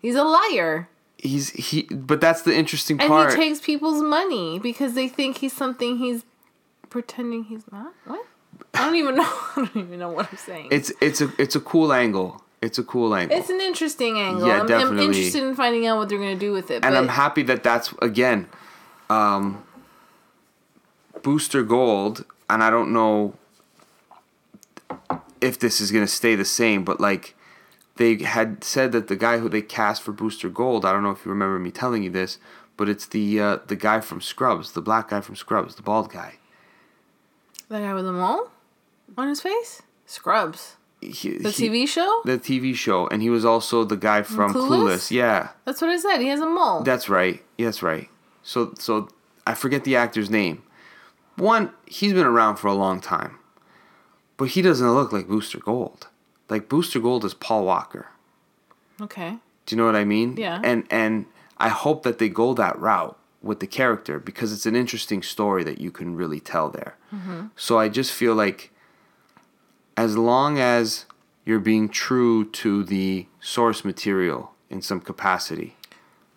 He's 0.00 0.14
a 0.16 0.24
liar. 0.24 0.88
He's 1.18 1.50
he 1.50 1.82
but 1.90 2.20
that's 2.20 2.42
the 2.42 2.56
interesting 2.56 2.98
And 3.00 3.08
part. 3.08 3.32
And 3.32 3.40
he 3.42 3.48
takes 3.48 3.60
people's 3.60 4.02
money 4.02 4.58
because 4.58 4.94
they 4.94 5.06
think 5.08 5.38
he's 5.38 5.52
something 5.52 5.98
he's 5.98 6.24
pretending 6.88 7.44
he's 7.44 7.64
not. 7.70 7.92
What? 8.06 8.26
I 8.74 8.86
don't 8.86 8.96
even 8.96 9.16
know. 9.16 9.22
I 9.56 9.68
don't 9.72 9.76
even 9.76 9.98
know 9.98 10.10
what 10.10 10.28
I'm 10.30 10.38
saying. 10.38 10.68
it's 10.70 10.92
it's 11.00 11.20
a 11.20 11.30
it's 11.38 11.56
a 11.56 11.60
cool 11.60 11.92
angle. 11.92 12.42
It's 12.62 12.78
a 12.78 12.82
cool 12.84 13.14
angle. 13.14 13.38
It's 13.38 13.48
an 13.48 13.60
interesting 13.60 14.18
angle. 14.18 14.46
Yeah, 14.46 14.62
I'm, 14.62 14.70
I'm 14.72 14.98
interested 14.98 15.42
in 15.42 15.54
finding 15.54 15.86
out 15.86 15.96
what 15.96 16.08
they're 16.08 16.18
gonna 16.18 16.36
do 16.36 16.52
with 16.52 16.70
it. 16.70 16.84
and 16.84 16.94
but 16.94 16.96
I'm 16.96 17.08
happy 17.08 17.42
that 17.44 17.62
that's 17.62 17.92
again 18.02 18.48
um 19.08 19.64
Booster 21.22 21.62
Gold 21.62 22.24
and 22.48 22.62
I 22.62 22.70
don't 22.70 22.92
know 22.92 23.34
if 25.40 25.58
this 25.58 25.80
is 25.80 25.90
gonna 25.90 26.06
stay 26.06 26.34
the 26.34 26.44
same, 26.44 26.84
but 26.84 27.00
like 27.00 27.34
they 27.96 28.16
had 28.22 28.64
said 28.64 28.92
that 28.92 29.08
the 29.08 29.16
guy 29.16 29.38
who 29.38 29.48
they 29.48 29.62
cast 29.62 30.02
for 30.02 30.12
Booster 30.12 30.48
Gold, 30.48 30.84
I 30.84 30.92
don't 30.92 31.02
know 31.02 31.10
if 31.10 31.24
you 31.24 31.30
remember 31.30 31.58
me 31.58 31.70
telling 31.70 32.02
you 32.02 32.10
this, 32.10 32.38
but 32.76 32.88
it's 32.88 33.06
the 33.06 33.40
uh, 33.40 33.58
the 33.66 33.76
guy 33.76 34.00
from 34.00 34.20
Scrubs, 34.20 34.72
the 34.72 34.80
black 34.80 35.10
guy 35.10 35.20
from 35.20 35.36
Scrubs, 35.36 35.74
the 35.74 35.82
bald 35.82 36.10
guy. 36.10 36.34
That 37.70 37.80
guy 37.80 37.94
with 37.94 38.04
the 38.04 38.12
mole 38.12 38.50
on 39.16 39.28
his 39.28 39.40
face? 39.40 39.82
Scrubs. 40.06 40.76
He- 41.00 41.38
The 41.38 41.50
he- 41.50 41.68
TV 41.70 41.86
show? 41.88 42.20
the 42.26 42.36
TV 42.38 42.74
show, 42.74 43.06
and 43.06 43.22
he 43.22 43.30
was 43.30 43.44
also 43.44 43.84
the 43.84 43.96
guy 43.96 44.22
from 44.22 44.52
Clueless? 44.52 44.68
Clueless. 44.68 45.10
Yeah, 45.10 45.48
That's 45.64 45.80
what 45.80 45.88
I 45.90 45.96
said. 45.96 46.18
He 46.18 46.28
has 46.28 46.40
a 46.40 46.46
mole. 46.46 46.82
that's 46.82 47.08
right. 47.08 47.42
Yeah, 47.56 47.66
that's 47.68 47.82
right. 47.82 48.10
So 48.42 48.74
so 48.78 49.08
I 49.46 49.54
forget 49.54 49.84
the 49.84 49.96
actor's 49.96 50.28
name. 50.28 50.62
One, 51.36 51.70
he's 51.86 52.12
been 52.12 52.26
around 52.26 52.56
for 52.56 52.68
a 52.68 52.74
long 52.74 53.00
time, 53.00 53.38
but 54.36 54.48
he 54.48 54.60
doesn't 54.62 54.94
look 54.94 55.10
like 55.12 55.26
Booster 55.28 55.58
Gold. 55.58 56.08
Like 56.50 56.68
Booster 56.68 57.00
Gold 57.00 57.24
is 57.24 57.32
Paul 57.34 57.64
Walker. 57.64 58.08
okay. 59.00 59.38
Do 59.66 59.76
you 59.76 59.80
know 59.80 59.86
what 59.86 59.96
I 59.96 60.04
mean? 60.04 60.36
Yeah. 60.36 60.60
And 60.64 60.84
and 60.90 61.26
I 61.58 61.68
hope 61.68 62.02
that 62.02 62.18
they 62.18 62.28
go 62.28 62.52
that 62.54 62.78
route 62.78 63.16
with 63.42 63.60
the 63.60 63.66
character 63.66 64.18
because 64.18 64.52
it's 64.52 64.66
an 64.66 64.76
interesting 64.76 65.22
story 65.22 65.64
that 65.64 65.80
you 65.80 65.90
can 65.90 66.14
really 66.14 66.40
tell 66.40 66.68
there. 66.68 66.96
Mm-hmm. 67.14 67.46
So 67.56 67.78
I 67.78 67.88
just 67.88 68.12
feel 68.12 68.34
like 68.34 68.70
as 69.96 70.16
long 70.16 70.58
as 70.58 71.06
you're 71.44 71.58
being 71.58 71.88
true 71.88 72.44
to 72.50 72.84
the 72.84 73.26
source 73.40 73.84
material 73.84 74.52
in 74.68 74.82
some 74.82 75.00
capacity, 75.00 75.76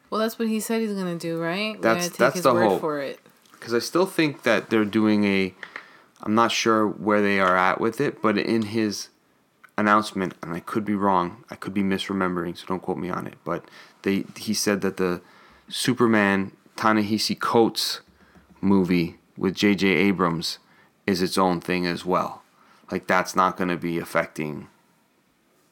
Well, 0.09 0.19
that's 0.21 0.37
what 0.39 0.47
he 0.47 0.59
said 0.59 0.81
he's 0.81 0.93
gonna 0.93 1.17
do, 1.17 1.39
right? 1.41 1.81
That's- 1.81 2.09
take 2.09 2.17
that's 2.17 2.35
his 2.35 2.43
the 2.43 2.53
word 2.53 2.67
hope. 2.69 2.81
for 2.81 2.99
it. 2.99 3.19
because 3.53 3.73
I 3.73 3.79
still 3.79 4.05
think 4.05 4.43
that 4.43 4.69
they're 4.69 4.85
doing 4.85 5.23
a. 5.25 5.53
I'm 6.21 6.35
not 6.35 6.51
sure 6.53 6.87
where 6.87 7.21
they 7.21 7.39
are 7.39 7.57
at 7.57 7.81
with 7.81 7.99
it, 7.99 8.21
but 8.21 8.37
in 8.37 8.61
his 8.61 9.09
announcement, 9.77 10.35
and 10.41 10.53
I 10.53 10.59
could 10.61 10.85
be 10.85 10.95
wrong, 10.95 11.43
I 11.49 11.55
could 11.55 11.73
be 11.73 11.81
misremembering, 11.83 12.57
so 12.57 12.65
don't 12.67 12.81
quote 12.81 12.97
me 12.97 13.09
on 13.09 13.27
it. 13.27 13.35
But 13.43 13.65
they 14.03 14.25
he 14.37 14.53
said 14.53 14.81
that 14.81 14.97
the 14.97 15.21
Superman 15.67 16.51
Ta-Nehisi 16.83 17.39
Coates 17.39 18.01
movie 18.61 19.17
with 19.37 19.55
J.J. 19.55 19.87
Abrams 19.87 20.59
is 21.07 21.21
its 21.21 21.37
own 21.37 21.61
thing 21.61 21.85
as 21.85 22.05
well. 22.05 22.43
Like 22.91 23.07
that's 23.07 23.35
not 23.35 23.57
going 23.57 23.69
to 23.69 23.77
be 23.77 23.97
affecting 23.97 24.67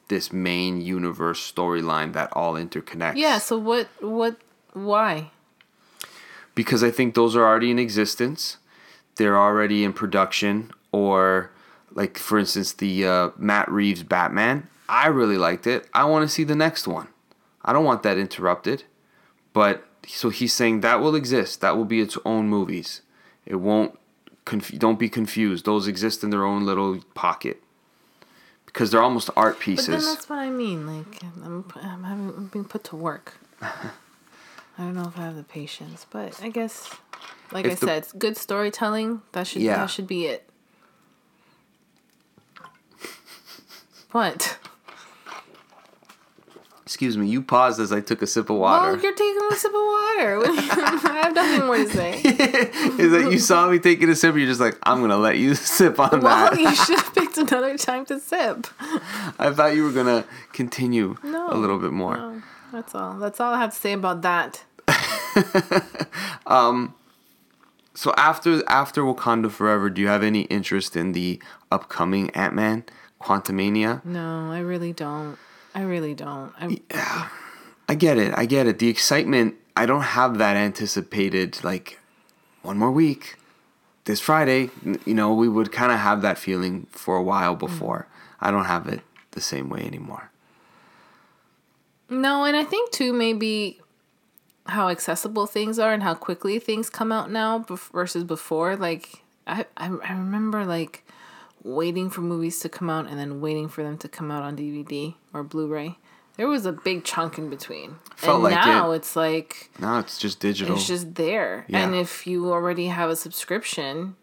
this 0.08 0.32
main 0.32 0.80
universe 0.80 1.40
storyline 1.40 2.12
that 2.14 2.32
all 2.32 2.54
interconnects. 2.54 3.16
Yeah. 3.16 3.38
So 3.38 3.56
what? 3.58 3.88
What? 4.00 4.36
Why? 4.72 5.30
because 6.54 6.82
I 6.82 6.90
think 6.90 7.14
those 7.14 7.34
are 7.36 7.44
already 7.44 7.70
in 7.70 7.78
existence. 7.78 8.58
They're 9.16 9.38
already 9.38 9.84
in 9.84 9.92
production, 9.92 10.70
or 10.90 11.50
like 11.92 12.18
for 12.18 12.38
instance, 12.38 12.72
the 12.72 13.06
uh, 13.06 13.30
Matt 13.36 13.70
Reeves 13.70 14.02
Batman. 14.02 14.68
I 14.88 15.06
really 15.08 15.38
liked 15.38 15.66
it. 15.66 15.88
I 15.94 16.04
want 16.04 16.28
to 16.28 16.28
see 16.28 16.44
the 16.44 16.56
next 16.56 16.86
one. 16.86 17.08
I 17.64 17.72
don't 17.72 17.84
want 17.84 18.02
that 18.02 18.18
interrupted. 18.18 18.84
But 19.52 19.86
so 20.06 20.30
he's 20.30 20.52
saying 20.52 20.80
that 20.80 21.00
will 21.00 21.14
exist. 21.14 21.60
That 21.60 21.76
will 21.76 21.84
be 21.84 22.00
its 22.00 22.16
own 22.24 22.48
movies. 22.48 23.02
It 23.46 23.56
won't. 23.56 23.98
Conf- 24.44 24.76
don't 24.78 24.98
be 24.98 25.08
confused. 25.08 25.64
Those 25.64 25.86
exist 25.86 26.24
in 26.24 26.30
their 26.30 26.44
own 26.44 26.66
little 26.66 27.00
pocket 27.14 27.62
because 28.66 28.90
they're 28.90 29.02
almost 29.02 29.30
art 29.36 29.60
pieces. 29.60 29.86
But 29.86 29.92
then 30.00 30.04
that's 30.14 30.28
what 30.28 30.38
I 30.40 30.50
mean. 30.50 30.86
Like 30.86 31.22
I'm, 31.44 31.64
I'm 31.80 32.02
having 32.04 32.28
I'm 32.36 32.46
being 32.48 32.64
put 32.64 32.82
to 32.84 32.96
work. 32.96 33.34
I 33.62 33.68
don't 34.78 34.94
know 34.94 35.06
if 35.06 35.16
I 35.18 35.22
have 35.22 35.36
the 35.36 35.44
patience, 35.44 36.06
but 36.10 36.40
I 36.42 36.48
guess, 36.48 36.90
like 37.52 37.66
If 37.66 37.72
I 37.72 37.74
the- 37.74 37.86
said, 38.02 38.18
good 38.18 38.36
storytelling. 38.36 39.22
That 39.32 39.46
should 39.46 39.62
Yeah. 39.62 39.76
that 39.76 39.90
should 39.90 40.06
be 40.08 40.26
it. 40.26 40.48
What? 44.10 44.58
Excuse 46.92 47.16
me. 47.16 47.26
You 47.26 47.40
paused 47.40 47.80
as 47.80 47.90
I 47.90 48.02
took 48.02 48.20
a 48.20 48.26
sip 48.26 48.50
of 48.50 48.56
water. 48.58 48.92
Well, 48.92 49.00
you're 49.02 49.14
taking 49.14 49.40
a 49.50 49.56
sip 49.56 49.70
of 49.70 49.80
water. 49.80 50.42
I 50.46 51.20
have 51.22 51.34
nothing 51.34 51.64
more 51.66 51.76
to 51.78 51.88
say. 51.88 52.20
is 52.20 53.12
that 53.12 53.30
you 53.32 53.38
saw 53.38 53.66
me 53.70 53.78
taking 53.78 54.10
a 54.10 54.14
sip, 54.14 54.36
you're 54.36 54.46
just 54.46 54.60
like, 54.60 54.76
I'm 54.82 55.00
gonna 55.00 55.16
let 55.16 55.38
you 55.38 55.54
sip 55.78 55.98
on 55.98 56.10
Well, 56.10 56.20
that. 56.20 56.52
Well, 56.52 56.60
you 56.60 56.74
should 56.76 56.98
have 56.98 57.14
picked 57.18 57.38
another 57.38 57.78
time 57.78 58.04
to 58.06 58.20
sip. 58.20 58.66
I 59.38 59.50
thought 59.54 59.74
you 59.74 59.84
were 59.84 59.90
gonna 59.92 60.26
continue 60.52 61.16
No, 61.24 61.48
a 61.50 61.56
little 61.56 61.78
bit 61.78 61.92
more. 61.92 62.16
No, 62.18 62.42
that's 62.72 62.94
all. 62.94 63.14
That's 63.18 63.40
all 63.40 63.54
I 63.54 63.58
have 63.60 63.70
to 63.72 63.76
say 63.80 63.94
about 63.94 64.20
that. 64.22 64.64
um, 66.46 66.94
So 67.94 68.12
after 68.18 68.62
after 68.68 69.00
Wakanda 69.02 69.50
Forever, 69.50 69.88
do 69.88 70.02
you 70.02 70.08
have 70.08 70.22
any 70.22 70.42
interest 70.42 70.94
in 70.94 71.12
the 71.12 71.40
upcoming 71.70 72.28
Ant 72.30 72.54
Man, 72.54 72.84
Quantumania? 73.18 74.04
No, 74.04 74.50
I 74.52 74.58
really 74.60 74.92
don't. 74.92 75.38
I 75.74 75.82
really 75.82 76.14
don't. 76.14 76.52
I, 76.60 77.30
I 77.88 77.94
get 77.94 78.18
it, 78.18 78.32
I 78.36 78.46
get 78.46 78.66
it. 78.66 78.78
The 78.78 78.88
excitement, 78.88 79.56
I 79.76 79.86
don't 79.86 80.02
have 80.02 80.38
that 80.38 80.56
anticipated. 80.56 81.62
Like 81.64 81.98
one 82.62 82.78
more 82.78 82.90
week, 82.90 83.36
this 84.04 84.20
Friday. 84.20 84.70
You 85.04 85.14
know, 85.14 85.34
we 85.34 85.48
would 85.48 85.72
kind 85.72 85.92
of 85.92 85.98
have 85.98 86.22
that 86.22 86.38
feeling 86.38 86.86
for 86.90 87.16
a 87.16 87.22
while 87.22 87.56
mm. 87.56 87.60
before. 87.60 88.06
I 88.40 88.50
don't 88.50 88.64
have 88.64 88.86
it 88.88 89.00
the 89.32 89.40
same 89.40 89.68
way 89.68 89.80
anymore. 89.80 90.30
No, 92.08 92.44
and 92.44 92.56
I 92.56 92.64
think 92.64 92.90
too 92.90 93.12
maybe 93.12 93.80
how 94.66 94.88
accessible 94.88 95.46
things 95.46 95.78
are 95.78 95.92
and 95.92 96.02
how 96.02 96.14
quickly 96.14 96.58
things 96.58 96.90
come 96.90 97.10
out 97.10 97.30
now 97.30 97.64
versus 97.92 98.24
before. 98.24 98.76
Like 98.76 99.22
I, 99.46 99.66
I 99.76 99.86
I 99.86 100.12
remember 100.12 100.64
like 100.64 101.04
waiting 101.62 102.10
for 102.10 102.20
movies 102.22 102.58
to 102.60 102.68
come 102.68 102.90
out 102.90 103.06
and 103.08 103.18
then 103.18 103.40
waiting 103.40 103.68
for 103.68 103.82
them 103.82 103.96
to 103.98 104.08
come 104.08 104.30
out 104.30 104.42
on 104.42 104.56
DVD 104.56 105.14
or 105.32 105.42
Blu-ray. 105.42 105.96
There 106.36 106.48
was 106.48 106.64
a 106.66 106.72
big 106.72 107.04
chunk 107.04 107.38
in 107.38 107.50
between. 107.50 107.96
Felt 108.16 108.36
and 108.36 108.44
like 108.44 108.54
now 108.54 108.92
it. 108.92 108.96
it's 108.96 109.16
like 109.16 109.70
Now 109.78 109.98
it's 109.98 110.18
just 110.18 110.40
digital. 110.40 110.74
it's 110.76 110.86
just 110.86 111.14
there. 111.14 111.66
Yeah. 111.68 111.84
And 111.84 111.94
if 111.94 112.26
you 112.26 112.50
already 112.50 112.86
have 112.86 113.10
a 113.10 113.16
subscription, 113.16 114.16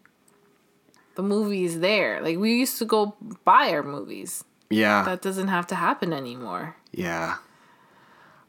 the 1.14 1.22
movie 1.22 1.64
is 1.64 1.80
there. 1.80 2.20
Like 2.20 2.36
we 2.38 2.54
used 2.58 2.78
to 2.78 2.84
go 2.84 3.14
buy 3.44 3.70
our 3.70 3.82
movies. 3.82 4.44
yeah. 4.70 5.02
That 5.04 5.22
doesn't 5.22 5.48
have 5.48 5.66
to 5.68 5.76
happen 5.76 6.12
anymore. 6.12 6.76
Yeah. 6.92 7.36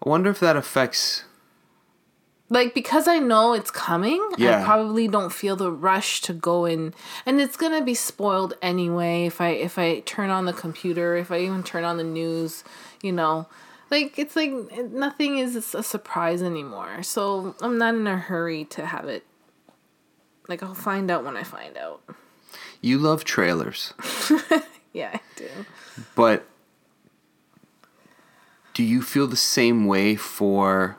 I 0.04 0.10
wonder 0.10 0.30
if 0.32 0.39
that 0.39 0.56
affects. 0.56 1.24
Like 2.52 2.74
because 2.76 3.08
I 3.08 3.18
know 3.18 3.54
it's 3.54 3.72
coming, 3.72 4.22
Yeah. 4.38 4.62
I 4.62 4.66
probably 4.66 5.08
don't 5.08 5.32
feel 5.32 5.56
the 5.56 5.72
rush 5.72 6.22
to 6.22 6.34
go 6.34 6.66
in 6.66 6.93
and 7.26 7.41
it's 7.41 7.56
going 7.58 7.72
to 7.80 7.84
be 7.84 7.95
spoiled 7.95 8.54
anyway 8.62 9.26
if 9.26 9.41
I 9.41 9.49
if 9.49 9.80
I 9.80 10.02
turn 10.02 10.30
on 10.30 10.45
the 10.45 10.54
computer, 10.54 11.16
if 11.16 11.32
I 11.32 11.39
even 11.39 11.64
turn 11.64 11.84
on 11.86 11.97
the 11.97 12.04
news, 12.04 12.64
you 13.02 13.12
know. 13.14 13.47
Like 13.89 14.20
it's 14.20 14.36
like 14.36 14.52
nothing 14.91 15.38
is 15.39 15.56
a 15.76 15.82
surprise 15.84 16.41
anymore. 16.43 17.04
So 17.04 17.56
I'm 17.62 17.78
not 17.78 17.95
in 17.95 18.06
a 18.08 18.18
hurry 18.18 18.66
to 18.66 18.86
have 18.86 19.06
it. 19.06 19.26
Like 20.47 20.62
I'll 20.64 20.74
find 20.76 21.10
out 21.10 21.24
when 21.24 21.36
I 21.38 21.43
find 21.43 21.78
out. 21.78 22.02
You 22.82 22.97
love 22.97 23.24
trailers, 23.24 23.93
Yeah, 24.93 25.12
I 25.14 25.22
do. 25.38 25.47
but 26.16 26.45
do 28.74 28.84
you 28.84 29.02
feel 29.02 29.28
the 29.28 29.36
same 29.38 29.86
way 29.86 30.16
for 30.16 30.97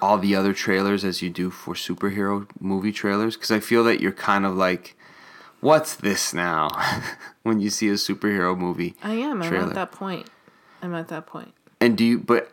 all 0.00 0.18
the 0.18 0.34
other 0.34 0.52
trailers 0.52 1.04
as 1.04 1.22
you 1.22 1.30
do 1.30 1.50
for 1.50 1.74
superhero 1.74 2.46
movie 2.60 2.92
trailers? 2.92 3.36
Because 3.36 3.50
I 3.50 3.60
feel 3.60 3.84
that 3.84 4.00
you're 4.00 4.12
kind 4.12 4.46
of 4.46 4.54
like, 4.54 4.96
what's 5.60 5.94
this 5.94 6.34
now? 6.34 6.68
when 7.42 7.60
you 7.60 7.70
see 7.70 7.88
a 7.88 7.94
superhero 7.94 8.56
movie. 8.56 8.94
I 9.02 9.14
am. 9.14 9.42
I'm 9.42 9.54
at 9.54 9.74
that 9.74 9.92
point. 9.92 10.28
I'm 10.82 10.94
at 10.94 11.08
that 11.08 11.26
point. 11.26 11.52
And 11.80 11.96
do 11.96 12.04
you, 12.04 12.18
but 12.18 12.50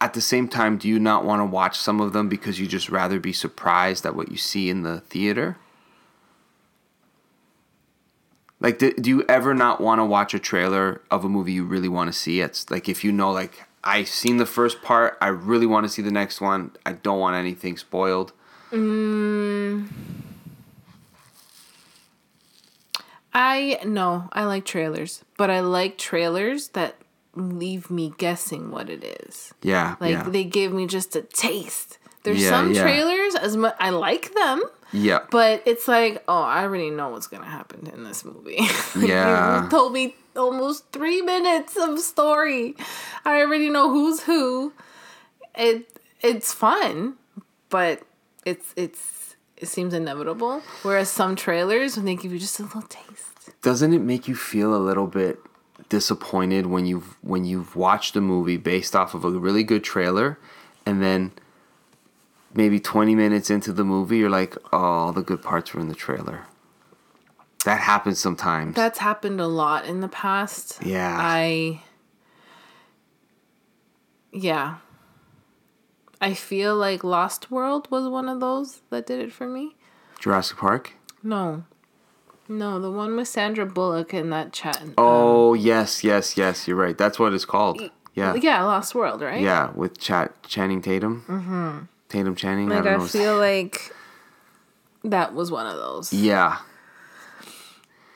at 0.00 0.14
the 0.14 0.20
same 0.20 0.48
time, 0.48 0.78
do 0.78 0.88
you 0.88 0.98
not 0.98 1.24
want 1.24 1.40
to 1.40 1.44
watch 1.44 1.78
some 1.78 2.00
of 2.00 2.12
them 2.12 2.28
because 2.28 2.58
you 2.60 2.66
just 2.66 2.88
rather 2.88 3.18
be 3.18 3.32
surprised 3.32 4.06
at 4.06 4.14
what 4.14 4.30
you 4.30 4.36
see 4.36 4.70
in 4.70 4.82
the 4.82 5.00
theater? 5.00 5.56
Like, 8.60 8.78
do, 8.78 8.92
do 8.92 9.10
you 9.10 9.24
ever 9.28 9.54
not 9.54 9.80
want 9.80 10.00
to 10.00 10.04
watch 10.04 10.32
a 10.32 10.38
trailer 10.38 11.02
of 11.10 11.24
a 11.24 11.28
movie 11.28 11.52
you 11.52 11.64
really 11.64 11.88
want 11.88 12.08
to 12.08 12.12
see? 12.12 12.40
It's 12.40 12.70
like 12.70 12.88
if 12.88 13.04
you 13.04 13.12
know, 13.12 13.30
like, 13.30 13.65
I've 13.86 14.08
seen 14.08 14.38
the 14.38 14.46
first 14.46 14.82
part, 14.82 15.16
I 15.20 15.28
really 15.28 15.64
want 15.64 15.84
to 15.84 15.88
see 15.88 16.02
the 16.02 16.10
next 16.10 16.40
one. 16.40 16.72
I 16.84 16.92
don't 16.92 17.20
want 17.20 17.36
anything 17.36 17.76
spoiled. 17.76 18.32
Mm. 18.72 19.86
I 23.32 23.78
no, 23.84 24.28
I 24.32 24.44
like 24.44 24.64
trailers, 24.64 25.24
but 25.36 25.50
I 25.50 25.60
like 25.60 25.98
trailers 25.98 26.68
that 26.70 26.96
leave 27.36 27.88
me 27.90 28.12
guessing 28.18 28.72
what 28.72 28.90
it 28.90 29.04
is. 29.04 29.54
Yeah, 29.62 29.94
Like 30.00 30.12
yeah, 30.12 30.22
they 30.24 30.42
give 30.42 30.72
me 30.72 30.86
just 30.86 31.14
a 31.14 31.22
taste. 31.22 31.95
There's 32.26 32.42
Yeah, 32.42 32.50
some 32.50 32.72
yeah. 32.72 32.82
trailers 32.82 33.34
as 33.36 33.56
much 33.56 33.74
I 33.80 33.90
like 33.90 34.34
them, 34.34 34.62
yeah. 34.92 35.20
but 35.30 35.62
it's 35.64 35.86
like, 35.88 36.22
oh, 36.28 36.42
I 36.42 36.62
already 36.64 36.90
know 36.90 37.08
what's 37.10 37.26
gonna 37.28 37.46
happen 37.46 37.86
in 37.94 38.04
this 38.04 38.24
movie. 38.24 38.58
Like, 38.96 39.08
Yeah. 39.08 39.64
you 39.64 39.70
told 39.70 39.92
me 39.92 40.14
almost 40.36 40.84
three 40.92 41.22
minutes 41.22 41.76
of 41.76 41.98
story. 42.00 42.74
I 43.24 43.40
already 43.40 43.70
know 43.70 43.88
who's 43.90 44.20
who. 44.24 44.72
It 45.56 45.88
it's 46.20 46.52
fun, 46.52 47.14
but 47.70 48.02
it's 48.44 48.72
it's 48.76 49.36
it 49.56 49.68
seems 49.68 49.94
inevitable. 49.94 50.62
Whereas 50.82 51.08
some 51.10 51.36
trailers, 51.36 51.96
when 51.96 52.04
they 52.06 52.16
give 52.16 52.32
you 52.32 52.38
just 52.38 52.58
a 52.60 52.64
little 52.64 52.82
taste, 52.82 53.62
doesn't 53.62 53.92
it 53.94 54.00
make 54.02 54.28
you 54.28 54.34
feel 54.36 54.74
a 54.74 54.82
little 54.82 55.06
bit 55.06 55.38
disappointed 55.88 56.66
when 56.66 56.84
you've 56.86 57.16
when 57.22 57.44
you've 57.44 57.76
watched 57.76 58.16
a 58.16 58.20
movie 58.20 58.56
based 58.56 58.96
off 58.96 59.14
of 59.14 59.24
a 59.24 59.30
really 59.30 59.62
good 59.62 59.84
trailer 59.84 60.36
and 60.84 61.00
then 61.02 61.30
maybe 62.56 62.80
20 62.80 63.14
minutes 63.14 63.50
into 63.50 63.72
the 63.72 63.84
movie 63.84 64.18
you're 64.18 64.30
like 64.30 64.56
oh 64.72 64.78
all 64.78 65.12
the 65.12 65.22
good 65.22 65.42
parts 65.42 65.72
were 65.74 65.80
in 65.80 65.88
the 65.88 65.94
trailer 65.94 66.44
that 67.64 67.80
happens 67.80 68.18
sometimes 68.20 68.74
That's 68.76 68.98
happened 69.00 69.40
a 69.40 69.48
lot 69.48 69.86
in 69.86 70.00
the 70.00 70.08
past. 70.08 70.78
Yeah. 70.84 71.16
I 71.18 71.82
Yeah. 74.32 74.76
I 76.20 76.32
feel 76.32 76.76
like 76.76 77.02
Lost 77.04 77.50
World 77.50 77.88
was 77.90 78.08
one 78.08 78.28
of 78.28 78.38
those 78.40 78.82
that 78.90 79.04
did 79.06 79.20
it 79.20 79.32
for 79.32 79.46
me. 79.48 79.74
jurassic 80.20 80.58
park 80.58 80.92
No. 81.22 81.64
No, 82.48 82.78
the 82.78 82.92
one 82.92 83.16
with 83.16 83.26
Sandra 83.26 83.66
Bullock 83.66 84.12
and 84.12 84.32
that 84.32 84.52
chat. 84.52 84.80
oh 84.96 85.54
yes 85.54 86.04
yes 86.04 86.36
yes 86.36 86.68
you're 86.68 86.76
right 86.76 86.96
that's 86.96 87.18
what 87.18 87.34
it's 87.34 87.44
called 87.44 87.90
yeah 88.14 88.34
Yeah, 88.36 88.62
Lost 88.62 88.94
World, 88.94 89.20
right? 89.22 89.42
yeah 89.42 89.72
with 89.74 89.98
chat 89.98 90.40
channing 90.44 90.80
tatum 90.82 91.24
mm-hmm. 91.26 91.78
Tatum 92.08 92.34
channing 92.34 92.68
Like 92.68 92.78
i 92.78 92.80
I, 92.80 92.92
don't 92.92 93.00
know 93.00 93.06
feel 93.06 93.36
like 93.38 93.92
that 95.04 95.34
was 95.34 95.50
one 95.50 95.66
of 95.66 95.76
those. 95.76 96.12
yeah 96.12 96.58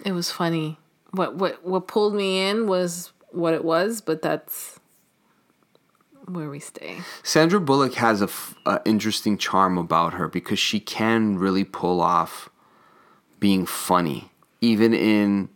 It 0.05 0.13
was 0.13 0.31
funny. 0.33 0.79
What 1.13 1.35
what 1.37 1.65
what 1.65 1.87
pulled 1.87 2.15
me 2.15 2.49
in 2.49 2.67
was 2.67 3.13
what 3.31 3.53
it 3.55 3.65
was, 3.65 4.01
but 4.01 4.23
that's 4.23 4.79
where 6.27 6.49
we 6.49 6.59
stay. 6.61 6.99
Sandra 7.23 7.61
Bullock 7.61 7.95
has 7.95 8.21
a, 8.23 8.25
f- 8.25 8.55
a 8.65 8.81
interesting 8.85 9.37
charm 9.37 9.77
about 9.79 10.15
her 10.15 10.27
because 10.29 10.59
she 10.59 10.81
can 10.81 11.37
really 11.39 11.65
pull 11.65 12.01
off 12.01 12.49
being 13.41 13.67
funny, 13.67 14.31
even 14.61 14.95
in 14.95 15.49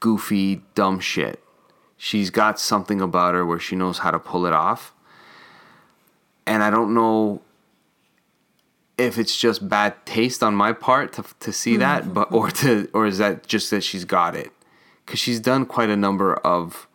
goofy, 0.00 0.62
dumb 0.74 0.98
shit. 1.00 1.42
She's 1.96 2.30
got 2.30 2.58
something 2.58 3.00
about 3.00 3.34
her 3.34 3.46
where 3.46 3.60
she 3.60 3.76
knows 3.76 3.98
how 3.98 4.10
to 4.10 4.18
pull 4.18 4.46
it 4.46 4.52
off. 4.52 4.91
And 6.46 6.62
I 6.62 6.70
don't 6.70 6.94
know 6.94 7.40
if 8.98 9.18
it's 9.18 9.36
just 9.36 9.68
bad 9.68 9.94
taste 10.04 10.42
on 10.42 10.54
my 10.54 10.72
part 10.72 11.12
to, 11.14 11.24
to 11.40 11.52
see 11.52 11.74
hmm. 11.74 11.80
that, 11.80 12.14
but 12.14 12.32
or 12.32 12.50
to 12.50 12.88
or 12.92 13.06
is 13.06 13.18
that 13.18 13.46
just 13.46 13.70
that 13.70 13.82
she's 13.82 14.04
got 14.04 14.34
it? 14.34 14.52
Because 15.04 15.18
she's 15.20 15.40
done 15.40 15.66
quite 15.66 15.90
a 15.90 15.96
number 15.96 16.34
of 16.34 16.86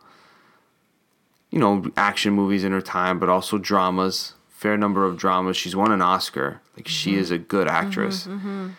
you 1.50 1.58
know, 1.58 1.84
action 1.96 2.32
movies 2.32 2.64
in 2.64 2.72
her 2.72 2.80
time, 2.80 3.18
but 3.18 3.28
also 3.28 3.58
dramas. 3.58 4.34
Fair 4.48 4.76
number 4.76 5.04
of 5.04 5.16
dramas. 5.16 5.56
She's 5.56 5.76
won 5.76 5.92
an 5.92 6.02
Oscar. 6.02 6.60
Like 6.76 6.88
she 6.88 7.12
mm-hmm. 7.12 7.20
is 7.20 7.30
a 7.30 7.38
good 7.38 7.66
mm-hmm, 7.66 7.76
actress. 7.76 8.26
Mm-hmm. 8.26 8.70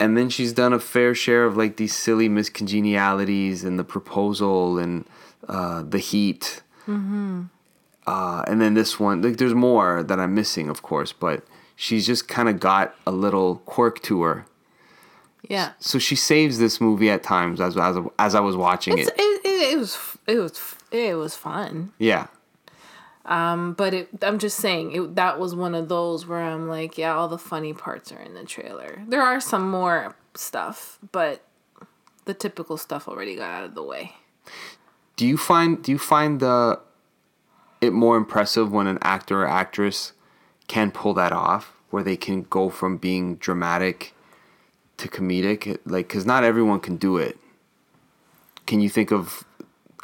And 0.00 0.16
then 0.16 0.28
she's 0.28 0.52
done 0.52 0.72
a 0.72 0.80
fair 0.80 1.14
share 1.14 1.44
of 1.44 1.56
like 1.56 1.76
these 1.76 1.94
silly 1.94 2.28
miscongenialities 2.28 3.64
and 3.64 3.78
the 3.78 3.84
proposal 3.84 4.78
and 4.78 5.04
uh, 5.48 5.82
the 5.82 5.98
heat. 5.98 6.62
Uh, 8.06 8.44
and 8.46 8.60
then 8.60 8.74
this 8.74 9.00
one, 9.00 9.22
like 9.22 9.38
there's 9.38 9.54
more 9.54 10.02
that 10.02 10.20
I'm 10.20 10.34
missing, 10.34 10.68
of 10.68 10.82
course, 10.82 11.12
but 11.12 11.44
she's 11.76 12.06
just 12.06 12.28
kind 12.28 12.48
of 12.48 12.60
got 12.60 12.94
a 13.06 13.10
little 13.10 13.56
quirk 13.64 14.02
to 14.02 14.22
her. 14.22 14.46
Yeah. 15.48 15.72
So 15.78 15.98
she 15.98 16.16
saves 16.16 16.58
this 16.58 16.80
movie 16.80 17.10
at 17.10 17.22
times 17.22 17.60
as 17.60 17.76
as, 17.76 17.96
as 18.18 18.34
I 18.34 18.40
was 18.40 18.56
watching 18.56 18.98
it. 18.98 19.08
it, 19.08 19.14
it, 19.18 19.72
it 19.72 19.78
was 19.78 19.98
it 20.26 20.38
was 20.38 20.76
it 20.90 21.14
was 21.14 21.34
fun. 21.34 21.92
Yeah. 21.98 22.28
Um, 23.26 23.72
but 23.72 23.94
it, 23.94 24.08
I'm 24.20 24.38
just 24.38 24.58
saying 24.58 24.92
it, 24.92 25.14
that 25.16 25.38
was 25.38 25.54
one 25.54 25.74
of 25.74 25.88
those 25.88 26.26
where 26.26 26.40
I'm 26.40 26.68
like, 26.68 26.98
yeah, 26.98 27.14
all 27.14 27.28
the 27.28 27.38
funny 27.38 27.72
parts 27.72 28.12
are 28.12 28.20
in 28.20 28.34
the 28.34 28.44
trailer. 28.44 29.02
There 29.08 29.22
are 29.22 29.40
some 29.40 29.70
more 29.70 30.14
stuff, 30.34 30.98
but 31.10 31.42
the 32.26 32.34
typical 32.34 32.76
stuff 32.76 33.08
already 33.08 33.36
got 33.36 33.50
out 33.50 33.64
of 33.64 33.74
the 33.74 33.82
way. 33.82 34.12
Do 35.16 35.26
you 35.26 35.38
find 35.38 35.82
do 35.82 35.92
you 35.92 35.98
find 35.98 36.40
the 36.40 36.80
it 37.80 37.92
more 37.92 38.16
impressive 38.16 38.72
when 38.72 38.86
an 38.86 38.98
actor 39.02 39.42
or 39.42 39.48
actress 39.48 40.12
can 40.68 40.90
pull 40.90 41.14
that 41.14 41.32
off, 41.32 41.72
where 41.90 42.02
they 42.02 42.16
can 42.16 42.42
go 42.42 42.70
from 42.70 42.96
being 42.96 43.36
dramatic 43.36 44.14
to 44.96 45.08
comedic? 45.08 45.78
Like, 45.84 46.08
because 46.08 46.24
not 46.26 46.44
everyone 46.44 46.80
can 46.80 46.96
do 46.96 47.16
it. 47.16 47.38
Can 48.66 48.80
you 48.80 48.88
think 48.88 49.10
of? 49.10 49.44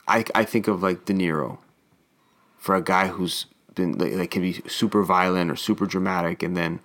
I 0.06 0.24
I 0.34 0.44
think 0.44 0.68
of 0.68 0.82
like 0.82 1.04
De 1.06 1.12
Niro, 1.14 1.58
for 2.58 2.74
a 2.74 2.82
guy 2.82 3.08
who's 3.08 3.46
been 3.74 3.96
like, 3.98 4.12
like 4.14 4.30
can 4.30 4.42
be 4.42 4.60
super 4.68 5.02
violent 5.02 5.50
or 5.50 5.56
super 5.56 5.86
dramatic, 5.86 6.42
and 6.42 6.56
then 6.56 6.80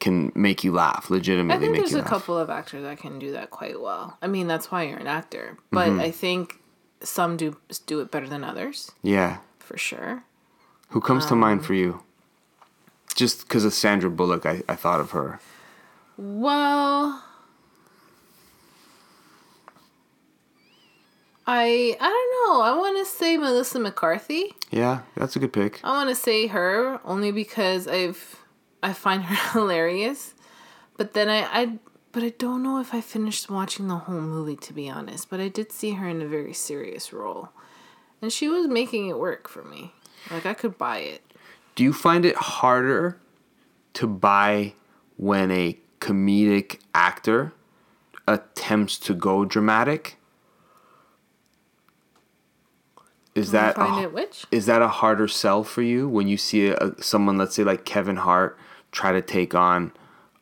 can 0.00 0.30
make 0.34 0.62
you 0.62 0.72
laugh, 0.72 1.10
legitimately. 1.10 1.56
I 1.56 1.58
think 1.58 1.76
there's 1.76 1.92
a 1.92 1.98
laugh. 1.98 2.06
couple 2.08 2.38
of 2.38 2.48
actors 2.50 2.82
that 2.84 2.98
can 2.98 3.18
do 3.18 3.32
that 3.32 3.50
quite 3.50 3.80
well. 3.80 4.16
I 4.22 4.28
mean, 4.28 4.46
that's 4.46 4.70
why 4.70 4.84
you're 4.84 4.98
an 4.98 5.08
actor. 5.08 5.58
But 5.72 5.88
Mm-hmm. 5.88 6.00
I 6.00 6.10
think 6.12 6.60
some 7.02 7.36
do 7.36 7.56
do 7.86 8.00
it 8.00 8.10
better 8.10 8.28
than 8.28 8.44
others, 8.44 8.92
Yeah. 9.02 9.38
For 9.68 9.76
sure. 9.76 10.24
Who 10.90 11.00
comes 11.02 11.26
to 11.26 11.36
mind 11.36 11.64
for 11.64 11.74
um, 11.74 11.78
you? 11.78 12.02
Just 13.14 13.42
because 13.42 13.66
of 13.66 13.74
Sandra 13.74 14.10
Bullock, 14.10 14.46
I, 14.46 14.62
I 14.66 14.74
thought 14.74 15.00
of 15.00 15.10
her. 15.10 15.40
Well, 16.16 17.22
I 21.46 21.96
I 22.00 22.08
don't 22.14 22.32
know. 22.38 22.62
I 22.62 22.76
want 22.76 22.96
to 22.98 23.04
say 23.04 23.36
Melissa 23.36 23.78
McCarthy. 23.78 24.54
Yeah, 24.70 25.00
that's 25.14 25.36
a 25.36 25.38
good 25.38 25.52
pick. 25.52 25.80
I 25.84 25.90
want 25.90 26.08
to 26.08 26.14
say 26.14 26.46
her 26.46 26.98
only 27.04 27.30
because 27.30 27.86
I've 27.86 28.42
I 28.82 28.94
find 28.94 29.24
her 29.24 29.52
hilarious. 29.52 30.34
But 30.96 31.12
then 31.12 31.28
I 31.28 31.40
I 31.52 31.78
but 32.12 32.22
I 32.22 32.30
don't 32.30 32.62
know 32.62 32.80
if 32.80 32.94
I 32.94 33.02
finished 33.02 33.50
watching 33.50 33.88
the 33.88 33.96
whole 33.96 34.20
movie 34.20 34.56
to 34.56 34.72
be 34.72 34.88
honest, 34.88 35.28
but 35.28 35.40
I 35.40 35.48
did 35.48 35.70
see 35.72 35.92
her 35.92 36.08
in 36.08 36.22
a 36.22 36.26
very 36.26 36.54
serious 36.54 37.12
role. 37.12 37.50
And 38.20 38.32
she 38.32 38.48
was 38.48 38.66
making 38.66 39.08
it 39.08 39.18
work 39.18 39.48
for 39.48 39.62
me. 39.62 39.92
Like 40.30 40.46
I 40.46 40.54
could 40.54 40.76
buy 40.76 40.98
it. 40.98 41.22
Do 41.74 41.84
you 41.84 41.92
find 41.92 42.24
it 42.24 42.36
harder 42.36 43.18
to 43.94 44.06
buy 44.06 44.74
when 45.16 45.50
a 45.50 45.78
comedic 46.00 46.80
actor 46.94 47.52
attempts 48.26 48.98
to 48.98 49.14
go 49.14 49.44
dramatic? 49.44 50.16
Is 53.34 53.52
that 53.52 53.78
a, 53.78 54.26
is 54.50 54.66
that 54.66 54.82
a 54.82 54.88
harder 54.88 55.28
sell 55.28 55.62
for 55.62 55.82
you 55.82 56.08
when 56.08 56.26
you 56.26 56.36
see 56.36 56.68
a, 56.68 57.00
someone, 57.00 57.38
let's 57.38 57.54
say 57.54 57.62
like 57.62 57.84
Kevin 57.84 58.16
Hart, 58.16 58.58
try 58.90 59.12
to 59.12 59.22
take 59.22 59.54
on 59.54 59.92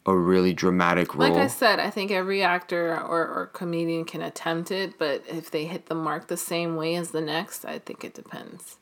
a 0.07 0.17
really 0.17 0.53
dramatic 0.55 1.15
role? 1.15 1.29
Like 1.29 1.39
I 1.43 1.49
said, 1.49 1.81
I 1.81 1.91
think 1.91 2.11
every 2.11 2.43
actor 2.43 2.95
or, 2.95 3.27
or 3.27 3.51
comedian 3.53 4.05
can 4.05 4.23
attempt 4.23 4.71
it, 4.71 4.99
but 4.99 5.25
if 5.29 5.51
they 5.51 5.67
hit 5.67 5.87
the 5.87 5.95
mark 5.95 6.29
the 6.29 6.37
same 6.37 6.77
way 6.77 6.95
as 6.95 7.11
the 7.11 7.21
next, 7.21 7.65
I 7.65 7.79
think 7.81 8.05
it 8.05 8.15
depends. 8.15 8.79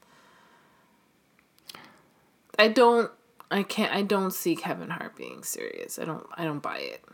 I 2.58 2.68
don't 2.68 3.10
I 3.50 3.62
can't 3.62 3.92
I 3.92 4.02
don't 4.02 4.32
see 4.32 4.54
Kevin 4.56 4.90
Hart 4.90 5.16
being 5.16 5.42
serious. 5.42 5.98
I 5.98 6.04
don't 6.04 6.26
I 6.36 6.44
don't 6.44 6.60
buy 6.60 6.78
it. 6.78 7.04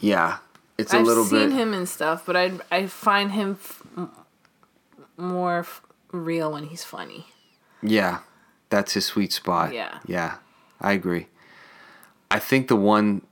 yeah, 0.00 0.38
it's 0.76 0.92
a 0.92 0.98
I've 0.98 1.06
little 1.06 1.24
bit 1.24 1.34
I've 1.42 1.50
seen 1.50 1.58
him 1.58 1.72
and 1.72 1.88
stuff, 1.88 2.24
but 2.26 2.36
I 2.36 2.52
I 2.70 2.86
find 2.86 3.32
him 3.32 3.58
f- 3.62 3.82
more 5.16 5.60
f- 5.60 5.82
real 6.12 6.52
when 6.52 6.64
he's 6.64 6.84
funny. 6.84 7.26
Yeah, 7.82 8.20
that's 8.70 8.92
his 8.94 9.06
sweet 9.06 9.32
spot. 9.32 9.72
Yeah. 9.72 9.98
Yeah, 10.06 10.36
I 10.80 10.92
agree. 10.92 11.28
I 12.30 12.38
think 12.38 12.68
the 12.68 12.76
one 12.76 13.22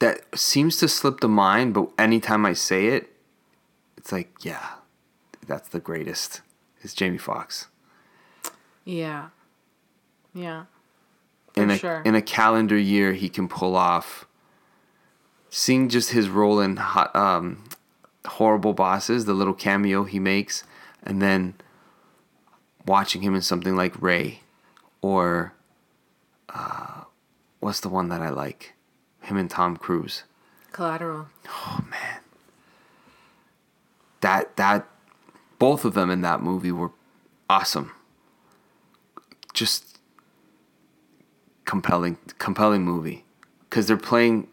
that 0.00 0.20
seems 0.38 0.76
to 0.78 0.88
slip 0.88 1.20
the 1.20 1.28
mind, 1.28 1.72
but 1.74 1.90
anytime 1.98 2.44
I 2.44 2.52
say 2.52 2.88
it, 2.88 3.10
it's 3.96 4.12
like, 4.12 4.30
yeah, 4.42 4.66
that's 5.46 5.68
the 5.68 5.80
greatest. 5.80 6.42
Is 6.82 6.94
Jamie 6.94 7.18
Foxx. 7.18 7.68
Yeah. 8.84 9.28
Yeah. 10.34 10.64
For 11.52 11.62
In 11.62 11.70
a 11.70 11.76
sure. 11.78 12.02
in 12.04 12.14
a 12.14 12.22
calendar 12.22 12.78
year, 12.78 13.12
he 13.12 13.28
can 13.28 13.48
pull 13.48 13.76
off. 13.76 14.26
Seeing 15.50 15.88
just 15.88 16.12
his 16.12 16.28
role 16.28 16.60
in 16.60 16.76
hot, 16.76 17.14
um, 17.14 17.64
horrible 18.24 18.72
bosses, 18.72 19.24
the 19.24 19.34
little 19.34 19.52
cameo 19.52 20.04
he 20.04 20.18
makes, 20.20 20.64
and 21.02 21.20
then 21.20 21.54
watching 22.86 23.20
him 23.22 23.34
in 23.34 23.42
something 23.42 23.76
like 23.76 24.00
Ray, 24.00 24.40
or 25.02 25.52
uh, 26.48 27.02
what's 27.58 27.80
the 27.80 27.88
one 27.88 28.08
that 28.10 28.22
I 28.22 28.30
like? 28.30 28.74
Him 29.30 29.36
and 29.36 29.50
Tom 29.50 29.76
Cruise. 29.76 30.24
Collateral. 30.72 31.28
Oh 31.48 31.84
man, 31.90 32.20
that 34.20 34.56
that 34.56 34.86
both 35.58 35.84
of 35.84 35.94
them 35.94 36.10
in 36.10 36.20
that 36.22 36.42
movie 36.42 36.72
were 36.72 36.90
awesome. 37.48 37.92
Just 39.52 39.98
compelling, 41.64 42.18
compelling 42.38 42.82
movie 42.82 43.24
because 43.68 43.86
they're 43.86 43.96
playing 43.96 44.48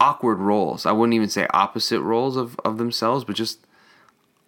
awkward 0.00 0.38
roles. 0.38 0.86
I 0.86 0.92
wouldn't 0.92 1.14
even 1.14 1.28
say 1.28 1.46
opposite 1.52 2.00
roles 2.00 2.36
of, 2.36 2.58
of 2.64 2.78
themselves, 2.78 3.24
but 3.24 3.36
just 3.36 3.60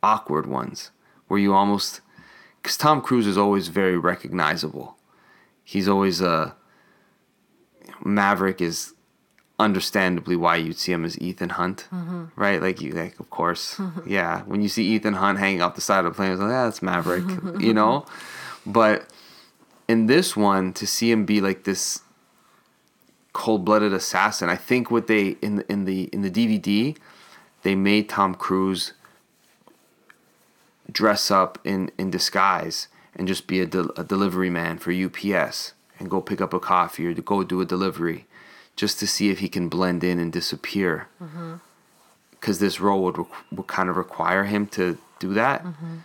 awkward 0.02 0.46
ones 0.46 0.90
where 1.28 1.38
you 1.38 1.54
almost 1.54 2.00
because 2.62 2.76
Tom 2.76 3.00
Cruise 3.00 3.26
is 3.26 3.38
always 3.38 3.68
very 3.68 3.96
recognizable. 3.96 4.96
He's 5.64 5.88
always 5.88 6.20
a 6.20 6.56
Maverick 8.04 8.60
is 8.60 8.94
understandably 9.60 10.36
why 10.36 10.56
you'd 10.56 10.78
see 10.78 10.90
him 10.90 11.04
as 11.04 11.18
Ethan 11.20 11.50
Hunt, 11.50 11.86
mm-hmm. 11.92 12.24
right? 12.34 12.60
Like 12.60 12.80
you, 12.80 12.92
like 12.92 13.20
of 13.20 13.30
course, 13.30 13.80
yeah. 14.06 14.42
When 14.42 14.62
you 14.62 14.68
see 14.68 14.84
Ethan 14.94 15.14
Hunt 15.14 15.38
hanging 15.38 15.62
off 15.62 15.74
the 15.74 15.80
side 15.80 16.04
of 16.04 16.12
the 16.12 16.16
plane, 16.16 16.32
it's 16.32 16.40
like, 16.40 16.50
yeah, 16.50 16.64
that's 16.64 16.82
Maverick, 16.82 17.24
you 17.60 17.74
know. 17.74 18.06
But 18.66 19.06
in 19.86 20.06
this 20.06 20.36
one, 20.36 20.72
to 20.74 20.86
see 20.86 21.10
him 21.10 21.26
be 21.26 21.40
like 21.40 21.64
this 21.64 22.00
cold-blooded 23.32 23.92
assassin, 23.92 24.48
I 24.48 24.56
think 24.56 24.90
what 24.90 25.06
they 25.06 25.36
in 25.42 25.56
the 25.56 25.70
in 25.70 25.84
the 25.84 26.04
in 26.04 26.22
the 26.22 26.30
DVD, 26.30 26.96
they 27.62 27.74
made 27.74 28.08
Tom 28.08 28.34
Cruise 28.34 28.94
dress 30.90 31.30
up 31.30 31.58
in 31.64 31.90
in 31.98 32.10
disguise 32.10 32.88
and 33.14 33.28
just 33.28 33.46
be 33.46 33.60
a, 33.60 33.66
del- 33.66 33.92
a 33.96 34.04
delivery 34.04 34.50
man 34.50 34.78
for 34.78 34.92
UPS 34.92 35.74
and 36.00 36.10
go 36.10 36.20
pick 36.20 36.40
up 36.40 36.54
a 36.54 36.58
coffee 36.58 37.06
or 37.06 37.14
to 37.14 37.22
go 37.22 37.44
do 37.44 37.60
a 37.60 37.66
delivery 37.66 38.26
just 38.74 38.98
to 38.98 39.06
see 39.06 39.28
if 39.28 39.38
he 39.40 39.48
can 39.48 39.68
blend 39.68 40.02
in 40.02 40.18
and 40.18 40.32
disappear. 40.32 41.06
Mm-hmm. 41.22 41.56
Because 42.30 42.58
this 42.58 42.80
role 42.80 43.02
would, 43.04 43.16
requ- 43.16 43.52
would 43.52 43.66
kind 43.66 43.90
of 43.90 43.96
require 43.96 44.44
him 44.44 44.66
to 44.68 44.96
do 45.18 45.34
that. 45.34 45.62
Mm-hmm. 45.62 45.96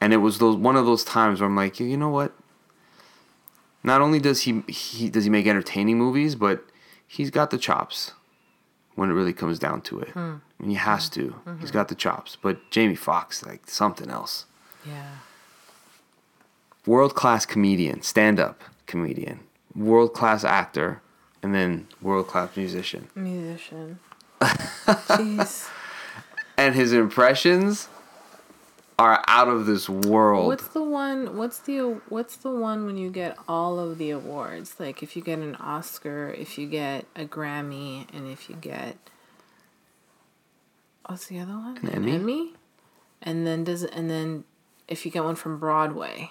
And 0.00 0.12
it 0.12 0.18
was 0.18 0.38
those 0.38 0.56
one 0.56 0.76
of 0.76 0.86
those 0.86 1.04
times 1.04 1.40
where 1.40 1.48
I'm 1.48 1.56
like 1.56 1.78
you 1.78 1.96
know 1.96 2.08
what? 2.08 2.32
Not 3.84 4.00
only 4.00 4.18
does 4.18 4.42
he, 4.42 4.62
he 4.68 5.10
does 5.10 5.24
he 5.24 5.30
make 5.30 5.46
entertaining 5.46 5.98
movies 5.98 6.34
but 6.34 6.64
he's 7.06 7.30
got 7.30 7.50
the 7.50 7.58
chops 7.58 8.12
when 8.94 9.10
it 9.10 9.12
really 9.12 9.34
comes 9.34 9.58
down 9.58 9.82
to 9.82 10.00
it. 10.00 10.08
Hmm. 10.08 10.36
I 10.58 10.62
mean, 10.62 10.70
he 10.70 10.74
has 10.76 11.08
hmm. 11.08 11.20
to. 11.20 11.28
Mm-hmm. 11.28 11.60
He's 11.60 11.70
got 11.70 11.88
the 11.88 11.94
chops. 11.94 12.36
But 12.40 12.70
Jamie 12.70 12.94
Foxx 12.94 13.44
like 13.44 13.68
something 13.68 14.10
else. 14.10 14.46
Yeah. 14.86 15.16
world 16.86 17.16
class 17.16 17.44
comedian, 17.44 18.00
stand 18.02 18.38
up 18.38 18.62
comedian, 18.86 19.40
world 19.74 20.14
class 20.14 20.44
actor, 20.44 21.02
and 21.42 21.54
then 21.54 21.86
world 22.00 22.28
class 22.28 22.56
musician. 22.56 23.08
Musician. 23.14 23.98
Jeez. 24.40 25.68
And 26.56 26.74
his 26.74 26.92
impressions 26.92 27.88
are 28.98 29.22
out 29.26 29.48
of 29.48 29.66
this 29.66 29.88
world. 29.88 30.46
What's 30.46 30.68
the 30.68 30.82
one? 30.82 31.36
What's 31.36 31.58
the 31.58 32.00
what's 32.08 32.36
the 32.36 32.50
one 32.50 32.86
when 32.86 32.96
you 32.96 33.10
get 33.10 33.36
all 33.46 33.78
of 33.78 33.98
the 33.98 34.10
awards? 34.10 34.76
Like 34.78 35.02
if 35.02 35.16
you 35.16 35.22
get 35.22 35.38
an 35.38 35.54
Oscar, 35.56 36.34
if 36.36 36.58
you 36.58 36.66
get 36.66 37.04
a 37.14 37.24
Grammy, 37.24 38.06
and 38.14 38.30
if 38.30 38.48
you 38.48 38.56
get 38.56 38.96
what's 41.06 41.26
the 41.26 41.40
other 41.40 41.52
one? 41.52 41.78
An 41.78 42.08
Emmy? 42.08 42.54
And 43.20 43.46
then 43.46 43.64
does 43.64 43.84
and 43.84 44.08
then 44.10 44.44
if 44.88 45.04
you 45.04 45.10
get 45.10 45.24
one 45.24 45.36
from 45.36 45.58
Broadway, 45.58 46.30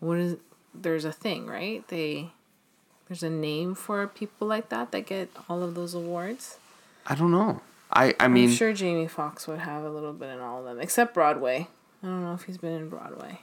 what 0.00 0.18
is 0.18 0.36
there's 0.74 1.04
a 1.04 1.12
thing 1.12 1.46
right? 1.46 1.86
They 1.88 2.30
there's 3.08 3.22
a 3.22 3.30
name 3.30 3.74
for 3.74 4.06
people 4.06 4.46
like 4.46 4.68
that 4.70 4.90
that 4.92 5.06
get 5.06 5.28
all 5.48 5.62
of 5.62 5.74
those 5.74 5.94
awards. 5.94 6.58
I 7.06 7.14
don't 7.14 7.30
know. 7.30 7.60
I, 7.92 8.14
I 8.18 8.28
mean, 8.28 8.48
I'm 8.48 8.54
sure 8.54 8.72
Jamie 8.72 9.06
Foxx 9.06 9.46
would 9.46 9.58
have 9.60 9.84
a 9.84 9.90
little 9.90 10.12
bit 10.14 10.30
in 10.30 10.40
all 10.40 10.58
of 10.60 10.64
them, 10.64 10.80
except 10.80 11.14
Broadway. 11.14 11.68
I 12.02 12.06
don't 12.06 12.22
know 12.24 12.32
if 12.34 12.42
he's 12.44 12.58
been 12.58 12.72
in 12.72 12.88
Broadway. 12.88 13.40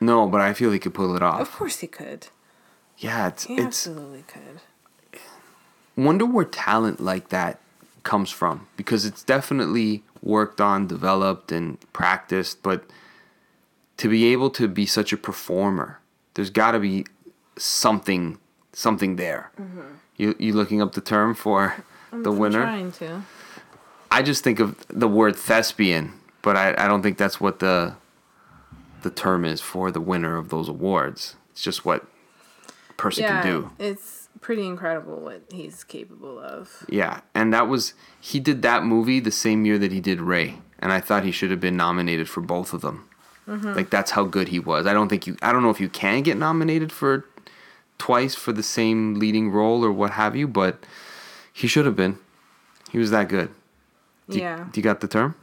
no, 0.00 0.26
but 0.28 0.40
I 0.40 0.52
feel 0.52 0.72
he 0.72 0.78
could 0.78 0.94
pull 0.94 1.14
it 1.16 1.22
off. 1.22 1.40
Of 1.40 1.52
course 1.52 1.78
he 1.78 1.86
could. 1.86 2.26
Yeah, 2.98 3.28
it's 3.28 3.44
He 3.44 3.54
it's 3.54 3.64
absolutely 3.64 4.24
could. 4.26 4.60
wonder 5.96 6.26
where 6.26 6.44
talent 6.44 7.00
like 7.00 7.28
that 7.30 7.60
comes 8.02 8.30
from 8.30 8.66
because 8.76 9.04
it's 9.06 9.22
definitely 9.22 10.02
worked 10.22 10.60
on, 10.60 10.86
developed, 10.86 11.50
and 11.52 11.78
practiced. 11.92 12.62
But 12.62 12.84
to 13.96 14.08
be 14.08 14.26
able 14.26 14.50
to 14.50 14.68
be 14.68 14.86
such 14.86 15.12
a 15.12 15.16
performer, 15.16 15.98
there's 16.34 16.50
got 16.50 16.72
to 16.72 16.78
be 16.80 17.06
something 17.56 18.38
something 18.72 19.16
there. 19.16 19.50
Mm-hmm. 19.60 19.80
You 20.16 20.34
you 20.38 20.52
looking 20.52 20.80
up 20.82 20.92
the 20.94 21.00
term 21.00 21.34
for 21.34 21.74
the 22.12 22.30
winner? 22.32 22.64
I'm 22.64 22.92
trying 22.92 23.10
to. 23.10 23.22
I 24.10 24.22
just 24.22 24.44
think 24.44 24.60
of 24.60 24.76
the 24.88 25.08
word 25.08 25.34
thespian, 25.36 26.12
but 26.42 26.56
I, 26.56 26.74
I 26.78 26.86
don't 26.86 27.02
think 27.02 27.18
that's 27.18 27.40
what 27.40 27.58
the 27.58 27.96
the 29.02 29.10
term 29.10 29.44
is 29.44 29.60
for 29.60 29.90
the 29.90 30.00
winner 30.00 30.36
of 30.36 30.48
those 30.50 30.68
awards. 30.68 31.36
It's 31.52 31.62
just 31.62 31.84
what 31.84 32.06
a 32.88 32.92
person 32.94 33.24
Yeah, 33.24 33.42
can 33.42 33.50
do. 33.52 33.70
it's 33.78 34.28
pretty 34.40 34.66
incredible 34.66 35.16
what 35.20 35.42
he's 35.50 35.82
capable 35.84 36.38
of. 36.38 36.84
Yeah, 36.88 37.20
and 37.34 37.52
that 37.52 37.68
was 37.68 37.94
he 38.20 38.38
did 38.40 38.62
that 38.62 38.84
movie 38.84 39.20
the 39.20 39.30
same 39.32 39.64
year 39.64 39.78
that 39.78 39.90
he 39.92 40.00
did 40.00 40.20
Ray, 40.20 40.58
and 40.78 40.92
I 40.92 41.00
thought 41.00 41.24
he 41.24 41.32
should 41.32 41.50
have 41.50 41.60
been 41.60 41.76
nominated 41.76 42.28
for 42.28 42.40
both 42.40 42.72
of 42.72 42.80
them. 42.82 43.08
Like 43.46 43.90
that's 43.90 44.12
how 44.12 44.24
good 44.24 44.48
he 44.48 44.58
was. 44.58 44.86
I 44.86 44.92
don't 44.92 45.08
think 45.08 45.26
you. 45.26 45.36
I 45.42 45.52
don't 45.52 45.62
know 45.62 45.70
if 45.70 45.80
you 45.80 45.88
can 45.88 46.22
get 46.22 46.36
nominated 46.36 46.90
for 46.90 47.26
twice 47.98 48.34
for 48.34 48.52
the 48.52 48.62
same 48.62 49.14
leading 49.14 49.50
role 49.50 49.84
or 49.84 49.92
what 49.92 50.12
have 50.12 50.34
you, 50.34 50.48
but 50.48 50.84
he 51.52 51.66
should 51.66 51.86
have 51.86 51.96
been. 51.96 52.18
He 52.90 52.98
was 52.98 53.10
that 53.10 53.28
good. 53.28 53.50
Do 54.28 54.36
you, 54.36 54.42
yeah. 54.42 54.66
Do 54.72 54.80
you 54.80 54.82
got 54.82 55.00
the 55.00 55.08
term? 55.08 55.36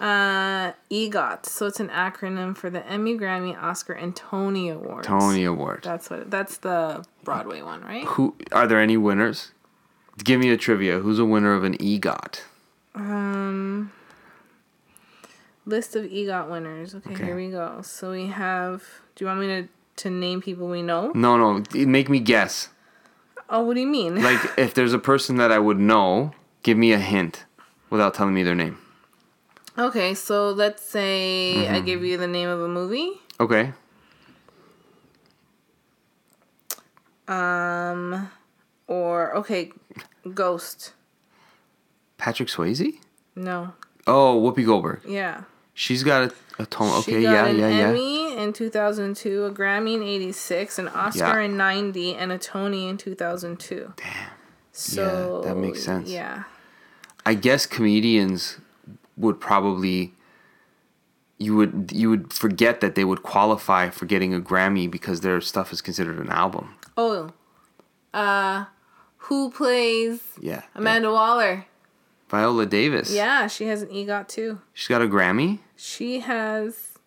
Uh, 0.00 0.72
EGOT. 0.90 1.46
So 1.46 1.66
it's 1.66 1.80
an 1.80 1.88
acronym 1.88 2.56
for 2.56 2.68
the 2.68 2.86
Emmy, 2.86 3.16
Grammy, 3.16 3.56
Oscar, 3.60 3.94
and 3.94 4.14
Tony 4.14 4.68
Awards. 4.68 5.06
Tony 5.06 5.44
Award. 5.44 5.80
That's 5.82 6.10
what. 6.10 6.30
That's 6.30 6.58
the 6.58 7.04
Broadway 7.24 7.62
one, 7.62 7.82
right? 7.82 8.04
Who 8.04 8.34
are 8.52 8.66
there 8.66 8.80
any 8.80 8.96
winners? 8.96 9.52
Give 10.22 10.40
me 10.40 10.50
a 10.50 10.56
trivia. 10.56 10.98
Who's 10.98 11.18
a 11.18 11.24
winner 11.24 11.54
of 11.54 11.64
an 11.64 11.76
EGOT? 11.78 12.42
Um. 12.94 13.92
List 15.66 15.96
of 15.96 16.04
EGOT 16.04 16.48
winners. 16.48 16.94
Okay, 16.94 17.12
Okay. 17.14 17.24
here 17.24 17.36
we 17.36 17.50
go. 17.50 17.80
So 17.82 18.12
we 18.12 18.26
have. 18.28 18.82
Do 19.16 19.24
you 19.24 19.28
want 19.28 19.40
me 19.40 19.46
to 19.48 19.68
to 20.04 20.10
name 20.10 20.40
people 20.40 20.68
we 20.68 20.82
know? 20.82 21.10
No, 21.14 21.36
no. 21.36 21.62
Make 21.74 22.08
me 22.08 22.20
guess. 22.20 22.68
Oh, 23.50 23.62
what 23.62 23.74
do 23.74 23.80
you 23.80 23.86
mean? 23.86 24.22
Like 24.22 24.40
if 24.58 24.74
there's 24.74 24.92
a 24.92 24.98
person 24.98 25.36
that 25.36 25.50
I 25.50 25.58
would 25.58 25.78
know, 25.78 26.32
give 26.62 26.76
me 26.78 26.92
a 26.92 26.98
hint 26.98 27.44
without 27.90 28.14
telling 28.14 28.34
me 28.34 28.42
their 28.42 28.54
name. 28.54 28.78
Okay, 29.78 30.14
so 30.14 30.50
let's 30.50 30.82
say 30.82 31.54
Mm-hmm. 31.56 31.74
I 31.74 31.80
give 31.80 32.02
you 32.04 32.16
the 32.16 32.26
name 32.28 32.48
of 32.48 32.60
a 32.60 32.68
movie. 32.68 33.12
Okay. 33.40 33.72
Um, 37.28 38.30
or 38.86 39.34
okay, 39.36 39.72
Ghost. 40.34 40.92
Patrick 42.18 42.48
Swayze? 42.48 42.94
No, 43.34 43.74
Oh, 44.06 44.40
Whoopi 44.40 44.64
Goldberg. 44.64 45.00
yeah. 45.06 45.42
She's 45.78 46.02
got 46.02 46.22
a, 46.58 46.62
a 46.62 46.66
tone. 46.66 46.90
Okay, 47.00 47.20
yeah, 47.20 47.48
yeah, 47.48 47.68
yeah. 47.68 47.88
Emmy 47.88 48.34
in 48.34 48.54
2002, 48.54 49.44
a 49.44 49.50
Grammy 49.52 49.94
in 49.96 50.02
86, 50.02 50.78
an 50.78 50.88
Oscar 50.88 51.18
Yeah. 51.40 51.40
in 51.40 51.56
90, 51.58 52.14
and 52.14 52.32
a 52.32 52.38
Tony 52.38 52.88
in 52.88 52.96
2002. 52.96 53.92
Damn. 53.96 54.06
So 54.72 55.42
that 55.44 55.54
makes 55.56 55.82
sense. 55.82 56.08
Yeah. 56.10 56.44
I 57.26 57.34
guess 57.34 57.66
comedians 57.66 58.58
would 59.18 59.38
probably 59.40 60.14
you 61.38 61.54
would 61.56 61.90
you 61.92 62.08
would 62.08 62.32
forget 62.32 62.80
that 62.80 62.94
they 62.94 63.04
would 63.04 63.22
qualify 63.22 63.90
for 63.90 64.06
getting 64.06 64.32
a 64.32 64.40
Grammy 64.40 64.90
because 64.90 65.20
their 65.20 65.40
stuff 65.42 65.72
is 65.72 65.82
considered 65.82 66.18
an 66.18 66.30
album. 66.30 66.74
Oh, 66.96 67.32
uh, 68.14 68.64
who 69.18 69.50
plays 69.50 70.20
Yeah. 70.40 70.62
Amanda 70.74 71.10
Waller? 71.12 71.66
Viola 72.30 72.64
Davis. 72.66 73.12
Yeah, 73.12 73.46
she 73.46 73.66
has 73.66 73.82
an 73.82 73.88
EGOT 73.88 74.28
too. 74.28 74.60
She's 74.72 74.88
got 74.88 75.02
a 75.02 75.06
Grammy. 75.06 75.58
She 75.76 76.20
has 76.20 76.98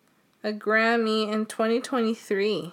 a 0.42 0.52
Grammy 0.52 1.30
in 1.30 1.46
2023. 1.46 2.72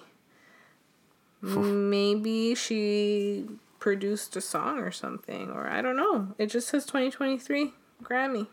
Maybe 1.40 2.54
she 2.54 3.46
produced 3.78 4.36
a 4.36 4.40
song 4.40 4.78
or 4.78 4.90
something, 4.90 5.50
or 5.50 5.68
I 5.68 5.82
don't 5.82 5.96
know. 5.96 6.34
It 6.38 6.46
just 6.46 6.68
says 6.68 6.84
2023 6.84 7.72
Grammy. 8.02 8.48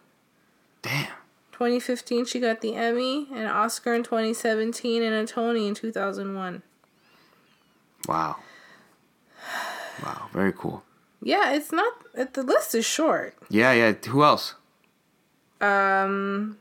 Damn. 0.82 1.08
2015, 1.52 2.26
she 2.26 2.40
got 2.40 2.62
the 2.62 2.76
Emmy, 2.76 3.28
an 3.34 3.46
Oscar 3.46 3.94
in 3.94 4.04
2017, 4.04 5.02
and 5.02 5.16
a 5.16 5.26
Tony 5.26 5.68
in 5.68 5.74
2001. 5.74 6.62
Wow. 8.08 8.36
Wow. 10.04 10.28
Very 10.34 10.52
cool. 10.52 10.84
Yeah, 11.22 11.54
it's 11.54 11.72
not. 11.72 11.94
The 12.14 12.44
list 12.44 12.76
is 12.76 12.86
short. 12.86 13.36
Yeah, 13.50 13.72
yeah. 13.72 13.94
Who 13.94 14.24
else? 14.24 14.56
Um. 15.62 16.58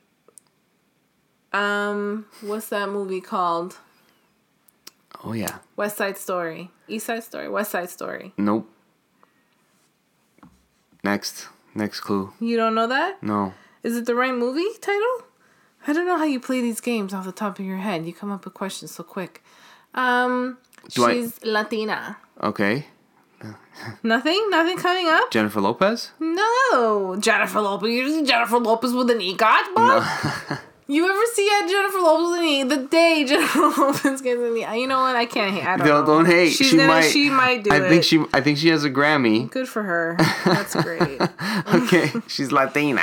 Um. 1.55 2.27
What's 2.41 2.69
that 2.71 2.89
movie 2.89 3.21
called? 3.21 3.79
Oh 5.25 5.33
yeah. 5.33 5.59
West 5.77 5.97
Side 5.97 6.19
Story, 6.19 6.71
East 6.89 7.07
Side 7.07 7.23
Story, 7.25 7.49
West 7.49 7.71
Side 7.71 7.89
Story. 7.91 8.33
Nope. 8.37 8.69
Next. 11.03 11.49
Next 11.75 12.01
clue. 12.01 12.33
You 12.41 12.57
don't 12.57 12.75
know 12.75 12.87
that? 12.87 13.23
No. 13.23 13.53
Is 13.83 13.97
it 13.97 14.07
the 14.07 14.15
right 14.15 14.35
movie 14.35 14.67
title? 14.81 15.23
I 15.87 15.93
don't 15.93 16.07
know 16.07 16.17
how 16.17 16.25
you 16.25 16.41
play 16.41 16.61
these 16.61 16.81
games 16.81 17.13
off 17.13 17.25
the 17.27 17.33
top 17.33 17.59
of 17.59 17.65
your 17.65 17.77
head. 17.79 18.07
You 18.07 18.13
come 18.15 18.31
up 18.33 18.45
with 18.45 18.55
questions 18.55 18.93
so 18.93 19.03
quick. 19.03 19.43
Um, 19.95 20.59
Do 20.91 21.05
I- 21.05 21.13
she's 21.15 21.45
Latina. 21.45 22.17
Okay. 22.43 22.87
Nothing? 24.03 24.47
Nothing 24.49 24.79
coming 24.79 25.09
up? 25.09 25.31
Jennifer 25.31 25.61
Lopez? 25.61 26.13
No. 26.19 27.17
Jennifer 27.21 27.61
Lopez. 27.61 27.91
You 27.91 28.09
see 28.11 28.25
Jennifer 28.25 28.59
Lopez 28.59 28.95
with 28.95 29.11
an 29.11 29.19
EGOT, 29.21 29.75
Bob? 29.75 30.59
You 30.87 31.09
ever 31.09 31.21
see 31.33 31.49
uh, 31.51 31.67
Jennifer 31.67 31.99
Lopez 31.99 32.41
in 32.61 32.69
the, 32.69 32.77
the 32.77 32.87
day 32.89 33.25
Jennifer 33.29 33.59
Lopez 33.61 34.21
gets 34.21 34.27
in 34.41 34.55
the 34.55 34.67
you 34.77 34.87
know 34.87 35.01
what 35.01 35.17
I 35.17 35.25
can't 35.25 35.55
hate 35.55 35.65
I 35.67 35.77
don't, 35.79 35.87
Don't, 35.87 36.01
know. 36.01 36.07
don't 36.17 36.27
hate. 36.27 36.51
She's 36.53 36.69
she 36.69 36.77
gonna, 36.77 36.89
might. 36.89 37.09
she 37.09 37.31
might 37.31 37.65
do 37.65 37.71
I 37.73 37.77
it. 37.77 37.89
think 37.89 38.05
she. 38.05 38.25
I 38.35 38.41
think 38.43 38.59
she 38.59 38.69
has 38.69 38.85
a 38.85 38.91
Grammy. 38.91 39.51
good 39.51 39.67
for 39.69 39.83
her. 39.83 40.17
That's 40.45 40.75
great. 40.83 41.21
Okay, 41.75 42.13
she's 42.29 42.53
Latina. 42.53 43.01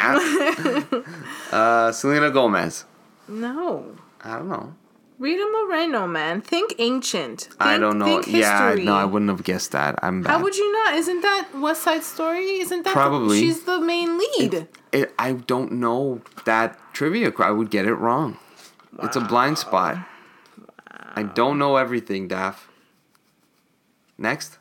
uh, 1.52 1.92
Selena 1.92 2.30
Gomez. 2.32 2.86
no. 3.28 3.96
I 4.24 4.36
don't 4.38 4.50
know. 4.50 4.76
Rita 5.18 5.48
Moreno, 5.52 6.06
man. 6.08 6.42
Think 6.42 6.76
ancient. 6.80 7.42
Think, 7.42 7.56
I 7.60 7.78
don't 7.80 7.98
know. 8.00 8.22
Yeah, 8.28 8.76
no, 8.80 8.94
I 8.96 9.06
wouldn't 9.06 9.30
have 9.30 9.44
guessed 9.44 9.72
that. 9.72 9.98
I'm 10.04 10.22
bad. 10.22 10.30
How 10.32 10.44
would 10.44 10.56
you 10.56 10.72
not? 10.72 10.94
Isn't 10.96 11.22
that 11.22 11.50
West 11.56 11.82
Side 11.84 12.04
Story? 12.04 12.60
Isn't 12.60 12.84
that 12.84 12.94
Probably. 12.94 13.40
she's 13.40 13.64
the 13.64 13.80
main 13.80 14.18
lead? 14.20 14.68
It, 14.92 15.14
I 15.18 15.34
don't 15.34 15.74
know 15.74 16.22
that 16.46 16.80
trivia. 16.94 17.32
I 17.40 17.52
would 17.52 17.70
get 17.70 17.86
it 17.86 17.96
wrong. 17.96 18.38
It's 19.02 19.16
a 19.16 19.22
blind 19.22 19.58
spot. 19.58 19.98
I 21.14 21.24
don't 21.24 21.58
know 21.58 21.78
everything, 21.78 22.28
Daph. 22.28 22.70
Next. 24.18 24.58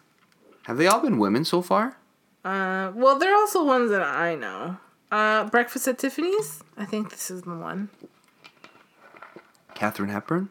Have 0.65 0.77
they 0.77 0.87
all 0.87 1.01
been 1.01 1.19
women 1.19 1.45
so 1.45 1.63
far? 1.63 1.97
Uh, 2.45 2.93
well, 2.95 3.19
they're 3.19 3.35
also 3.35 3.65
ones 3.65 3.91
that 3.91 4.03
I 4.03 4.35
know. 4.35 4.79
Uh, 5.11 5.45
Breakfast 5.45 5.89
at 5.89 5.99
Tiffany's. 5.99 6.63
I 6.77 6.85
think 6.85 7.11
this 7.11 7.31
is 7.31 7.43
the 7.43 7.55
one. 7.55 7.91
Katharine 9.75 10.11
Hepburn? 10.11 10.49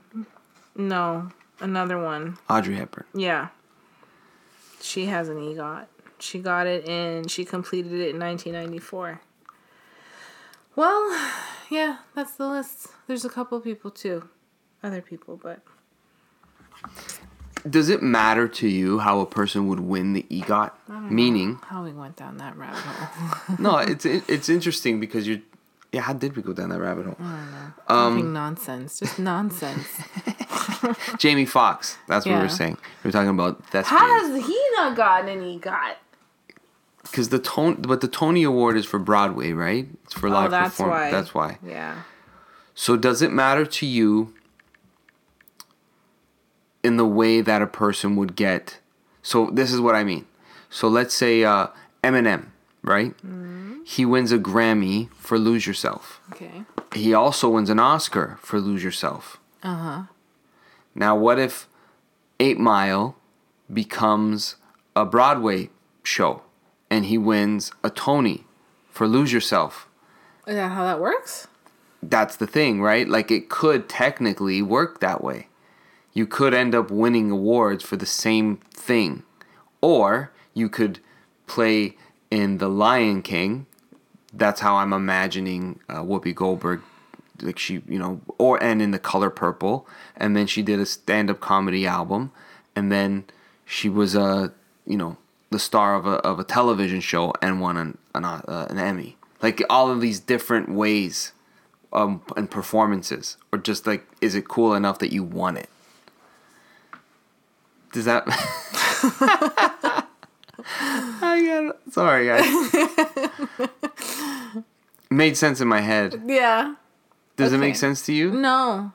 No, 0.75 1.29
another 1.59 2.01
one. 2.01 2.37
Audrey 2.49 2.75
Hepburn. 2.75 3.05
Yeah. 3.13 3.49
She 4.81 5.05
has 5.05 5.29
an 5.29 5.37
EGOT. 5.37 5.85
She 6.19 6.39
got 6.39 6.67
it 6.67 6.87
and 6.87 7.29
she 7.29 7.45
completed 7.45 7.93
it 7.93 8.09
in 8.13 8.19
1994. 8.19 9.21
Well, 10.79 11.03
yeah, 11.69 11.97
that's 12.15 12.35
the 12.35 12.47
list. 12.47 12.87
There's 13.07 13.25
a 13.25 13.29
couple 13.29 13.59
people 13.59 13.91
too. 13.91 14.29
Other 14.81 15.01
people, 15.01 15.35
but 15.35 15.59
Does 17.69 17.89
it 17.89 18.01
matter 18.01 18.47
to 18.47 18.67
you 18.69 18.99
how 18.99 19.19
a 19.19 19.25
person 19.25 19.67
would 19.67 19.81
win 19.81 20.13
the 20.13 20.23
EGOT? 20.29 20.71
Meaning, 21.11 21.59
how 21.63 21.83
we 21.83 21.91
went 21.91 22.15
down 22.15 22.37
that 22.37 22.55
rabbit 22.55 22.79
hole. 22.79 23.55
no, 23.59 23.77
it's 23.79 24.05
it's 24.05 24.47
interesting 24.47 24.99
because 25.01 25.27
you're. 25.27 25.39
Yeah, 25.91 26.01
how 26.01 26.13
did 26.13 26.37
we 26.37 26.43
go 26.43 26.53
down 26.53 26.69
that 26.69 26.79
rabbit 26.79 27.07
hole? 27.07 27.15
Mm. 27.19 27.73
Um, 27.87 28.31
nonsense. 28.31 28.99
Just 28.99 29.17
nonsense. 29.19 29.87
Jamie 31.17 31.45
Foxx. 31.47 31.97
That's 32.07 32.25
what 32.25 32.33
we 32.33 32.37
Yeah. 32.37 32.43
were 32.43 32.49
saying. 32.61 32.77
We 33.03 33.07
were 33.09 33.11
talking 33.11 33.31
about 33.31 33.69
that's. 33.71 33.89
How 33.89 34.07
has 34.21 34.45
he 34.45 34.59
not 34.77 34.95
gotten 34.95 35.27
an 35.27 35.41
EGOT? 35.41 35.95
Because 37.11 37.29
the 37.29 37.39
tone, 37.39 37.75
but 37.81 38.01
the 38.01 38.07
Tony 38.07 38.43
Award 38.43 38.77
is 38.77 38.85
for 38.85 38.99
Broadway, 38.99 39.51
right? 39.51 39.87
It's 40.03 40.13
for 40.13 40.27
Oh, 40.27 40.31
live 40.31 40.51
that's 40.51 40.71
performance. 40.77 40.99
why. 41.01 41.11
That's 41.11 41.33
why. 41.33 41.57
Yeah. 41.65 42.03
So 42.75 42.95
does 42.95 43.21
it 43.21 43.31
matter 43.31 43.65
to 43.65 43.85
you 43.85 44.33
in 46.83 46.97
the 46.97 47.05
way 47.05 47.41
that 47.41 47.61
a 47.61 47.67
person 47.67 48.15
would 48.15 48.35
get? 48.35 48.79
So 49.21 49.49
this 49.51 49.71
is 49.73 49.81
what 49.81 49.95
I 49.95 50.03
mean. 50.03 50.25
So 50.69 50.87
let's 50.87 51.13
say 51.13 51.43
uh, 51.43 51.67
Eminem, 52.03 52.47
right? 52.83 53.13
He 53.85 54.05
wins 54.05 54.31
a 54.31 54.37
Grammy 54.37 55.11
for 55.13 55.37
Lose 55.39 55.65
Yourself. 55.65 56.21
Okay. 56.31 56.63
He 56.93 57.13
also 57.13 57.49
wins 57.49 57.69
an 57.69 57.79
Oscar 57.79 58.37
for 58.41 58.59
Lose 58.59 58.83
Yourself. 58.83 59.39
Uh 59.63 59.75
huh. 59.75 60.01
Now, 60.95 61.15
what 61.15 61.39
if 61.39 61.67
Eight 62.39 62.59
Mile 62.59 63.15
becomes 63.71 64.55
a 64.95 65.05
Broadway 65.05 65.69
show 66.03 66.43
and 66.89 67.05
he 67.05 67.17
wins 67.17 67.71
a 67.83 67.89
Tony 67.89 68.45
for 68.89 69.07
Lose 69.07 69.31
Yourself? 69.31 69.87
Is 70.47 70.55
that 70.55 70.71
how 70.71 70.83
that 70.85 70.99
works? 70.99 71.47
That's 72.01 72.35
the 72.35 72.47
thing, 72.47 72.81
right? 72.81 73.07
Like, 73.07 73.29
it 73.29 73.49
could 73.49 73.89
technically 73.89 74.61
work 74.61 74.99
that 74.99 75.23
way. 75.23 75.47
You 76.13 76.25
could 76.25 76.53
end 76.53 76.73
up 76.73 76.89
winning 76.89 77.29
awards 77.29 77.83
for 77.83 77.97
the 77.97 78.05
same 78.05 78.57
thing. 78.73 79.23
Or 79.81 80.31
you 80.53 80.69
could 80.69 80.99
play 81.45 81.95
in 82.31 82.57
The 82.57 82.69
Lion 82.69 83.21
King. 83.21 83.67
That's 84.33 84.61
how 84.61 84.75
I'm 84.75 84.93
imagining 84.93 85.79
uh, 85.89 86.01
Whoopi 86.01 86.33
Goldberg 86.33 86.81
like 87.41 87.59
she 87.59 87.81
you 87.87 87.99
know 87.99 88.21
or 88.37 88.61
and 88.61 88.81
in 88.81 88.91
the 88.91 88.99
color 88.99 89.29
purple 89.29 89.87
and 90.17 90.35
then 90.35 90.47
she 90.47 90.61
did 90.61 90.79
a 90.79 90.85
stand-up 90.85 91.39
comedy 91.39 91.87
album 91.87 92.31
and 92.75 92.91
then 92.91 93.25
she 93.65 93.89
was 93.89 94.15
a 94.15 94.53
you 94.85 94.97
know 94.97 95.17
the 95.51 95.59
star 95.59 95.95
of 95.95 96.05
a, 96.05 96.15
of 96.25 96.39
a 96.39 96.43
television 96.43 96.99
show 97.01 97.33
and 97.41 97.59
won 97.61 97.77
an 97.77 97.97
an, 98.15 98.25
uh, 98.25 98.67
an 98.69 98.77
emmy. 98.77 99.17
Like 99.41 99.61
all 99.69 99.89
of 99.89 100.01
these 100.01 100.19
different 100.19 100.69
ways 100.69 101.31
um 101.91 102.21
and 102.37 102.51
performances 102.51 103.37
or 103.51 103.57
just 103.57 103.87
like 103.87 104.05
is 104.21 104.35
it 104.35 104.47
cool 104.47 104.73
enough 104.75 104.99
that 104.99 105.11
you 105.11 105.23
won 105.23 105.57
it? 105.57 105.69
Does 107.93 108.05
that 108.05 108.23
I 111.21 111.43
got 111.45 111.93
sorry 111.93 112.27
guys. 112.27 112.45
Made 115.09 115.35
sense 115.37 115.59
in 115.61 115.67
my 115.67 115.81
head. 115.81 116.21
Yeah. 116.27 116.75
does 117.35 117.51
it 117.53 117.57
make 117.57 117.75
sense 117.75 118.05
to 118.05 118.13
you? 118.13 118.31
No. 118.31 118.91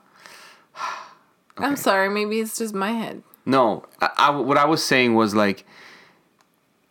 I'm 1.57 1.75
sorry. 1.75 2.09
Maybe 2.09 2.39
it's 2.39 2.57
just 2.57 2.73
my 2.73 2.91
head. 2.91 3.21
No, 3.45 3.85
I, 4.01 4.09
I- 4.17 4.29
what 4.31 4.57
I 4.57 4.65
was 4.65 4.83
saying 4.83 5.15
was 5.15 5.35
like 5.35 5.65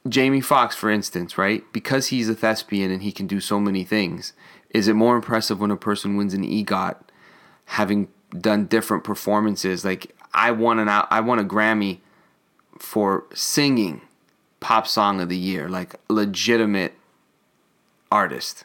Jamie 0.08 0.40
Foxx, 0.40 0.76
for 0.76 0.90
instance, 0.90 1.38
right? 1.38 1.64
Because 1.72 2.08
he's 2.08 2.28
a 2.28 2.34
thespian 2.34 2.90
and 2.90 3.02
he 3.02 3.10
can 3.10 3.26
do 3.26 3.40
so 3.40 3.58
many 3.58 3.84
things. 3.84 4.34
Is 4.70 4.86
it 4.86 4.94
more 4.94 5.16
impressive 5.16 5.60
when 5.60 5.70
a 5.70 5.76
person 5.76 6.16
wins 6.16 6.34
an 6.34 6.44
EGOT, 6.44 6.96
having 7.66 8.08
done 8.38 8.66
different 8.66 9.04
performances? 9.04 9.84
Like 9.84 10.14
I 10.34 10.50
won 10.50 10.78
an 10.78 10.88
I 10.88 11.20
won 11.20 11.38
a 11.38 11.44
Grammy 11.44 12.00
for 12.78 13.24
singing 13.32 14.02
pop 14.60 14.86
song 14.86 15.20
of 15.20 15.28
the 15.28 15.38
year, 15.38 15.68
like 15.68 15.94
legitimate 16.08 16.94
artist, 18.10 18.64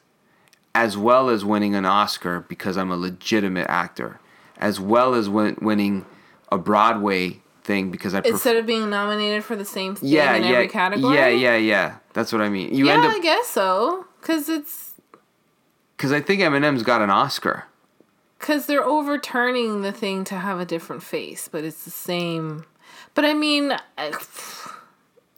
as 0.75 0.97
well 0.97 1.29
as 1.29 1.45
winning 1.45 1.73
an 1.73 1.85
Oscar 1.85 2.41
because 2.41 2.77
I'm 2.77 2.91
a 2.91 2.97
legitimate 2.97 3.67
actor, 3.69 4.19
as 4.57 4.79
well 4.79 5.13
as 5.13 5.29
win- 5.29 5.57
winning 5.61 6.05
a 6.51 6.57
Broadway 6.57 7.41
thing 7.69 7.91
because 7.91 8.13
I 8.15 8.21
perf- 8.21 8.31
Instead 8.35 8.55
of 8.57 8.65
being 8.65 8.89
nominated 8.89 9.43
for 9.43 9.55
the 9.55 9.63
same 9.77 9.93
thing 9.95 10.09
yeah 10.09 10.35
in 10.35 10.43
yeah 10.43 10.49
every 10.49 10.67
category. 10.67 11.15
yeah 11.15 11.27
yeah 11.45 11.55
yeah 11.55 11.87
that's 12.13 12.31
what 12.33 12.41
I 12.41 12.49
mean. 12.49 12.73
You 12.73 12.87
yeah, 12.87 12.93
end 12.95 13.03
I 13.05 13.19
guess 13.19 13.47
so. 13.47 14.05
Cause 14.21 14.49
it's 14.49 14.95
because 15.95 16.11
I 16.11 16.21
think 16.21 16.41
Eminem's 16.41 16.83
got 16.83 17.01
an 17.01 17.09
Oscar. 17.09 17.65
because 18.39 18.65
they're 18.65 18.83
overturning 18.97 19.81
the 19.83 19.91
thing 19.91 20.23
to 20.31 20.35
have 20.35 20.59
a 20.59 20.65
different 20.65 21.03
face, 21.03 21.47
but 21.53 21.63
it's 21.63 21.83
the 21.85 21.91
same. 21.91 22.65
But 23.15 23.23
I 23.25 23.33
mean, 23.33 23.65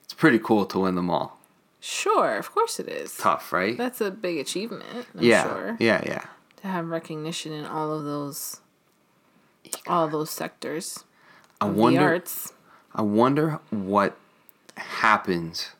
It's 0.04 0.14
pretty 0.18 0.40
cool 0.40 0.66
to 0.68 0.80
win 0.80 0.96
them 0.96 1.10
all. 1.10 1.40
sure, 1.80 2.38
of 2.38 2.48
course 2.56 2.80
it 2.80 2.88
is. 2.88 3.18
Tough, 3.18 3.52
right? 3.52 3.76
That's 3.78 4.02
a 4.02 4.12
big 4.12 4.38
achievement. 4.38 5.06
I'm 5.18 5.24
yeah, 5.32 5.44
sure 5.44 5.78
yeah, 5.80 6.02
yeah. 6.06 6.26
to 6.62 6.68
have 6.68 6.88
recognition 6.88 7.52
in 7.54 7.66
all 7.66 7.92
of 7.98 8.04
those, 8.06 8.62
all 9.88 10.08
those 10.08 10.30
sectors 10.30 11.04
I 11.62 11.66
wonder. 11.66 12.00
the 12.00 12.06
arts. 12.06 12.54
I 12.94 13.04
wonder 13.04 13.60
what 13.70 14.18
happens 14.76 15.72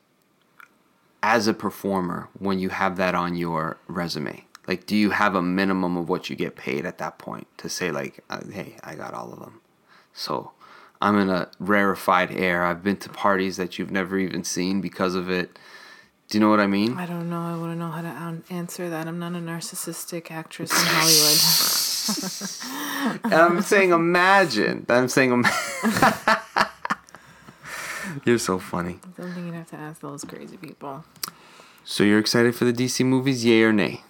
as 1.24 1.48
a 1.48 1.54
performer 1.54 2.30
when 2.38 2.60
you 2.60 2.70
have 2.70 2.98
that 2.98 3.16
on 3.16 3.36
your 3.36 3.78
resume. 3.88 4.46
Like, 4.68 4.86
do 4.86 4.96
you 4.96 5.10
have 5.10 5.36
a 5.36 5.42
minimum 5.42 5.98
of 5.98 6.08
what 6.08 6.30
you 6.30 6.36
get 6.36 6.56
paid 6.56 6.86
at 6.86 7.00
that 7.00 7.18
point 7.18 7.48
to 7.58 7.68
say, 7.68 7.92
like, 7.92 8.24
uh, 8.30 8.42
hey, 8.52 8.78
I 8.84 8.96
got 8.96 9.14
all 9.14 9.34
of 9.34 9.40
them? 9.40 9.60
So 10.14 10.52
I'm 11.02 11.18
in 11.18 11.30
a 11.30 11.50
rarefied 11.60 12.32
air. 12.32 12.64
I've 12.64 12.84
been 12.84 12.98
to 12.98 13.10
parties 13.10 13.58
that 13.58 13.80
you've 13.80 13.92
never 13.92 14.18
even 14.18 14.44
seen 14.44 14.80
because 14.80 15.16
of 15.16 15.30
it. 15.30 15.58
Do 16.32 16.38
you 16.38 16.40
know 16.40 16.50
what 16.50 16.62
I 16.62 16.68
mean? 16.68 16.98
I 16.98 17.06
don't 17.06 17.30
know. 17.30 17.42
I 17.42 17.58
wouldn't 17.58 17.78
know 17.78 17.92
how 17.92 18.02
to 18.02 18.42
answer 18.50 18.90
that. 18.90 19.06
I'm 19.06 19.20
not 19.20 19.34
a 19.34 19.40
narcissistic 19.40 20.32
actress 20.32 20.72
in 20.72 20.78
Hollywood. 20.88 21.38
I'm 23.34 23.62
saying 23.62 23.92
imagine. 23.92 24.86
I'm 24.88 25.10
saying 25.10 25.34
im- 25.34 25.44
You're 28.26 28.38
so 28.38 28.60
funny. 28.60 29.00
I 29.04 29.08
don't 29.22 29.34
think 29.34 29.48
you'd 29.48 29.56
have 29.56 29.70
to 29.72 29.76
ask 29.76 30.00
those 30.00 30.24
crazy 30.24 30.56
people. 30.56 31.04
So 31.84 32.06
you're 32.06 32.20
excited 32.20 32.56
for 32.56 32.64
the 32.64 32.72
DC 32.72 33.06
movies, 33.06 33.44
yay 33.44 33.64
or 33.64 33.74
nay? 33.74 34.02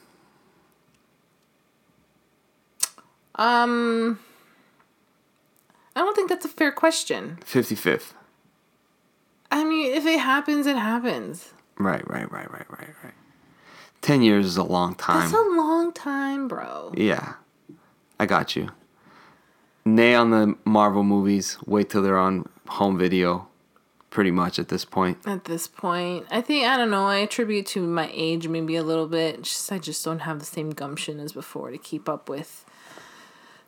Um, 3.33 4.19
I 5.95 6.01
don't 6.01 6.15
think 6.15 6.29
that's 6.29 6.45
a 6.45 6.49
fair 6.49 6.71
question. 6.71 7.39
55th. 7.43 8.13
I 9.49 9.63
mean, 9.63 9.91
if 9.91 10.05
it 10.05 10.19
happens, 10.19 10.67
it 10.67 10.77
happens. 10.77 11.53
Right, 11.85 12.07
right, 12.09 12.31
right, 12.31 12.51
right, 12.51 12.69
right, 12.69 12.89
right. 13.03 13.13
10 14.01 14.21
years 14.21 14.45
is 14.45 14.57
a 14.57 14.63
long 14.63 14.95
time. 14.95 15.21
That's 15.21 15.33
a 15.33 15.49
long 15.55 15.91
time, 15.93 16.47
bro. 16.47 16.93
yeah. 16.95 17.33
I 18.19 18.25
got 18.27 18.55
you. 18.55 18.69
Nay 19.83 20.13
on 20.13 20.29
the 20.29 20.55
Marvel 20.63 21.03
movies. 21.03 21.57
Wait 21.65 21.89
till 21.89 22.03
they're 22.03 22.19
on 22.19 22.47
home 22.67 22.97
video. 22.97 23.47
Pretty 24.11 24.29
much 24.29 24.59
at 24.59 24.67
this 24.67 24.85
point. 24.85 25.17
At 25.25 25.45
this 25.45 25.67
point, 25.67 26.27
I 26.29 26.41
think 26.41 26.67
I 26.67 26.77
don't 26.77 26.91
know. 26.91 27.07
I 27.07 27.17
attribute 27.17 27.65
to 27.67 27.81
my 27.81 28.11
age 28.13 28.47
maybe 28.47 28.75
a 28.75 28.83
little 28.83 29.07
bit. 29.07 29.41
Just 29.43 29.71
I 29.71 29.79
just 29.79 30.03
don't 30.05 30.19
have 30.19 30.37
the 30.39 30.45
same 30.45 30.69
gumption 30.71 31.19
as 31.19 31.31
before 31.31 31.71
to 31.71 31.77
keep 31.77 32.07
up 32.09 32.27
with 32.29 32.63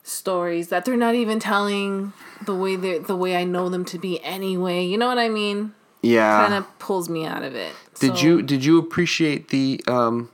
stories 0.04 0.68
that 0.68 0.84
they're 0.86 0.98
not 0.98 1.16
even 1.16 1.40
telling 1.40 2.12
the 2.46 2.54
way 2.54 2.76
they 2.76 3.00
the 3.00 3.16
way 3.16 3.38
I 3.38 3.46
know 3.46 3.70
them 3.70 3.86
to 3.86 3.98
be 3.98 4.22
anyway. 4.22 4.84
You 4.84 4.98
know 4.98 5.08
what 5.08 5.18
I 5.18 5.30
mean? 5.30 5.74
Yeah. 6.04 6.42
Kind 6.42 6.54
of 6.54 6.80
pulls 6.80 7.10
me 7.10 7.26
out 7.26 7.42
of 7.44 7.56
it. 7.56 7.74
Did 8.00 8.18
So- 8.18 8.24
you 8.24 8.42
did 8.44 8.64
you 8.64 8.78
appreciate 8.78 9.48
the 9.50 9.82
um 9.88 10.30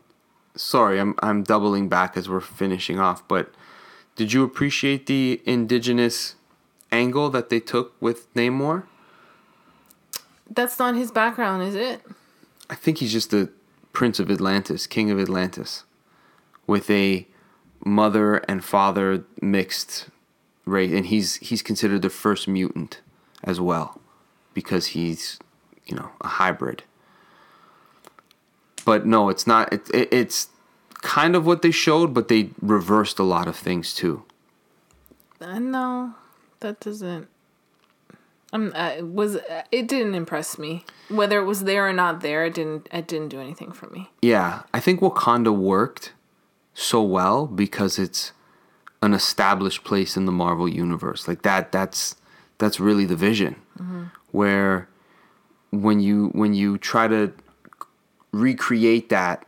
sorry, 0.56 1.00
I'm 1.00 1.16
I'm 1.22 1.44
doubling 1.44 1.88
back 1.88 2.18
as 2.18 2.28
we're 2.28 2.42
finishing 2.42 3.00
off, 3.00 3.26
but 3.28 3.54
did 4.16 4.34
you 4.34 4.44
appreciate 4.44 5.06
the 5.06 5.42
indigenous 5.46 6.36
angle 6.92 7.30
that 7.30 7.50
they 7.50 7.60
took 7.62 7.94
with 8.02 8.34
Namor? 8.34 8.84
That's 10.50 10.80
not 10.80 10.96
his 10.96 11.12
background, 11.12 11.64
is 11.64 11.76
it? 11.76 12.02
I 12.70 12.76
think 12.76 12.98
he's 12.98 13.12
just 13.12 13.30
the 13.30 13.50
prince 13.94 14.20
of 14.20 14.30
Atlantis, 14.32 14.88
king 14.88 15.12
of 15.12 15.20
Atlantis, 15.20 15.84
with 16.66 16.90
a 16.90 17.28
mother 17.86 18.38
and 18.50 18.64
father 18.66 19.24
mixed 19.42 20.08
race, 20.66 20.92
and 20.92 21.06
he's 21.06 21.36
he's 21.36 21.62
considered 21.62 22.02
the 22.02 22.10
first 22.10 22.48
mutant 22.48 23.02
as 23.44 23.60
well, 23.62 24.02
because 24.56 24.88
he's 24.88 25.40
you 25.90 25.96
know 25.96 26.12
a 26.22 26.28
hybrid. 26.28 26.84
But 28.86 29.06
no, 29.06 29.30
it's 29.30 29.46
not. 29.46 29.72
It, 29.74 29.90
it, 29.94 30.10
it's 30.12 30.50
kind 31.02 31.36
of 31.36 31.46
what 31.46 31.62
they 31.62 31.72
showed, 31.72 32.14
but 32.14 32.28
they 32.28 32.52
reversed 32.62 33.20
a 33.20 33.24
lot 33.24 33.48
of 33.48 33.56
things 33.56 33.94
too. 33.94 34.24
Uh, 35.42 35.60
no, 35.60 36.14
that 36.60 36.80
doesn't. 36.80 37.28
Um, 38.52 38.72
uh, 38.76 38.96
it 38.98 39.06
was 39.06 39.36
uh, 39.36 39.64
it 39.72 39.88
didn't 39.88 40.16
impress 40.16 40.58
me 40.58 40.84
whether 41.10 41.40
it 41.40 41.46
was 41.46 41.66
there 41.66 41.88
or 41.88 41.94
not 41.94 42.22
there. 42.22 42.46
It 42.46 42.56
didn't. 42.56 42.88
It 42.92 43.08
didn't 43.08 43.30
do 43.30 43.40
anything 43.40 43.72
for 43.72 43.88
me. 43.88 44.10
Yeah, 44.22 44.64
I 44.74 44.80
think 44.80 45.02
Wakanda 45.02 45.56
worked 45.56 46.14
so 46.74 47.04
well 47.04 47.46
because 47.46 48.00
it's 48.00 48.32
an 49.02 49.14
established 49.14 49.84
place 49.84 50.18
in 50.18 50.26
the 50.26 50.32
Marvel 50.32 50.68
universe. 50.68 51.28
Like 51.28 51.44
that 51.44 51.72
that's 51.72 52.16
that's 52.58 52.80
really 52.80 53.06
the 53.06 53.16
vision. 53.16 53.56
Where 54.32 54.90
when 55.72 56.00
you 56.00 56.30
when 56.30 56.54
you 56.54 56.78
try 56.78 57.08
to 57.08 57.32
recreate 58.32 59.10
that 59.10 59.46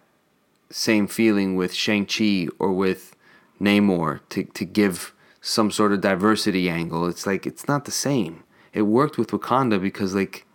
same 0.69 1.07
feeling 1.07 1.55
with 1.55 1.73
Shang-Chi 1.73 2.47
or 2.59 2.71
with 2.71 3.15
Namor 3.59 4.21
to 4.29 4.43
to 4.43 4.65
give 4.65 5.13
some 5.41 5.71
sort 5.71 5.91
of 5.91 6.01
diversity 6.01 6.69
angle, 6.69 7.07
it's 7.07 7.25
like 7.25 7.45
it's 7.45 7.67
not 7.67 7.85
the 7.85 7.91
same. 7.91 8.43
It 8.73 8.83
worked 8.83 9.17
with 9.17 9.29
Wakanda 9.31 9.81
because 9.81 10.15
like 10.15 10.45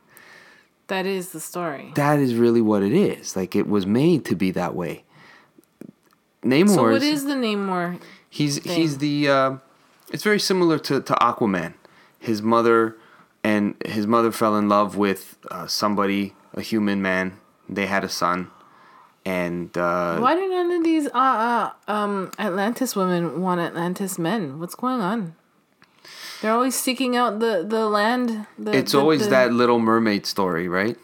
That 0.87 1.07
is 1.07 1.31
the 1.31 1.41
story. 1.41 1.93
that 1.97 2.19
is 2.19 2.35
really 2.35 2.61
what 2.63 2.83
it 2.83 2.93
is. 2.93 3.37
Like 3.37 3.55
it 3.57 3.67
was 3.69 3.87
made 3.87 4.25
to 4.27 4.37
be 4.37 4.51
that 4.53 4.75
way. 4.75 5.05
Namor 6.43 6.75
so 6.75 6.83
what 6.83 7.03
is 7.03 7.23
is 7.23 7.25
the 7.25 7.35
Namor? 7.35 8.01
he's 8.31 8.59
thing? 8.61 8.73
he's 8.73 8.99
the 8.99 9.29
uh, 9.29 9.57
it's 10.13 10.23
very 10.23 10.39
similar 10.39 10.79
to, 10.79 11.01
to 11.01 11.13
Aquaman. 11.15 11.75
His 12.19 12.41
mother 12.43 12.97
and 13.47 13.77
his 13.87 14.09
mother 14.09 14.33
fell 14.33 14.57
in 14.57 14.69
love 14.69 14.97
with 14.97 15.39
uh, 15.53 15.69
somebody, 15.69 16.35
a 16.55 16.61
human 16.61 17.01
man. 17.01 17.39
They 17.69 17.87
had 17.87 18.03
a 18.03 18.09
son, 18.09 18.51
and 19.25 19.77
uh, 19.79 20.19
Why 20.19 20.35
do 20.35 20.49
none 20.49 20.73
of 20.73 20.83
these 20.85 21.07
uh, 21.09 21.11
uh 21.15 21.71
um 21.87 22.33
Atlantis 22.39 22.97
women 22.97 23.41
want 23.41 23.61
Atlantis 23.61 24.19
men? 24.19 24.59
What's 24.59 24.75
going 24.75 25.01
on? 25.01 25.37
They're 26.41 26.53
always 26.53 26.75
seeking 26.75 27.17
out 27.17 27.39
the 27.39 27.65
the 27.67 27.89
land. 27.89 28.47
The, 28.59 28.73
it's 28.77 28.93
the- 28.93 28.99
always 28.99 29.25
the- 29.25 29.31
that 29.31 29.53
Little 29.53 29.79
Mermaid 29.79 30.27
story, 30.27 30.67
right? 30.69 30.97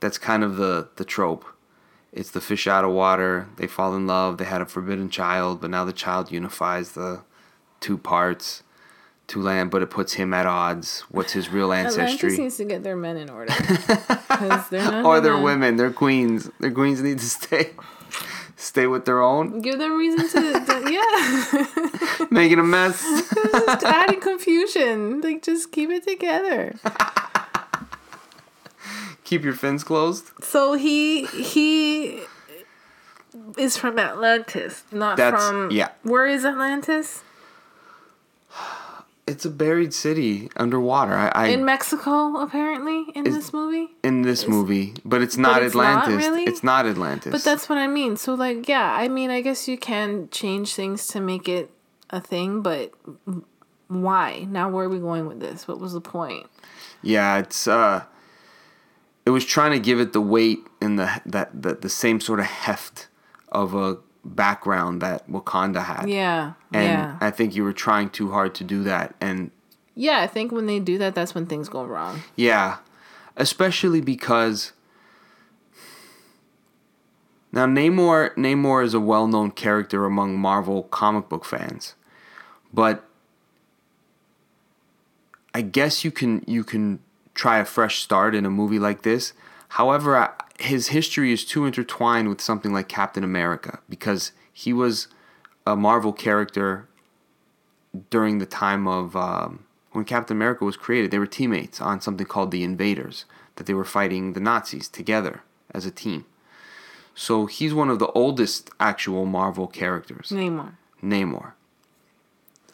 That's 0.00 0.18
kind 0.18 0.42
of 0.42 0.56
the 0.56 0.88
the 0.96 1.04
trope. 1.04 1.44
It's 2.12 2.32
the 2.32 2.40
fish 2.40 2.66
out 2.66 2.84
of 2.84 2.90
water. 2.90 3.48
They 3.56 3.68
fall 3.68 3.94
in 3.96 4.06
love. 4.06 4.36
They 4.38 4.44
had 4.44 4.60
a 4.60 4.66
forbidden 4.66 5.08
child, 5.10 5.60
but 5.60 5.70
now 5.70 5.84
the 5.84 5.94
child 6.04 6.30
unifies 6.30 6.92
the 6.92 7.22
two 7.80 7.96
parts, 7.96 8.62
land, 9.40 9.70
but 9.70 9.82
it 9.82 9.90
puts 9.90 10.14
him 10.14 10.34
at 10.34 10.46
odds. 10.46 11.00
What's 11.10 11.32
his 11.32 11.48
real 11.48 11.72
ancestry? 11.72 12.28
Atlantis 12.30 12.38
needs 12.38 12.56
to 12.58 12.64
get 12.64 12.82
their 12.82 12.96
men 12.96 13.16
in 13.16 13.30
order. 13.30 13.52
they're 14.70 14.90
not 14.90 15.04
or 15.04 15.20
they're 15.20 15.38
women. 15.40 15.76
They're 15.76 15.92
queens. 15.92 16.50
Their 16.60 16.70
queens 16.72 17.00
need 17.00 17.18
to 17.20 17.24
stay, 17.28 17.70
stay 18.56 18.86
with 18.86 19.04
their 19.04 19.22
own, 19.22 19.60
Give 19.60 19.78
them 19.78 19.96
reason 19.96 20.28
to, 20.28 20.64
to 20.66 20.92
yeah. 22.18 22.26
making 22.30 22.58
a 22.58 22.62
mess. 22.64 23.00
just 23.32 23.84
adding 23.84 24.20
confusion. 24.20 25.20
Like 25.20 25.42
just 25.42 25.72
keep 25.72 25.90
it 25.90 26.06
together. 26.06 26.74
Keep 29.24 29.44
your 29.44 29.54
fins 29.54 29.82
closed. 29.84 30.30
So 30.42 30.74
he 30.74 31.24
he 31.26 32.20
is 33.56 33.76
from 33.78 33.98
Atlantis, 33.98 34.84
not 34.92 35.16
That's- 35.16 35.48
from 35.48 35.70
yeah. 35.70 35.88
Where 36.02 36.26
is 36.26 36.44
Atlantis? 36.44 37.22
It's 39.26 39.44
a 39.44 39.50
buried 39.50 39.94
city 39.94 40.50
underwater. 40.56 41.12
I, 41.14 41.28
I 41.28 41.46
In 41.48 41.64
Mexico, 41.64 42.36
apparently, 42.38 43.06
in 43.14 43.24
Is- 43.26 43.34
this 43.36 43.52
movie. 43.52 43.88
in 44.02 44.22
this 44.22 44.48
movie, 44.48 44.94
but 45.04 45.22
it's 45.22 45.36
not 45.36 45.62
it's 45.62 45.74
not 45.76 46.04
Atlantis. 46.08 46.26
really? 46.26 46.44
It's 46.44 46.64
not 46.64 46.86
Atlantis. 46.86 47.30
But 47.30 47.44
that's 47.44 47.68
what 47.68 47.78
I 47.78 47.86
mean. 47.86 48.16
So 48.16 48.34
like, 48.34 48.68
yeah, 48.68 48.92
I 48.98 49.06
mean, 49.08 49.30
I 49.30 49.40
guess 49.40 49.68
you 49.68 49.78
can 49.78 50.28
change 50.30 50.74
things 50.74 51.06
to 51.08 51.20
make 51.20 51.48
it 51.48 51.70
a 52.10 52.20
thing, 52.20 52.62
but 52.62 52.92
why? 53.88 54.46
Now 54.50 54.68
where 54.68 54.86
are 54.86 54.88
we 54.88 54.98
going 54.98 55.26
with 55.28 55.38
this? 55.40 55.68
What 55.68 55.78
was 55.78 55.92
the 55.92 56.00
point? 56.00 56.46
Yeah, 57.00 57.38
it's 57.38 57.68
uh 57.68 58.04
it 59.24 59.30
was 59.30 59.44
trying 59.44 59.70
to 59.70 59.78
give 59.78 60.00
it 60.00 60.12
the 60.12 60.20
weight 60.20 60.58
and 60.80 60.98
the 60.98 61.22
that 61.26 61.62
the, 61.62 61.74
the 61.74 61.88
same 61.88 62.20
sort 62.20 62.40
of 62.40 62.46
heft 62.46 63.06
of 63.52 63.72
a 63.74 63.98
background 64.24 65.02
that 65.02 65.28
Wakanda 65.30 65.82
had. 65.84 66.08
Yeah, 66.08 66.52
And 66.72 66.84
yeah, 66.84 67.18
I 67.20 67.30
think 67.30 67.54
you 67.56 67.64
were 67.64 67.72
trying 67.72 68.10
too 68.10 68.30
hard 68.30 68.54
to 68.56 68.64
do 68.64 68.82
that 68.84 69.14
and 69.20 69.50
yeah. 69.94 70.20
I 70.20 70.26
think 70.26 70.52
when 70.52 70.66
they 70.66 70.78
do 70.80 70.96
that, 70.98 71.14
that's 71.14 71.34
when 71.34 71.44
things 71.46 71.68
go 71.68 71.84
wrong. 71.84 72.22
yeah, 72.36 72.78
especially 73.36 74.00
because 74.00 74.72
now 77.52 77.66
Namor 77.66 78.34
Namor 78.36 78.84
is 78.84 78.94
a 78.94 79.00
well-known 79.00 79.50
character 79.50 80.04
among 80.06 80.38
Marvel 80.38 80.84
comic 80.84 81.28
book 81.28 81.44
fans. 81.44 81.94
But 82.72 83.04
I 85.52 85.60
guess 85.60 86.04
you 86.04 86.10
can 86.10 86.42
you 86.46 86.64
can 86.64 87.00
try 87.34 87.58
a 87.58 87.64
fresh 87.64 88.00
start 88.02 88.34
in 88.34 88.46
a 88.46 88.50
movie 88.50 88.78
like 88.78 89.02
this. 89.02 89.34
However, 89.68 90.16
I, 90.16 90.30
his 90.58 90.88
history 90.88 91.32
is 91.32 91.44
too 91.44 91.64
intertwined 91.66 92.28
with 92.28 92.40
something 92.40 92.72
like 92.72 92.88
Captain 92.88 93.24
America 93.24 93.80
because 93.88 94.32
he 94.52 94.72
was 94.72 95.08
a 95.66 95.76
Marvel 95.76 96.12
character 96.12 96.88
during 98.10 98.38
the 98.38 98.46
time 98.46 98.86
of 98.88 99.14
um, 99.16 99.64
when 99.92 100.04
Captain 100.04 100.36
America 100.36 100.64
was 100.64 100.76
created. 100.76 101.10
They 101.10 101.18
were 101.18 101.26
teammates 101.26 101.80
on 101.80 102.00
something 102.00 102.26
called 102.26 102.50
the 102.50 102.64
Invaders 102.64 103.24
that 103.56 103.66
they 103.66 103.74
were 103.74 103.84
fighting 103.84 104.32
the 104.32 104.40
Nazis 104.40 104.88
together 104.88 105.42
as 105.72 105.84
a 105.86 105.90
team. 105.90 106.24
So 107.14 107.46
he's 107.46 107.74
one 107.74 107.90
of 107.90 107.98
the 107.98 108.08
oldest 108.08 108.70
actual 108.80 109.26
Marvel 109.26 109.66
characters. 109.66 110.30
Namor. 110.30 110.72
Namor. 111.02 111.52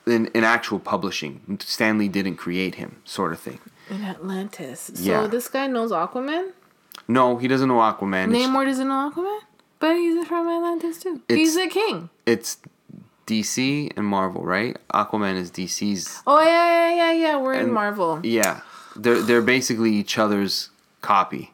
In, 0.07 0.27
in 0.29 0.45
actual 0.45 0.79
publishing, 0.79 1.59
Stan 1.61 1.99
Lee 1.99 2.09
didn't 2.09 2.37
create 2.37 2.77
him, 2.77 3.03
sort 3.05 3.33
of 3.33 3.41
thing. 3.41 3.59
In 3.91 4.03
Atlantis. 4.05 4.91
So 4.95 5.03
Yeah. 5.03 5.27
this 5.27 5.49
guy 5.49 5.67
knows 5.67 5.91
Aquaman? 5.91 6.53
No, 7.07 7.37
he 7.37 7.49
doesn't 7.49 7.69
know 7.69 7.77
Aquaman. 7.79 8.31
Namor 8.31 8.65
doesn't 8.67 8.89
know 8.89 9.11
Aquaman? 9.13 9.41
But 9.79 9.95
he's 9.97 10.27
from 10.27 10.49
Atlantis 10.49 10.99
too. 11.03 11.21
It's- 11.29 11.39
he's 11.39 11.57
a 11.57 11.69
king. 11.69 12.11
it's 12.27 12.59
DC 13.27 13.93
and 13.97 14.07
Marvel, 14.07 14.43
right? 14.43 14.77
Aquaman 14.93 15.37
is 15.37 15.51
DC's. 15.51 16.23
Oh 16.27 16.41
yeah, 16.43 16.91
yeah, 16.91 16.95
yeah, 16.95 17.13
yeah. 17.13 17.37
We're 17.37 17.55
in 17.55 17.73
Marvel. 17.73 18.21
Yeah, 18.23 18.61
they're 18.97 19.21
they're 19.23 19.43
basically 19.43 19.93
each 19.95 20.19
other's 20.19 20.71
copy, 21.03 21.53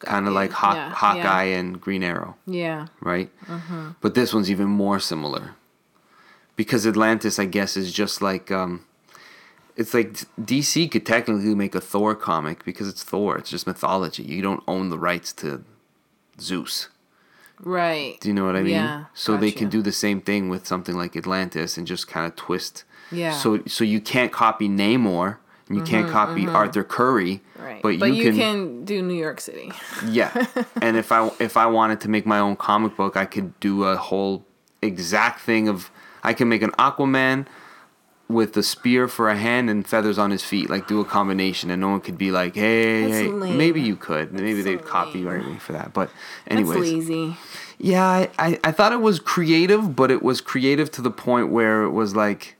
kind 0.00 0.26
of 0.26 0.32
like 0.34 0.50
Hawk, 0.50 0.74
Yeah, 0.76 0.90
Hawkeye 0.90 1.44
and 1.44 1.80
Green 1.80 2.02
Arrow, 2.02 2.36
Yeah. 2.46 2.88
right? 3.00 3.30
But 4.00 4.14
this 4.14 4.34
one's 4.34 4.50
even 4.50 4.66
more 4.68 4.98
similar, 5.00 5.54
because 6.56 6.86
Atlantis, 6.86 7.38
I 7.38 7.44
guess, 7.46 7.76
is 7.76 7.92
just 7.92 8.20
like 8.20 8.50
um, 8.50 8.84
it's 9.78 9.94
like 9.94 10.12
DC 10.40 10.90
could 10.90 11.06
technically 11.06 11.54
make 11.54 11.74
a 11.76 11.80
Thor 11.80 12.16
comic 12.16 12.64
because 12.64 12.88
it's 12.88 13.04
Thor. 13.04 13.38
It's 13.38 13.48
just 13.48 13.64
mythology. 13.66 14.24
You 14.24 14.42
don't 14.42 14.62
own 14.66 14.90
the 14.90 14.98
rights 14.98 15.32
to 15.34 15.64
Zeus. 16.40 16.88
Right. 17.60 18.18
Do 18.20 18.28
you 18.28 18.34
know 18.34 18.44
what 18.44 18.56
I 18.56 18.62
mean? 18.62 18.74
Yeah, 18.74 19.04
So 19.14 19.36
they 19.36 19.52
can 19.52 19.68
do 19.68 19.80
the 19.80 19.92
same 19.92 20.20
thing 20.20 20.48
with 20.48 20.66
something 20.66 20.96
like 20.96 21.16
Atlantis 21.16 21.78
and 21.78 21.86
just 21.86 22.08
kind 22.08 22.26
of 22.26 22.34
twist. 22.34 22.84
Yeah. 23.12 23.32
So 23.32 23.62
so 23.66 23.84
you 23.84 24.00
can't 24.00 24.32
copy 24.32 24.68
Namor 24.68 25.38
and 25.68 25.76
you 25.76 25.84
can't 25.84 26.06
mm-hmm, 26.06 26.12
copy 26.12 26.42
mm-hmm. 26.42 26.56
Arthur 26.56 26.82
Curry, 26.82 27.42
Right. 27.56 27.82
but, 27.82 27.98
But, 27.98 28.06
you, 28.14 28.14
you, 28.14 28.30
can, 28.30 28.38
can, 28.38 28.84
do 28.84 29.02
New 29.02 29.14
York 29.14 29.40
City. 29.40 29.70
yeah. 30.06 30.46
and 30.82 30.96
if 30.96 31.12
I 31.12 31.30
if 31.38 31.56
I 31.56 31.66
wanted 31.66 32.00
to 32.00 32.08
make 32.08 32.26
my 32.26 32.40
own 32.40 32.56
comic 32.56 32.96
book, 32.96 33.16
I 33.16 33.26
could 33.26 33.58
do 33.60 33.84
a 33.84 33.96
whole 33.96 34.44
exact 34.82 35.40
thing 35.40 35.68
of 35.68 35.90
I 36.24 36.32
can 36.32 36.48
make 36.48 36.62
an 36.62 36.70
Aquaman 36.72 37.46
with 38.28 38.56
a 38.58 38.62
spear 38.62 39.08
for 39.08 39.30
a 39.30 39.36
hand 39.36 39.70
and 39.70 39.86
feathers 39.86 40.18
on 40.18 40.30
his 40.30 40.42
feet, 40.42 40.68
like 40.68 40.86
do 40.86 41.00
a 41.00 41.04
combination, 41.04 41.70
and 41.70 41.80
no 41.80 41.88
one 41.88 42.00
could 42.00 42.18
be 42.18 42.30
like, 42.30 42.54
"Hey, 42.54 43.08
hey." 43.08 43.28
maybe 43.28 43.80
you 43.80 43.96
could, 43.96 44.32
maybe 44.32 44.62
so 44.62 44.64
they'd 44.64 44.84
copyright 44.84 45.42
lame. 45.42 45.54
me 45.54 45.58
for 45.58 45.72
that." 45.72 45.92
But 45.94 46.10
That's 46.46 46.60
anyways, 46.60 46.78
lazy. 47.08 47.36
yeah, 47.78 48.06
I, 48.06 48.30
I, 48.38 48.60
I 48.64 48.72
thought 48.72 48.92
it 48.92 49.00
was 49.00 49.18
creative, 49.18 49.96
but 49.96 50.10
it 50.10 50.22
was 50.22 50.40
creative 50.40 50.90
to 50.92 51.02
the 51.02 51.10
point 51.10 51.48
where 51.50 51.82
it 51.82 51.90
was 51.90 52.14
like, 52.14 52.56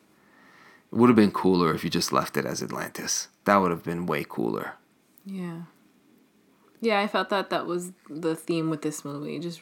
it 0.91 0.97
would 0.97 1.11
have 1.11 1.17
been 1.17 1.33
cooler 1.33 1.75
if 1.75 1.85
you 1.85 1.91
just 1.91 2.13
left 2.13 2.37
it 2.39 2.47
as 2.47 2.63
Atlantis. 2.63 3.29
That 3.45 3.57
would 3.59 3.71
have 3.71 3.85
been 3.85 4.07
way 4.07 4.25
cooler. 4.27 4.75
Yeah. 5.27 5.63
Yeah, 6.81 7.01
I 7.01 7.09
felt 7.09 7.29
that 7.31 7.51
that 7.51 7.67
was 7.67 7.93
the 8.09 8.35
theme 8.37 8.71
with 8.71 8.83
this 8.83 9.05
movie, 9.05 9.39
just 9.39 9.61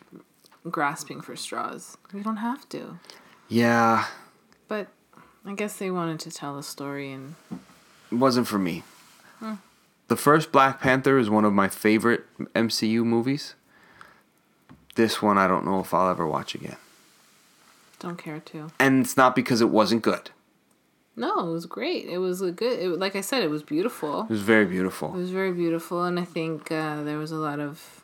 grasping 0.71 1.21
for 1.21 1.35
straws. 1.35 1.97
You 2.13 2.23
don't 2.23 2.37
have 2.37 2.69
to. 2.71 2.99
Yeah, 3.49 4.07
But 4.69 4.89
I 5.47 5.55
guess 5.55 5.77
they 5.77 5.91
wanted 5.91 6.21
to 6.21 6.31
tell 6.31 6.59
a 6.59 6.63
story 6.63 7.13
and 7.13 7.37
it 8.11 8.17
wasn't 8.17 8.49
for 8.49 8.59
me. 8.59 8.83
The 10.09 10.17
first 10.17 10.53
Black 10.53 10.81
Panther 10.81 11.19
is 11.19 11.29
one 11.29 11.45
of 11.45 11.53
my 11.53 11.69
favorite 11.69 12.25
MCU 12.55 13.05
movies. 13.05 13.55
This 14.95 15.21
one, 15.21 15.37
I 15.37 15.49
don't 15.49 15.65
know 15.65 15.81
if 15.81 15.93
I'll 15.93 16.09
ever 16.09 16.27
watch 16.27 16.55
again. 16.55 16.77
don't 17.99 18.17
care 18.17 18.41
to. 18.41 18.71
And 18.79 19.05
it's 19.05 19.17
not 19.17 19.35
because 19.35 19.61
it 19.61 19.69
wasn't 19.69 20.03
good. 20.03 20.31
No, 21.17 21.49
it 21.49 21.53
was 21.53 21.67
great. 21.67 22.07
It 22.09 22.19
was 22.19 22.41
a 22.41 22.53
good. 22.53 22.79
It, 22.79 22.89
like 22.99 23.17
I 23.17 23.21
said, 23.21 23.43
it 23.43 23.51
was 23.51 23.63
beautiful. 23.63 24.23
It 24.23 24.31
was 24.31 24.43
very 24.43 24.67
beautiful. 24.67 25.15
It 25.15 25.19
was 25.19 25.31
very 25.31 25.53
beautiful, 25.53 26.05
and 26.05 26.21
I 26.21 26.25
think 26.25 26.71
uh, 26.71 27.03
there 27.03 27.17
was 27.19 27.33
a 27.33 27.37
lot 27.37 27.59
of 27.59 27.96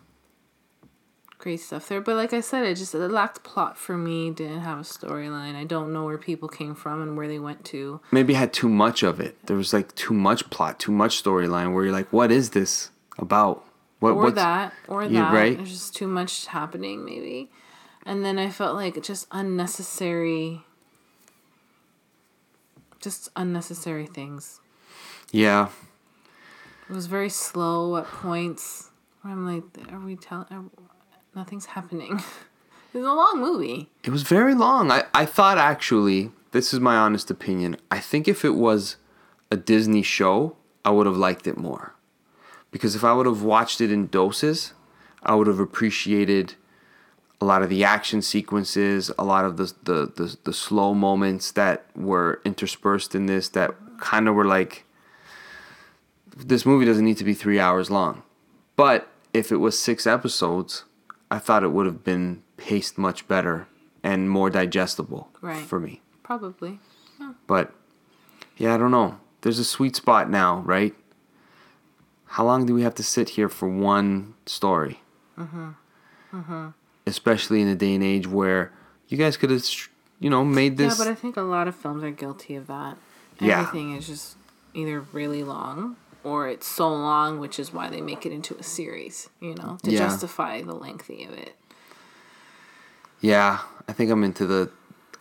great 1.43 1.61
stuff 1.61 1.89
there. 1.89 2.01
But 2.01 2.15
like 2.17 2.33
I 2.33 2.41
said, 2.41 2.65
it 2.65 2.77
just 2.77 2.95
it 2.95 2.99
lacked 3.11 3.43
plot 3.43 3.77
for 3.77 3.99
me. 3.99 4.31
Didn't 4.31 4.61
have 4.61 4.79
a 4.79 4.83
storyline. 4.83 5.57
I 5.57 5.65
don't 5.65 5.93
know 5.93 6.05
where 6.05 6.17
people 6.17 6.49
came 6.49 6.75
from 6.75 7.03
and 7.03 7.17
where 7.17 7.27
they 7.29 7.41
went 7.41 7.65
to. 7.67 8.01
Maybe 8.13 8.35
had 8.35 8.53
too 8.53 8.69
much 8.69 9.03
of 9.03 9.21
it. 9.21 9.37
There 9.47 9.57
was 9.57 9.73
like 9.73 9.95
too 9.97 10.15
much 10.15 10.49
plot, 10.51 10.79
too 10.79 10.93
much 10.93 11.23
storyline 11.23 11.75
where 11.75 11.85
you're 11.85 11.93
like, 11.93 12.13
what 12.13 12.31
is 12.31 12.51
this 12.51 12.91
about? 13.19 13.65
What, 13.99 14.13
or 14.13 14.31
that, 14.31 14.73
or 14.89 15.03
Yeah, 15.05 15.23
that. 15.23 15.35
right. 15.35 15.57
There's 15.57 15.71
just 15.71 15.95
too 15.95 16.09
much 16.09 16.47
happening, 16.47 17.05
maybe. 17.05 17.51
And 18.05 18.25
then 18.25 18.39
I 18.39 18.49
felt 18.51 18.75
like 18.75 19.01
just 19.03 19.27
unnecessary, 19.31 20.63
just 23.01 23.29
unnecessary 23.37 24.07
things. 24.07 24.61
Yeah. 25.31 25.69
It 26.89 26.93
was 26.95 27.07
very 27.07 27.29
slow 27.29 27.97
at 27.97 28.07
points. 28.07 28.91
Where 29.23 29.33
I'm 29.33 29.47
like, 29.47 29.93
are 29.93 30.01
we 30.01 30.17
telling? 30.17 30.71
Nothing's 31.35 31.67
happening. 31.67 32.17
it's 32.95 32.95
a 32.95 33.13
long 33.13 33.41
movie. 33.41 33.91
It 34.05 34.11
was 34.11 34.23
very 34.23 34.55
long. 34.55 34.91
I, 34.91 35.05
I 35.15 35.25
thought 35.25 35.59
actually, 35.59 36.31
this 36.53 36.75
is 36.75 36.81
my 36.81 36.97
honest 36.97 37.31
opinion. 37.31 37.77
I 37.91 37.99
think 38.01 38.29
if 38.29 38.45
it 38.45 38.55
was 38.55 38.97
a 39.51 39.57
Disney 39.57 40.03
show, 40.03 40.57
I 40.85 40.91
would 40.91 41.07
have 41.07 41.17
liked 41.17 41.47
it 41.47 41.57
more. 41.57 41.95
Because 42.71 42.95
if 42.95 43.05
I 43.05 43.13
would 43.13 43.27
have 43.27 43.43
watched 43.43 43.81
it 43.81 43.93
in 43.93 44.07
doses, 44.09 44.73
I 45.23 45.35
would 45.35 45.47
have 45.47 45.61
appreciated 45.61 46.55
a 47.41 47.45
lot 47.45 47.63
of 47.63 47.69
the 47.69 47.85
action 47.85 48.23
sequences, 48.23 49.11
a 49.19 49.25
lot 49.25 49.45
of 49.45 49.57
the 49.57 49.73
the, 49.83 50.13
the, 50.15 50.37
the 50.45 50.53
slow 50.53 50.95
moments 50.95 51.51
that 51.53 51.85
were 51.97 52.41
interspersed 52.45 53.15
in 53.15 53.27
this 53.27 53.49
that 53.51 53.75
kind 53.99 54.29
of 54.29 54.35
were 54.35 54.45
like 54.45 54.85
this 56.37 56.65
movie 56.65 56.87
doesn't 56.87 57.05
need 57.05 57.19
to 57.19 57.25
be 57.25 57.35
three 57.35 57.59
hours 57.59 57.91
long. 57.91 58.23
But 58.77 59.09
if 59.35 59.53
it 59.53 59.57
was 59.57 59.79
six 59.79 60.07
episodes, 60.07 60.85
I 61.33 61.39
thought 61.39 61.63
it 61.63 61.73
would 61.73 61.87
have 61.87 62.05
been 62.05 62.43
paced 62.59 62.99
much 62.99 63.27
better 63.27 63.67
and 64.03 64.29
more 64.29 64.51
digestible 64.51 65.31
Right. 65.41 65.65
for 65.65 65.81
me. 65.81 66.03
Probably. 66.23 66.79
But 67.47 67.73
yeah, 68.59 68.75
I 68.75 68.77
don't 68.77 68.91
know. 68.91 69.19
There's 69.41 69.59
a 69.59 69.65
sweet 69.65 69.97
spot 69.97 70.29
now, 70.29 70.59
right? 70.67 70.95
How 72.27 72.45
long 72.45 72.67
do 72.67 72.75
we 72.75 72.83
have 72.83 72.95
to 72.97 73.03
sit 73.03 73.31
here 73.31 73.49
for 73.49 73.67
one 73.69 74.35
story? 74.45 75.01
Mm-hmm. 75.39 75.71
Mm-hmm. 76.35 76.69
Especially 77.07 77.63
in 77.63 77.69
a 77.69 77.75
day 77.75 77.95
and 77.95 78.05
age 78.05 78.27
where 78.27 78.71
you 79.09 79.17
guys 79.17 79.39
could 79.39 79.51
have, 79.51 79.65
you 80.21 80.29
know, 80.29 80.45
made 80.45 80.77
this. 80.77 80.99
Yeah, 80.99 81.05
but 81.05 81.11
I 81.11 81.15
think 81.15 81.37
a 81.39 81.43
lot 81.43 81.67
of 81.67 81.75
films 81.75 82.03
are 82.05 82.11
guilty 82.11 82.57
of 82.57 82.67
that. 82.67 82.99
Yeah. 83.41 83.61
Everything 83.61 83.97
is 83.97 84.07
just 84.07 84.37
either 84.75 85.01
really 85.13 85.43
long 85.45 85.97
or 86.25 86.49
it's 86.49 86.67
so 86.67 86.89
long, 86.89 87.39
which 87.41 87.59
is 87.59 87.73
why 87.73 87.89
they 87.91 88.01
make 88.01 88.25
it 88.27 88.33
into 88.33 88.57
a 88.57 88.63
series, 88.63 89.29
you 89.41 89.55
know, 89.55 89.79
to 89.83 89.91
Yeah. 89.91 89.99
justify 89.99 90.63
the 90.63 90.75
lengthy 90.75 91.25
of 91.25 91.33
it. 91.33 91.55
Yeah, 93.21 93.61
I 93.89 93.93
think 93.93 94.11
I'm 94.11 94.25
into 94.25 94.47
the. 94.47 94.71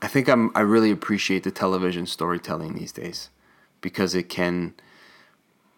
I 0.01 0.07
think 0.07 0.27
I'm. 0.27 0.51
I 0.55 0.61
really 0.61 0.91
appreciate 0.91 1.43
the 1.43 1.51
television 1.51 2.05
storytelling 2.07 2.73
these 2.73 2.91
days, 2.91 3.29
because 3.81 4.15
it 4.15 4.29
can 4.29 4.73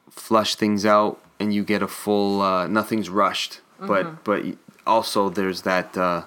flush 0.09 0.55
things 0.55 0.85
out 0.85 1.19
and 1.39 1.53
you 1.53 1.63
get 1.63 1.81
a 1.81 1.87
full. 1.87 2.41
Uh, 2.41 2.67
nothing's 2.67 3.09
rushed, 3.09 3.59
but 3.79 4.23
but 4.23 4.45
also 4.87 5.29
there's 5.29 5.63
that 5.63 5.97
uh, 5.97 6.23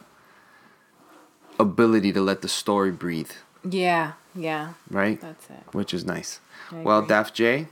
ability 1.59 2.13
to 2.13 2.21
let 2.21 2.43
the 2.43 2.49
story 2.49 2.91
breathe, 2.91 3.31
Yeah, 3.65 4.13
yeah, 4.35 4.75
right? 4.91 5.19
that's 5.21 5.49
it. 5.49 5.63
Which 5.73 5.95
is 5.95 6.05
nice. 6.05 6.41
Well. 6.71 7.03
Daph 7.03 7.33
J, 7.33 7.69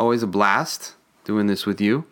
always 0.00 0.22
a 0.22 0.26
blast 0.26 0.94
doing 1.24 1.46
this 1.46 1.66
with 1.66 1.80
you. 1.80 2.06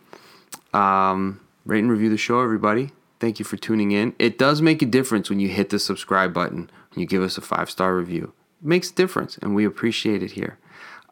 Um, 0.74 1.40
rate 1.64 1.80
and 1.80 1.90
review 1.90 2.10
the 2.10 2.18
show, 2.18 2.40
everybody. 2.40 2.92
Thank 3.18 3.38
you 3.38 3.44
for 3.46 3.56
tuning 3.56 3.92
in. 3.92 4.14
It 4.18 4.38
does 4.38 4.60
make 4.60 4.82
a 4.82 4.86
difference 4.86 5.30
when 5.30 5.40
you 5.40 5.48
hit 5.48 5.70
the 5.70 5.78
subscribe 5.78 6.34
button 6.34 6.70
and 6.92 7.00
you 7.00 7.06
give 7.06 7.22
us 7.22 7.38
a 7.38 7.40
five 7.40 7.70
star 7.70 7.96
review. 7.96 8.34
It 8.62 8.68
makes 8.68 8.90
a 8.90 8.94
difference, 8.94 9.38
and 9.38 9.54
we 9.54 9.64
appreciate 9.64 10.22
it 10.22 10.32
here. 10.32 10.58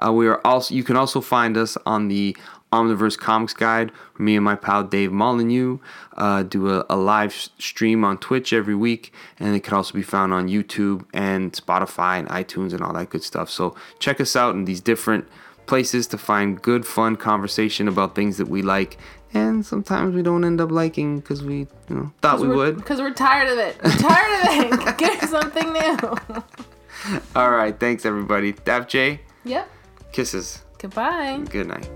Uh, 0.05 0.13
we 0.13 0.29
are 0.29 0.41
also 0.45 0.75
you 0.75 0.85
can 0.85 0.97
also 0.97 1.23
find 1.23 1.57
us 1.57 1.79
on 1.87 2.09
the 2.09 2.37
Omniverse 2.73 3.17
Comics 3.17 3.55
Guide. 3.55 3.91
Me 4.19 4.37
and 4.37 4.45
my 4.45 4.55
pal 4.55 4.85
Dave 4.85 5.11
Molyneux 5.11 5.79
uh, 6.17 6.43
do 6.43 6.69
a, 6.69 6.85
a 6.91 6.97
live 6.97 7.33
stream 7.33 8.05
on 8.05 8.19
Twitch 8.19 8.53
every 8.53 8.75
week, 8.75 9.15
and 9.39 9.57
it 9.57 9.61
can 9.61 9.73
also 9.73 9.95
be 9.95 10.03
found 10.03 10.35
on 10.35 10.49
YouTube 10.49 11.07
and 11.15 11.55
Spotify 11.55 12.19
and 12.19 12.29
iTunes 12.29 12.75
and 12.75 12.83
all 12.83 12.93
that 12.93 13.09
good 13.09 13.23
stuff. 13.23 13.49
So 13.49 13.75
check 13.99 14.21
us 14.21 14.37
out 14.37 14.55
in 14.55 14.67
these 14.67 14.83
different 14.83 15.27
places 15.67 16.07
to 16.09 16.19
find 16.19 16.61
good, 16.61 16.87
fun 16.87 17.17
conversation 17.17 17.89
about 17.89 18.15
things 18.15 18.37
that 18.39 18.49
we 18.49 18.63
like, 18.63 18.99
and 19.35 19.65
sometimes 19.65 20.15
we 20.15 20.23
don't 20.23 20.45
end 20.45 20.61
up 20.61 20.71
liking 20.71 21.21
because 21.21 21.43
we 21.43 21.59
you 21.89 21.97
know 21.97 22.13
thought 22.23 22.41
we 22.41 22.49
would. 22.49 22.77
Because 22.77 23.01
we're 23.01 23.13
tired 23.13 23.49
of 23.49 23.59
it. 23.59 23.77
We're 23.83 23.91
tired 23.91 24.73
of 24.73 24.89
it. 24.89 24.99
Get 24.99 25.29
something 25.29 25.73
new. 25.73 27.21
All 27.35 27.51
right, 27.51 27.79
thanks 27.79 28.05
everybody. 28.05 28.53
Daph 28.53 28.89
J, 28.89 29.21
yep. 29.45 29.69
kisses. 30.13 30.63
Goodbye. 30.79 31.43
Good 31.51 31.69
night. 31.69 31.89